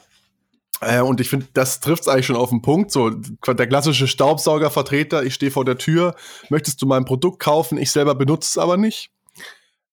Äh, 0.81 1.01
und 1.01 1.21
ich 1.21 1.29
finde, 1.29 1.47
das 1.53 1.79
trifft 1.79 2.07
eigentlich 2.07 2.25
schon 2.25 2.35
auf 2.35 2.49
den 2.49 2.61
Punkt. 2.61 2.91
So, 2.91 3.09
der 3.09 3.67
klassische 3.67 4.07
Staubsaugervertreter, 4.07 5.23
ich 5.23 5.35
stehe 5.35 5.51
vor 5.51 5.65
der 5.65 5.77
Tür, 5.77 6.15
möchtest 6.49 6.81
du 6.81 6.87
mein 6.87 7.05
Produkt 7.05 7.39
kaufen, 7.39 7.77
ich 7.77 7.91
selber 7.91 8.15
benutze 8.15 8.49
es 8.49 8.57
aber 8.57 8.77
nicht. 8.77 9.11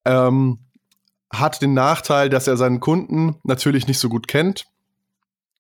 Ähm, 0.05 0.59
hat 1.33 1.63
den 1.63 1.75
Nachteil, 1.75 2.29
dass 2.29 2.49
er 2.49 2.57
seinen 2.57 2.81
Kunden 2.81 3.37
natürlich 3.45 3.87
nicht 3.87 3.99
so 3.99 4.09
gut 4.09 4.27
kennt, 4.27 4.67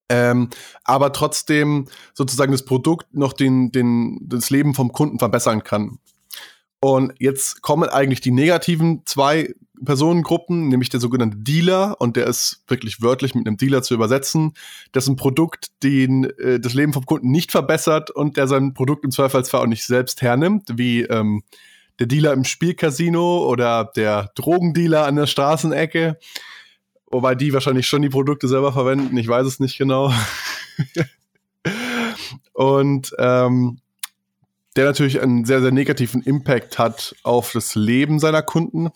ähm, 0.09 0.49
aber 0.83 1.12
trotzdem 1.12 1.87
sozusagen 2.14 2.51
das 2.51 2.64
Produkt 2.64 3.14
noch 3.14 3.33
den, 3.33 3.70
den, 3.70 4.18
das 4.23 4.51
Leben 4.51 4.75
vom 4.75 4.90
Kunden 4.90 5.20
verbessern 5.20 5.62
kann. 5.62 5.99
Und 6.80 7.12
jetzt 7.18 7.60
kommen 7.60 7.88
eigentlich 7.88 8.22
die 8.22 8.30
negativen 8.30 9.02
zwei 9.04 9.54
Personengruppen, 9.84 10.68
nämlich 10.68 10.88
der 10.88 11.00
sogenannte 11.00 11.38
Dealer, 11.38 12.00
und 12.00 12.16
der 12.16 12.26
ist 12.26 12.62
wirklich 12.68 13.02
wörtlich 13.02 13.34
mit 13.34 13.46
einem 13.46 13.56
Dealer 13.56 13.82
zu 13.82 13.94
übersetzen, 13.94 14.52
dessen 14.94 15.16
Produkt 15.16 15.68
den, 15.82 16.24
äh, 16.38 16.60
das 16.60 16.74
Leben 16.74 16.92
vom 16.92 17.06
Kunden 17.06 17.30
nicht 17.30 17.50
verbessert 17.50 18.10
und 18.10 18.36
der 18.36 18.46
sein 18.46 18.74
Produkt 18.74 19.04
im 19.04 19.10
Zweifelsfall 19.10 19.62
auch 19.62 19.66
nicht 19.66 19.84
selbst 19.84 20.22
hernimmt, 20.22 20.70
wie 20.76 21.02
ähm, 21.02 21.42
der 21.98 22.06
Dealer 22.06 22.32
im 22.32 22.44
Spielcasino 22.44 23.46
oder 23.46 23.90
der 23.96 24.30
Drogendealer 24.34 25.06
an 25.06 25.16
der 25.16 25.26
Straßenecke. 25.26 26.18
Wobei 27.10 27.34
die 27.34 27.52
wahrscheinlich 27.52 27.86
schon 27.86 28.02
die 28.02 28.08
Produkte 28.08 28.48
selber 28.48 28.72
verwenden, 28.72 29.16
ich 29.16 29.28
weiß 29.28 29.46
es 29.46 29.60
nicht 29.60 29.76
genau. 29.76 30.12
und 32.52 33.12
ähm, 33.18 33.80
der 34.76 34.85
natürlich 34.85 35.20
einen 35.20 35.44
sehr, 35.44 35.61
sehr 35.61 35.72
negativen 35.72 36.22
Impact 36.22 36.78
hat 36.78 37.14
auf 37.22 37.52
das 37.52 37.74
Leben 37.74 38.18
seiner 38.18 38.42
Kunden. 38.42 38.90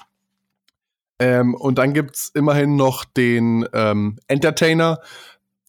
Ähm, 1.18 1.54
und 1.54 1.78
dann 1.78 1.94
gibt 1.94 2.16
es 2.16 2.28
immerhin 2.30 2.76
noch 2.76 3.04
den 3.04 3.66
ähm, 3.72 4.18
Entertainer, 4.28 5.00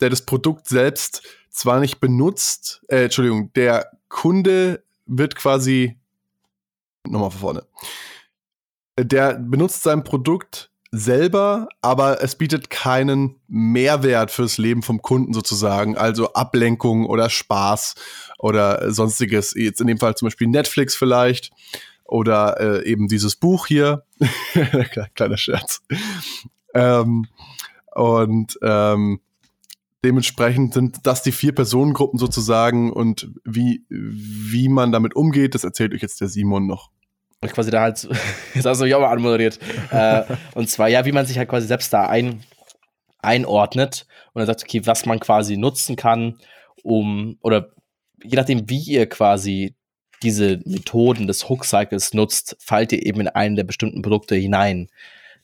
der 0.02 0.10
das 0.10 0.24
Produkt 0.24 0.68
selbst 0.68 1.24
zwar 1.50 1.80
nicht 1.80 2.00
benutzt, 2.00 2.84
äh, 2.90 3.06
Entschuldigung, 3.06 3.54
der 3.54 3.92
Kunde 4.10 4.84
wird 5.06 5.36
quasi, 5.36 5.98
nochmal 7.08 7.32
von 7.32 7.40
vorne, 7.40 7.66
der 9.00 9.36
benutzt 9.36 9.84
sein 9.84 10.04
Produkt 10.04 10.72
selber, 10.96 11.68
aber 11.82 12.22
es 12.24 12.36
bietet 12.36 12.70
keinen 12.70 13.36
Mehrwert 13.48 14.32
fürs 14.32 14.58
Leben 14.58 14.82
vom 14.82 15.02
Kunden 15.02 15.34
sozusagen, 15.34 15.98
also 15.98 16.34
Ablenkung 16.34 17.06
oder 17.06 17.30
Spaß 17.30 17.96
oder 18.40 18.92
sonstiges. 18.92 19.54
Jetzt 19.56 19.82
in 19.82 19.88
dem 19.88 19.98
Fall 19.98 20.16
zum 20.16 20.28
Beispiel 20.28 20.48
Netflix 20.48 20.96
vielleicht 20.96 21.52
oder 22.06 22.60
äh, 22.60 22.90
eben 22.90 23.08
dieses 23.08 23.36
Buch 23.36 23.68
hier. 23.68 24.04
Kleiner 25.16 25.38
Scherz. 25.38 25.82
Ähm, 26.74 27.28
und 27.94 28.58
ähm, 28.62 29.20
dementsprechend 30.04 30.74
sind 30.74 31.00
das 31.04 31.24
die 31.24 31.32
vier 31.32 31.54
Personengruppen 31.54 32.20
sozusagen 32.20 32.92
und 32.92 33.30
wie, 33.44 33.86
wie 33.90 34.70
man 34.70 34.92
damit 34.92 35.16
umgeht, 35.16 35.56
das 35.56 35.64
erzählt 35.64 35.94
euch 35.94 36.02
jetzt 36.02 36.22
der 36.22 36.28
Simon 36.28 36.68
noch 36.68 36.92
ich 37.48 37.54
quasi 37.54 37.72
da 37.72 37.82
halt, 37.82 38.08
jetzt 38.54 38.66
hast 38.66 38.80
du 38.80 38.86
mich 38.86 38.96
auch 38.96 39.02
mal 39.02 39.12
anmoderiert. 39.12 39.60
äh, 39.92 40.24
und 40.54 40.70
zwar, 40.70 40.88
ja, 40.88 41.06
wie 41.06 41.12
man 41.12 41.26
sich 41.26 41.38
halt 41.38 41.50
quasi 41.50 41.68
selbst 41.68 41.94
da 41.94 42.08
ein, 42.08 42.44
einordnet 43.22 44.06
und 44.34 44.40
dann 44.40 44.48
sagt, 44.48 44.64
okay, 44.64 44.86
was 44.86 45.06
man 45.06 45.20
quasi 45.20 45.58
nutzen 45.58 45.96
kann, 45.96 46.38
um, 46.84 47.38
oder 47.42 47.72
je 48.24 48.36
nachdem, 48.36 48.70
wie 48.70 48.80
ihr 48.80 49.08
quasi 49.08 49.76
diese 50.22 50.62
Methoden 50.66 51.28
des 51.28 51.50
Hook-Cycles 51.50 52.14
nutzt, 52.14 52.56
fallt 52.60 52.92
ihr 52.92 53.06
eben 53.06 53.22
in 53.22 53.28
einen 53.28 53.56
der 53.56 53.64
bestimmten 53.64 54.02
Produkte 54.02 54.36
hinein. 54.36 54.88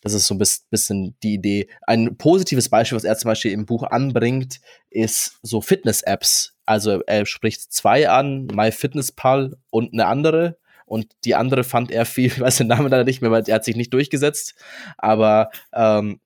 Das 0.02 0.14
ist 0.14 0.26
so 0.26 0.34
ein 0.34 0.40
bisschen 0.40 1.16
die 1.22 1.36
Idee. 1.36 1.68
Ein 1.86 2.18
positives 2.18 2.70
Beispiel, 2.70 2.96
was 2.96 3.04
er 3.04 3.18
zum 3.18 3.30
Beispiel 3.30 3.52
im 3.52 3.66
Buch 3.66 3.84
anbringt, 3.84 4.60
ist 4.90 5.38
so 5.44 5.62
Fitness-Apps. 5.62 6.54
Also 6.66 7.02
er 7.02 7.26
spricht 7.26 7.72
zwei 7.72 8.10
an, 8.10 8.48
MyFitnessPal 8.48 9.58
und 9.70 9.94
eine 9.94 10.08
andere 10.08 10.58
und 10.92 11.08
die 11.24 11.36
andere 11.36 11.64
fand 11.64 11.90
er 11.90 12.06
viel, 12.06 12.26
ich 12.34 12.40
weiß 12.42 12.58
den 12.58 12.68
Namen 12.68 12.90
leider 12.90 13.06
nicht 13.06 13.22
mehr, 13.22 13.32
weil 13.32 13.44
er 13.48 13.56
hat 13.56 13.64
sich 13.64 13.78
nicht 13.78 13.94
durchgesetzt, 13.94 14.56
aber 14.98 15.50
ähm, 15.74 16.20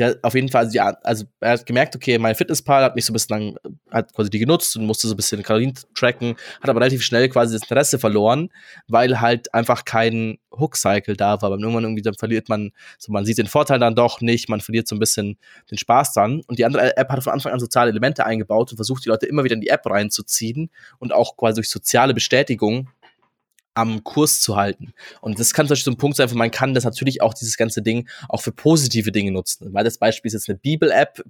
hat 0.00 0.18
auf 0.22 0.34
jeden 0.34 0.48
Fall, 0.48 0.64
also, 0.64 0.76
ja, 0.76 0.96
also 1.02 1.24
er 1.40 1.52
hat 1.52 1.66
gemerkt, 1.66 1.94
okay, 1.96 2.18
mein 2.18 2.34
Fitnesspal 2.34 2.82
hat 2.82 2.96
nicht 2.96 3.04
so 3.04 3.12
ein 3.12 3.14
bisschen 3.14 3.38
lang, 3.38 3.56
hat 3.90 4.12
quasi 4.14 4.30
die 4.30 4.38
genutzt 4.38 4.76
und 4.76 4.86
musste 4.86 5.08
so 5.08 5.14
ein 5.14 5.16
bisschen 5.16 5.42
Kalorien 5.42 5.74
tracken, 5.94 6.36
hat 6.60 6.70
aber 6.70 6.80
relativ 6.80 7.02
schnell 7.02 7.28
quasi 7.28 7.54
das 7.54 7.62
Interesse 7.62 7.98
verloren, 7.98 8.50
weil 8.88 9.20
halt 9.20 9.52
einfach 9.54 9.84
kein 9.84 10.38
Hook-Cycle 10.58 11.16
da 11.16 11.40
war. 11.42 11.52
Aber 11.52 11.58
irgendwann 11.58 11.84
irgendwie, 11.84 12.02
dann 12.02 12.14
verliert 12.14 12.48
man, 12.48 12.72
so 12.98 13.12
man 13.12 13.24
sieht 13.24 13.38
den 13.38 13.46
Vorteil 13.46 13.78
dann 13.78 13.94
doch 13.94 14.20
nicht, 14.20 14.48
man 14.48 14.60
verliert 14.60 14.88
so 14.88 14.96
ein 14.96 14.98
bisschen 14.98 15.38
den 15.70 15.78
Spaß 15.78 16.12
dann. 16.12 16.42
Und 16.46 16.58
die 16.58 16.64
andere 16.64 16.96
App 16.96 17.10
hat 17.10 17.22
von 17.22 17.32
Anfang 17.32 17.52
an 17.52 17.60
soziale 17.60 17.90
Elemente 17.90 18.24
eingebaut 18.24 18.70
und 18.70 18.76
versucht, 18.76 19.04
die 19.04 19.08
Leute 19.08 19.26
immer 19.26 19.44
wieder 19.44 19.54
in 19.54 19.60
die 19.60 19.68
App 19.68 19.86
reinzuziehen 19.86 20.70
und 20.98 21.12
auch 21.12 21.36
quasi 21.36 21.56
durch 21.56 21.70
soziale 21.70 22.14
Bestätigung 22.14 22.88
am 23.76 24.02
Kurs 24.04 24.40
zu 24.40 24.56
halten. 24.56 24.92
Und 25.20 25.38
das 25.38 25.52
kann 25.52 25.66
zum 25.66 25.72
Beispiel 25.72 25.92
so 25.92 25.96
ein 25.96 25.98
Punkt 25.98 26.16
sein, 26.16 26.30
wo 26.30 26.34
man 26.34 26.50
kann 26.50 26.74
das 26.74 26.84
natürlich 26.84 27.20
auch 27.20 27.34
dieses 27.34 27.56
ganze 27.56 27.82
Ding 27.82 28.08
auch 28.28 28.40
für 28.40 28.52
positive 28.52 29.12
Dinge 29.12 29.30
nutzen. 29.30 29.72
Weil 29.72 29.84
das 29.84 29.98
Beispiel 29.98 30.28
ist 30.28 30.32
jetzt 30.32 30.48
eine 30.48 30.58
Bibel-App, 30.58 31.22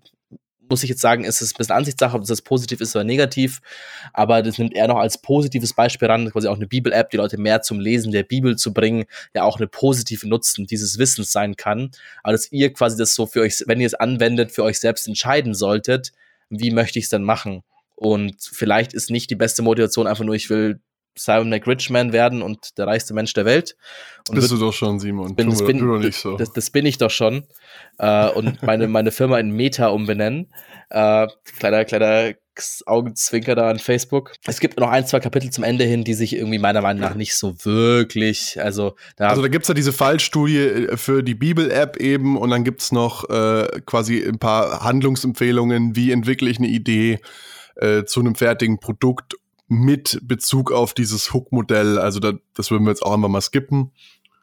muss 0.69 0.83
ich 0.83 0.89
jetzt 0.89 1.01
sagen, 1.01 1.25
ist 1.25 1.43
es 1.43 1.53
ein 1.53 1.59
bisschen 1.59 1.77
Ansichtssache, 1.77 2.17
ob 2.17 2.25
das 2.25 2.43
positiv 2.43 2.81
ist 2.81 2.95
oder 2.95 3.05
negativ. 3.05 3.61
Aber 4.13 4.43
das 4.43 4.59
nimmt 4.59 4.75
er 4.75 4.89
noch 4.89 4.99
als 4.99 5.19
positives 5.19 5.75
Beispiel 5.75 6.09
ran, 6.09 6.31
quasi 6.31 6.49
auch 6.49 6.57
eine 6.57 6.67
Bibel-App, 6.67 7.11
die 7.11 7.17
Leute 7.17 7.39
mehr 7.39 7.63
zum 7.63 7.81
Lesen 7.81 8.13
der 8.13 8.23
Bibel 8.23 8.57
zu 8.57 8.73
bringen, 8.73 9.05
ja 9.35 9.43
auch 9.43 9.59
eine 9.59 9.67
positive 9.67 10.29
Nutzen 10.29 10.67
dieses 10.67 10.99
Wissens 10.99 11.33
sein 11.33 11.57
kann. 11.57 11.91
Aber 12.23 12.33
dass 12.33 12.51
ihr 12.53 12.73
quasi 12.73 12.97
das 12.97 13.15
so 13.15 13.27
für 13.27 13.41
euch, 13.41 13.65
wenn 13.67 13.81
ihr 13.81 13.87
es 13.87 13.95
anwendet, 13.95 14.53
für 14.53 14.63
euch 14.63 14.79
selbst 14.79 15.09
entscheiden 15.09 15.55
solltet, 15.55 16.13
wie 16.49 16.71
möchte 16.71 16.99
ich 16.99 17.07
es 17.07 17.11
denn 17.11 17.23
machen? 17.23 17.63
Und 17.97 18.37
vielleicht 18.41 18.93
ist 18.93 19.11
nicht 19.11 19.31
die 19.31 19.37
beste 19.37 19.63
Motivation 19.63 20.07
einfach 20.07 20.25
nur, 20.25 20.35
ich 20.35 20.51
will 20.51 20.81
Simon 21.19 21.49
McRichman 21.49 22.13
werden 22.13 22.43
und 22.43 22.79
der 22.79 22.87
reichste 22.87 23.15
Mensch 23.15 23.33
der 23.33 23.45
Welt. 23.45 23.77
Und 24.29 24.35
Bist 24.35 24.51
du 24.51 24.59
doch 24.59 24.73
schon, 24.73 25.01
Simon. 25.01 25.35
Bin, 25.35 25.51
das, 25.51 25.65
bin, 25.65 25.79
du 25.79 25.97
nicht 25.97 26.19
so. 26.19 26.37
Das, 26.37 26.53
das, 26.53 26.71
bin 26.71 26.85
ich 26.85 26.99
doch 26.99 27.11
schon. 27.11 27.47
Äh, 27.99 28.29
und 28.31 28.63
meine, 28.63 28.87
meine 28.87 29.11
Firma 29.11 29.39
in 29.39 29.51
Meta 29.51 29.89
umbenennen. 29.89 30.53
Äh, 30.91 31.27
kleiner, 31.59 31.85
kleiner 31.85 32.35
Augenzwinker 32.87 33.55
da 33.55 33.71
an 33.71 33.79
Facebook. 33.79 34.33
Es 34.47 34.61
gibt 34.61 34.79
noch 34.79 34.91
ein, 34.91 35.07
zwei 35.07 35.21
Kapitel 35.21 35.51
zum 35.51 35.65
Ende 35.65 35.85
hin, 35.85 36.05
die 36.05 36.15
sich 36.15 36.35
irgendwie 36.35 36.59
meiner 36.59 36.81
Meinung 36.81 37.03
nach 37.03 37.15
nicht 37.15 37.35
so 37.35 37.55
wirklich, 37.65 38.61
also 38.61 38.97
da. 39.17 39.29
Also 39.29 39.43
da 39.43 39.49
gibt 39.49 39.65
es 39.65 39.69
ja 39.69 39.75
diese 39.75 39.93
Fallstudie 39.93 40.59
äh, 40.59 40.97
für 40.97 41.23
die 41.23 41.35
Bibel-App 41.35 41.97
eben 41.97 42.37
und 42.37 42.51
dann 42.51 42.65
gibt 42.65 42.83
es 42.83 42.93
noch 42.93 43.29
äh, 43.29 43.81
quasi 43.85 44.23
ein 44.23 44.39
paar 44.39 44.83
Handlungsempfehlungen, 44.83 45.97
wie 45.97 46.13
entwickle 46.13 46.49
ich 46.49 46.59
eine 46.59 46.69
Idee 46.69 47.21
äh, 47.77 48.05
zu 48.05 48.21
einem 48.21 48.35
fertigen 48.35 48.79
Produkt 48.81 49.37
mit 49.69 50.21
Bezug 50.23 50.73
auf 50.73 50.95
dieses 50.95 51.33
Hook-Modell. 51.33 51.99
Also 51.99 52.21
da, 52.21 52.33
das 52.55 52.71
würden 52.71 52.85
wir 52.85 52.91
jetzt 52.91 53.03
auch 53.03 53.13
einfach 53.13 53.29
mal 53.29 53.41
skippen. 53.41 53.93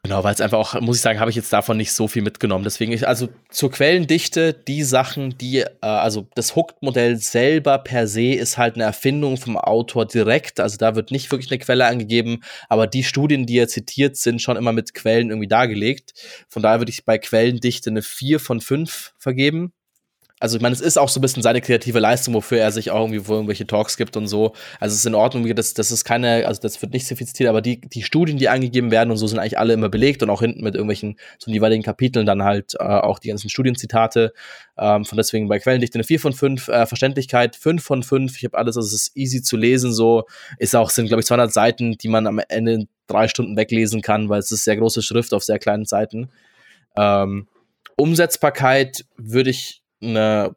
Genau, 0.04 0.22
weil 0.22 0.34
es 0.34 0.42
einfach 0.42 0.58
auch, 0.58 0.78
muss 0.82 0.96
ich 0.96 1.02
sagen, 1.02 1.18
habe 1.18 1.30
ich 1.30 1.36
jetzt 1.36 1.50
davon 1.50 1.78
nicht 1.78 1.92
so 1.92 2.08
viel 2.08 2.20
mitgenommen. 2.20 2.62
Deswegen, 2.62 2.92
ich, 2.92 3.08
also 3.08 3.30
zur 3.48 3.70
Quellendichte, 3.70 4.52
die 4.52 4.82
Sachen, 4.82 5.38
die, 5.38 5.60
äh, 5.60 5.68
also 5.80 6.28
das 6.34 6.54
Hooked-Modell 6.54 7.16
selber 7.16 7.78
per 7.78 8.06
se 8.06 8.34
ist 8.34 8.58
halt 8.58 8.74
eine 8.74 8.84
Erfindung 8.84 9.38
vom 9.38 9.56
Autor 9.56 10.04
direkt. 10.04 10.60
Also 10.60 10.76
da 10.76 10.94
wird 10.94 11.10
nicht 11.10 11.30
wirklich 11.30 11.50
eine 11.50 11.58
Quelle 11.58 11.86
angegeben, 11.86 12.42
aber 12.68 12.86
die 12.86 13.02
Studien, 13.02 13.46
die 13.46 13.56
er 13.56 13.68
zitiert, 13.68 14.18
sind 14.18 14.42
schon 14.42 14.58
immer 14.58 14.72
mit 14.72 14.92
Quellen 14.92 15.30
irgendwie 15.30 15.48
dargelegt. 15.48 16.12
Von 16.50 16.62
daher 16.62 16.80
würde 16.80 16.92
ich 16.92 17.06
bei 17.06 17.16
Quellendichte 17.16 17.88
eine 17.88 18.02
4 18.02 18.40
von 18.40 18.60
5 18.60 19.14
vergeben 19.16 19.72
also 20.44 20.58
ich 20.58 20.62
meine, 20.62 20.74
es 20.74 20.82
ist 20.82 20.98
auch 20.98 21.08
so 21.08 21.20
ein 21.20 21.22
bisschen 21.22 21.42
seine 21.42 21.62
kreative 21.62 22.00
Leistung, 22.00 22.34
wofür 22.34 22.58
er 22.58 22.70
sich 22.70 22.90
auch 22.90 23.00
irgendwie 23.00 23.26
wo 23.26 23.32
irgendwelche 23.32 23.66
Talks 23.66 23.96
gibt 23.96 24.14
und 24.18 24.26
so. 24.26 24.52
Also 24.78 24.92
es 24.92 24.98
ist 24.98 25.06
in 25.06 25.14
Ordnung, 25.14 25.48
das, 25.54 25.72
das 25.72 25.90
ist 25.90 26.04
keine, 26.04 26.46
also 26.46 26.60
das 26.60 26.82
wird 26.82 26.92
nicht 26.92 27.06
so 27.06 27.16
viel 27.16 27.26
zitiert, 27.26 27.48
aber 27.48 27.62
die, 27.62 27.80
die 27.80 28.02
Studien, 28.02 28.36
die 28.36 28.50
angegeben 28.50 28.90
werden 28.90 29.10
und 29.10 29.16
so 29.16 29.26
sind 29.26 29.38
eigentlich 29.38 29.58
alle 29.58 29.72
immer 29.72 29.88
belegt 29.88 30.22
und 30.22 30.28
auch 30.28 30.42
hinten 30.42 30.62
mit 30.62 30.74
irgendwelchen 30.74 31.16
so 31.38 31.50
jeweiligen 31.50 31.82
Kapiteln 31.82 32.26
dann 32.26 32.42
halt 32.42 32.74
äh, 32.78 32.82
auch 32.84 33.20
die 33.20 33.28
ganzen 33.28 33.48
Studienzitate. 33.48 34.34
Ähm, 34.76 35.06
von 35.06 35.16
deswegen 35.16 35.48
bei 35.48 35.58
Quellendichte 35.58 35.96
eine 35.96 36.04
4 36.04 36.20
von 36.20 36.34
5, 36.34 36.68
äh, 36.68 36.84
Verständlichkeit 36.84 37.56
5 37.56 37.82
von 37.82 38.02
5. 38.02 38.36
Ich 38.36 38.44
habe 38.44 38.58
alles, 38.58 38.76
also 38.76 38.86
es 38.86 38.92
ist 38.92 39.16
easy 39.16 39.40
zu 39.40 39.56
lesen, 39.56 39.94
so 39.94 40.24
ist 40.58 40.76
auch, 40.76 40.90
sind 40.90 41.06
glaube 41.06 41.22
ich 41.22 41.26
200 41.26 41.54
Seiten, 41.54 41.92
die 41.92 42.08
man 42.08 42.26
am 42.26 42.38
Ende 42.50 42.74
in 42.74 42.88
drei 43.06 43.28
Stunden 43.28 43.56
weglesen 43.56 44.02
kann, 44.02 44.28
weil 44.28 44.40
es 44.40 44.52
ist 44.52 44.64
sehr 44.64 44.76
große 44.76 45.00
Schrift 45.00 45.32
auf 45.32 45.42
sehr 45.42 45.58
kleinen 45.58 45.86
Seiten. 45.86 46.28
Ähm, 46.98 47.48
Umsetzbarkeit 47.96 49.06
würde 49.16 49.48
ich 49.48 49.83
eine 50.04 50.56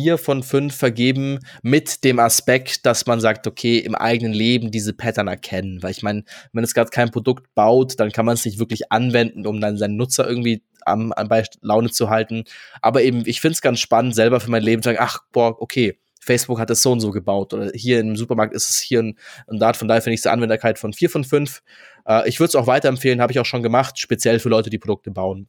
4 0.00 0.16
von 0.18 0.42
5 0.42 0.74
vergeben 0.74 1.40
mit 1.62 2.04
dem 2.04 2.18
Aspekt, 2.18 2.86
dass 2.86 3.06
man 3.06 3.20
sagt, 3.20 3.46
okay, 3.46 3.78
im 3.78 3.94
eigenen 3.94 4.32
Leben 4.32 4.70
diese 4.70 4.94
Pattern 4.94 5.28
erkennen. 5.28 5.82
Weil 5.82 5.90
ich 5.90 6.02
meine, 6.02 6.24
wenn 6.52 6.64
es 6.64 6.72
gerade 6.72 6.90
kein 6.90 7.10
Produkt 7.10 7.54
baut, 7.54 8.00
dann 8.00 8.10
kann 8.10 8.24
man 8.24 8.34
es 8.34 8.44
nicht 8.46 8.58
wirklich 8.58 8.90
anwenden, 8.90 9.46
um 9.46 9.60
dann 9.60 9.76
seinen 9.76 9.96
Nutzer 9.96 10.26
irgendwie 10.26 10.62
am, 10.86 11.12
am 11.12 11.28
bei 11.28 11.44
Laune 11.60 11.90
zu 11.90 12.08
halten. 12.08 12.44
Aber 12.80 13.02
eben, 13.02 13.24
ich 13.26 13.40
finde 13.40 13.52
es 13.52 13.60
ganz 13.60 13.80
spannend, 13.80 14.14
selber 14.14 14.40
für 14.40 14.50
mein 14.50 14.62
Leben 14.62 14.82
zu 14.82 14.88
sagen, 14.88 14.98
ach, 15.00 15.20
boah, 15.32 15.60
okay, 15.60 15.98
Facebook 16.20 16.58
hat 16.60 16.70
es 16.70 16.82
so 16.82 16.92
und 16.92 17.00
so 17.00 17.10
gebaut 17.10 17.54
oder 17.54 17.70
hier 17.74 18.00
im 18.00 18.14
Supermarkt 18.16 18.54
ist 18.54 18.68
es 18.68 18.78
hier 18.78 19.00
ein, 19.00 19.18
ein 19.48 19.58
Dart. 19.58 19.76
Von 19.76 19.88
daher 19.88 20.02
finde 20.02 20.14
ich 20.14 20.22
die 20.22 20.28
Anwenderkeit 20.28 20.78
von 20.78 20.92
4 20.92 21.10
von 21.10 21.24
5. 21.24 21.62
Äh, 22.06 22.28
ich 22.28 22.40
würde 22.40 22.48
es 22.48 22.56
auch 22.56 22.66
weiterempfehlen, 22.66 23.20
habe 23.20 23.32
ich 23.32 23.38
auch 23.38 23.46
schon 23.46 23.62
gemacht, 23.62 23.98
speziell 23.98 24.38
für 24.38 24.48
Leute, 24.48 24.70
die 24.70 24.78
Produkte 24.78 25.10
bauen. 25.10 25.48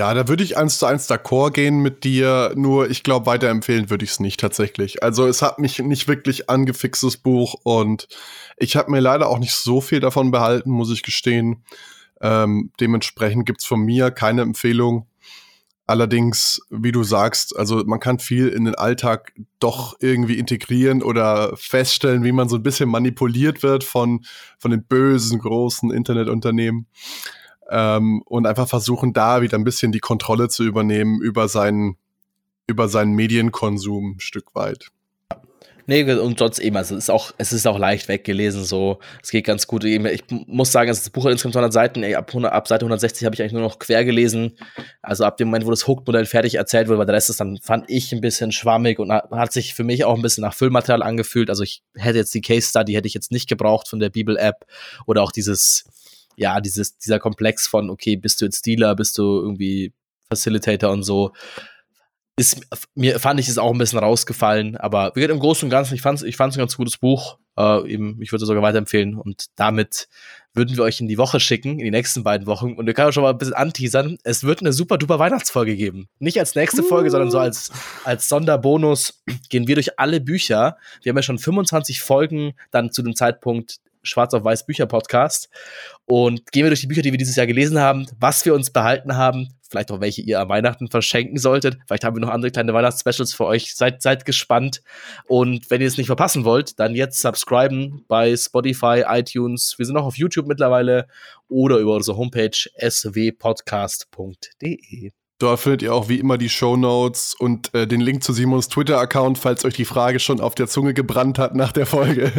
Ja, 0.00 0.14
da 0.14 0.28
würde 0.28 0.42
ich 0.42 0.56
eins 0.56 0.78
zu 0.78 0.86
eins 0.86 1.10
d'accord 1.10 1.50
gehen 1.50 1.80
mit 1.80 2.04
dir, 2.04 2.54
nur 2.56 2.88
ich 2.88 3.02
glaube, 3.02 3.26
weiterempfehlen 3.26 3.90
würde 3.90 4.02
ich 4.02 4.12
es 4.12 4.18
nicht 4.18 4.40
tatsächlich. 4.40 5.02
Also 5.02 5.26
es 5.26 5.42
hat 5.42 5.58
mich 5.58 5.78
nicht 5.78 6.08
wirklich 6.08 6.48
angefixt, 6.48 7.02
das 7.02 7.18
Buch, 7.18 7.56
und 7.64 8.08
ich 8.56 8.76
habe 8.76 8.90
mir 8.90 9.00
leider 9.00 9.28
auch 9.28 9.38
nicht 9.38 9.52
so 9.52 9.82
viel 9.82 10.00
davon 10.00 10.30
behalten, 10.30 10.70
muss 10.70 10.90
ich 10.90 11.02
gestehen. 11.02 11.64
Ähm, 12.22 12.72
dementsprechend 12.80 13.44
gibt's 13.44 13.66
von 13.66 13.80
mir 13.80 14.10
keine 14.10 14.40
Empfehlung. 14.40 15.06
Allerdings, 15.86 16.62
wie 16.70 16.92
du 16.92 17.02
sagst, 17.02 17.54
also 17.54 17.84
man 17.84 18.00
kann 18.00 18.20
viel 18.20 18.48
in 18.48 18.64
den 18.64 18.76
Alltag 18.76 19.34
doch 19.58 19.96
irgendwie 20.00 20.38
integrieren 20.38 21.02
oder 21.02 21.54
feststellen, 21.58 22.24
wie 22.24 22.32
man 22.32 22.48
so 22.48 22.56
ein 22.56 22.62
bisschen 22.62 22.88
manipuliert 22.88 23.62
wird 23.62 23.84
von, 23.84 24.24
von 24.58 24.70
den 24.70 24.82
bösen, 24.82 25.40
großen 25.40 25.90
Internetunternehmen. 25.90 26.86
Ähm, 27.70 28.22
und 28.26 28.46
einfach 28.46 28.68
versuchen, 28.68 29.12
da 29.12 29.42
wieder 29.42 29.56
ein 29.56 29.64
bisschen 29.64 29.92
die 29.92 30.00
Kontrolle 30.00 30.48
zu 30.48 30.64
übernehmen 30.64 31.20
über 31.22 31.48
seinen, 31.48 31.96
über 32.66 32.88
seinen 32.88 33.12
Medienkonsum 33.12 34.16
ein 34.16 34.20
Stück 34.20 34.54
weit. 34.54 34.90
Nee, 35.90 36.04
und 36.12 36.38
sonst 36.38 36.60
eben, 36.60 36.76
also 36.76 36.94
es 36.94 37.04
ist 37.04 37.10
auch, 37.10 37.32
es 37.36 37.52
ist 37.52 37.66
auch 37.66 37.76
leicht 37.76 38.06
weggelesen, 38.06 38.64
so. 38.64 39.00
Es 39.24 39.32
geht 39.32 39.44
ganz 39.44 39.66
gut. 39.66 39.82
Ich 39.82 40.22
muss 40.46 40.70
sagen, 40.70 40.86
das 40.86 41.10
Buch 41.10 41.24
hat 41.24 41.32
insgesamt 41.32 41.54
200 41.54 41.72
Seiten, 41.72 42.14
ab, 42.14 42.28
100, 42.28 42.52
ab 42.52 42.68
Seite 42.68 42.84
160 42.84 43.24
habe 43.24 43.34
ich 43.34 43.42
eigentlich 43.42 43.54
nur 43.54 43.62
noch 43.62 43.80
quer 43.80 44.04
gelesen. 44.04 44.56
Also 45.02 45.24
ab 45.24 45.36
dem 45.36 45.48
Moment, 45.48 45.66
wo 45.66 45.70
das 45.70 45.88
Hook-Modell 45.88 46.26
fertig 46.26 46.54
erzählt 46.54 46.86
wurde, 46.86 47.00
weil 47.00 47.06
der 47.06 47.16
Rest 47.16 47.30
ist 47.30 47.40
dann, 47.40 47.58
fand 47.60 47.86
ich 47.88 48.12
ein 48.12 48.20
bisschen 48.20 48.52
schwammig 48.52 49.00
und 49.00 49.10
hat 49.10 49.52
sich 49.52 49.74
für 49.74 49.82
mich 49.82 50.04
auch 50.04 50.14
ein 50.14 50.22
bisschen 50.22 50.42
nach 50.42 50.54
Füllmaterial 50.54 51.02
angefühlt. 51.02 51.50
Also 51.50 51.64
ich 51.64 51.82
hätte 51.96 52.18
jetzt 52.18 52.32
die 52.34 52.40
Case 52.40 52.68
Study, 52.68 52.92
hätte 52.92 53.08
ich 53.08 53.14
jetzt 53.14 53.32
nicht 53.32 53.48
gebraucht 53.48 53.88
von 53.88 53.98
der 53.98 54.10
Bibel-App 54.10 54.66
oder 55.06 55.24
auch 55.24 55.32
dieses, 55.32 55.86
ja, 56.40 56.60
dieses, 56.60 56.96
dieser 56.98 57.18
Komplex 57.18 57.66
von, 57.66 57.90
okay, 57.90 58.16
bist 58.16 58.40
du 58.40 58.46
jetzt 58.46 58.64
Dealer, 58.66 58.96
bist 58.96 59.18
du 59.18 59.22
irgendwie 59.22 59.92
Facilitator 60.28 60.90
und 60.90 61.02
so 61.02 61.32
ist, 62.40 62.66
mir 62.94 63.20
fand 63.20 63.38
ich 63.38 63.48
es 63.48 63.58
auch 63.58 63.70
ein 63.70 63.78
bisschen 63.78 63.98
rausgefallen, 63.98 64.76
aber 64.76 65.14
im 65.14 65.38
Großen 65.38 65.66
und 65.66 65.70
Ganzen, 65.70 65.94
ich 65.94 66.00
fand 66.00 66.18
es 66.18 66.24
ich 66.24 66.36
fand's 66.36 66.56
ein 66.56 66.60
ganz 66.60 66.76
gutes 66.76 66.96
Buch. 66.96 67.38
Äh, 67.58 67.92
eben, 67.92 68.20
ich 68.22 68.32
würde 68.32 68.44
es 68.44 68.48
sogar 68.48 68.62
weiterempfehlen. 68.62 69.16
Und 69.16 69.46
damit 69.56 70.08
würden 70.54 70.74
wir 70.74 70.84
euch 70.84 71.00
in 71.00 71.08
die 71.08 71.18
Woche 71.18 71.38
schicken, 71.38 71.72
in 71.72 71.84
die 71.84 71.90
nächsten 71.90 72.22
beiden 72.22 72.46
Wochen. 72.46 72.72
Und 72.74 72.86
wir 72.86 72.94
können 72.94 73.12
schon 73.12 73.24
mal 73.24 73.30
ein 73.30 73.38
bisschen 73.38 73.54
anteasern. 73.54 74.16
Es 74.24 74.42
wird 74.42 74.60
eine 74.60 74.72
super 74.72 74.96
duper 74.96 75.18
Weihnachtsfolge 75.18 75.76
geben. 75.76 76.08
Nicht 76.18 76.38
als 76.38 76.54
nächste 76.54 76.82
Folge, 76.82 77.10
sondern 77.10 77.30
so 77.30 77.38
als, 77.38 77.70
als 78.04 78.28
Sonderbonus 78.28 79.22
gehen 79.50 79.68
wir 79.68 79.74
durch 79.74 79.98
alle 79.98 80.20
Bücher. 80.20 80.78
Wir 81.02 81.10
haben 81.10 81.18
ja 81.18 81.22
schon 81.22 81.38
25 81.38 82.00
Folgen 82.00 82.54
dann 82.70 82.90
zu 82.90 83.02
dem 83.02 83.14
Zeitpunkt 83.14 83.80
Schwarz 84.02 84.34
auf 84.34 84.44
Weiß 84.44 84.66
Bücher 84.66 84.86
Podcast 84.86 85.48
und 86.06 86.50
gehen 86.52 86.64
wir 86.64 86.70
durch 86.70 86.80
die 86.80 86.86
Bücher, 86.86 87.02
die 87.02 87.12
wir 87.12 87.18
dieses 87.18 87.36
Jahr 87.36 87.46
gelesen 87.46 87.78
haben, 87.78 88.06
was 88.18 88.44
wir 88.44 88.54
uns 88.54 88.70
behalten 88.70 89.16
haben, 89.16 89.48
vielleicht 89.68 89.92
auch 89.92 90.00
welche 90.00 90.22
ihr 90.22 90.40
am 90.40 90.48
Weihnachten 90.48 90.88
verschenken 90.88 91.38
solltet. 91.38 91.78
Vielleicht 91.86 92.04
haben 92.04 92.16
wir 92.16 92.20
noch 92.20 92.30
andere 92.30 92.50
kleine 92.50 92.74
Weihnachtsspecials 92.74 93.32
für 93.32 93.46
euch. 93.46 93.74
Seid, 93.74 94.02
seid 94.02 94.24
gespannt. 94.24 94.82
Und 95.26 95.70
wenn 95.70 95.80
ihr 95.80 95.86
es 95.86 95.96
nicht 95.96 96.08
verpassen 96.08 96.44
wollt, 96.44 96.80
dann 96.80 96.94
jetzt 96.94 97.20
subscriben 97.20 98.04
bei 98.08 98.36
Spotify, 98.36 99.04
iTunes. 99.06 99.78
Wir 99.78 99.86
sind 99.86 99.96
auch 99.96 100.06
auf 100.06 100.18
YouTube 100.18 100.48
mittlerweile 100.48 101.06
oder 101.48 101.78
über 101.78 101.94
unsere 101.94 102.16
Homepage 102.16 102.50
swpodcast.de. 102.50 105.12
Dort 105.40 105.60
findet 105.60 105.80
ihr 105.80 105.94
auch 105.94 106.10
wie 106.10 106.20
immer 106.20 106.36
die 106.36 106.50
Show 106.50 106.76
Notes 106.76 107.34
und 107.34 107.74
äh, 107.74 107.86
den 107.86 108.02
Link 108.02 108.22
zu 108.22 108.34
Simons 108.34 108.68
Twitter-Account, 108.68 109.38
falls 109.38 109.64
euch 109.64 109.72
die 109.72 109.86
Frage 109.86 110.20
schon 110.20 110.38
auf 110.38 110.54
der 110.54 110.68
Zunge 110.68 110.92
gebrannt 110.92 111.38
hat 111.38 111.54
nach 111.54 111.72
der 111.72 111.86
Folge. 111.86 112.30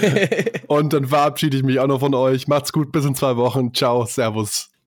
und 0.68 0.92
dann 0.92 1.08
verabschiede 1.08 1.56
ich 1.56 1.64
mich 1.64 1.80
auch 1.80 1.88
noch 1.88 1.98
von 1.98 2.14
euch. 2.14 2.46
Macht's 2.46 2.72
gut, 2.72 2.92
bis 2.92 3.04
in 3.04 3.16
zwei 3.16 3.36
Wochen. 3.36 3.74
Ciao, 3.74 4.06
Servus. 4.06 4.75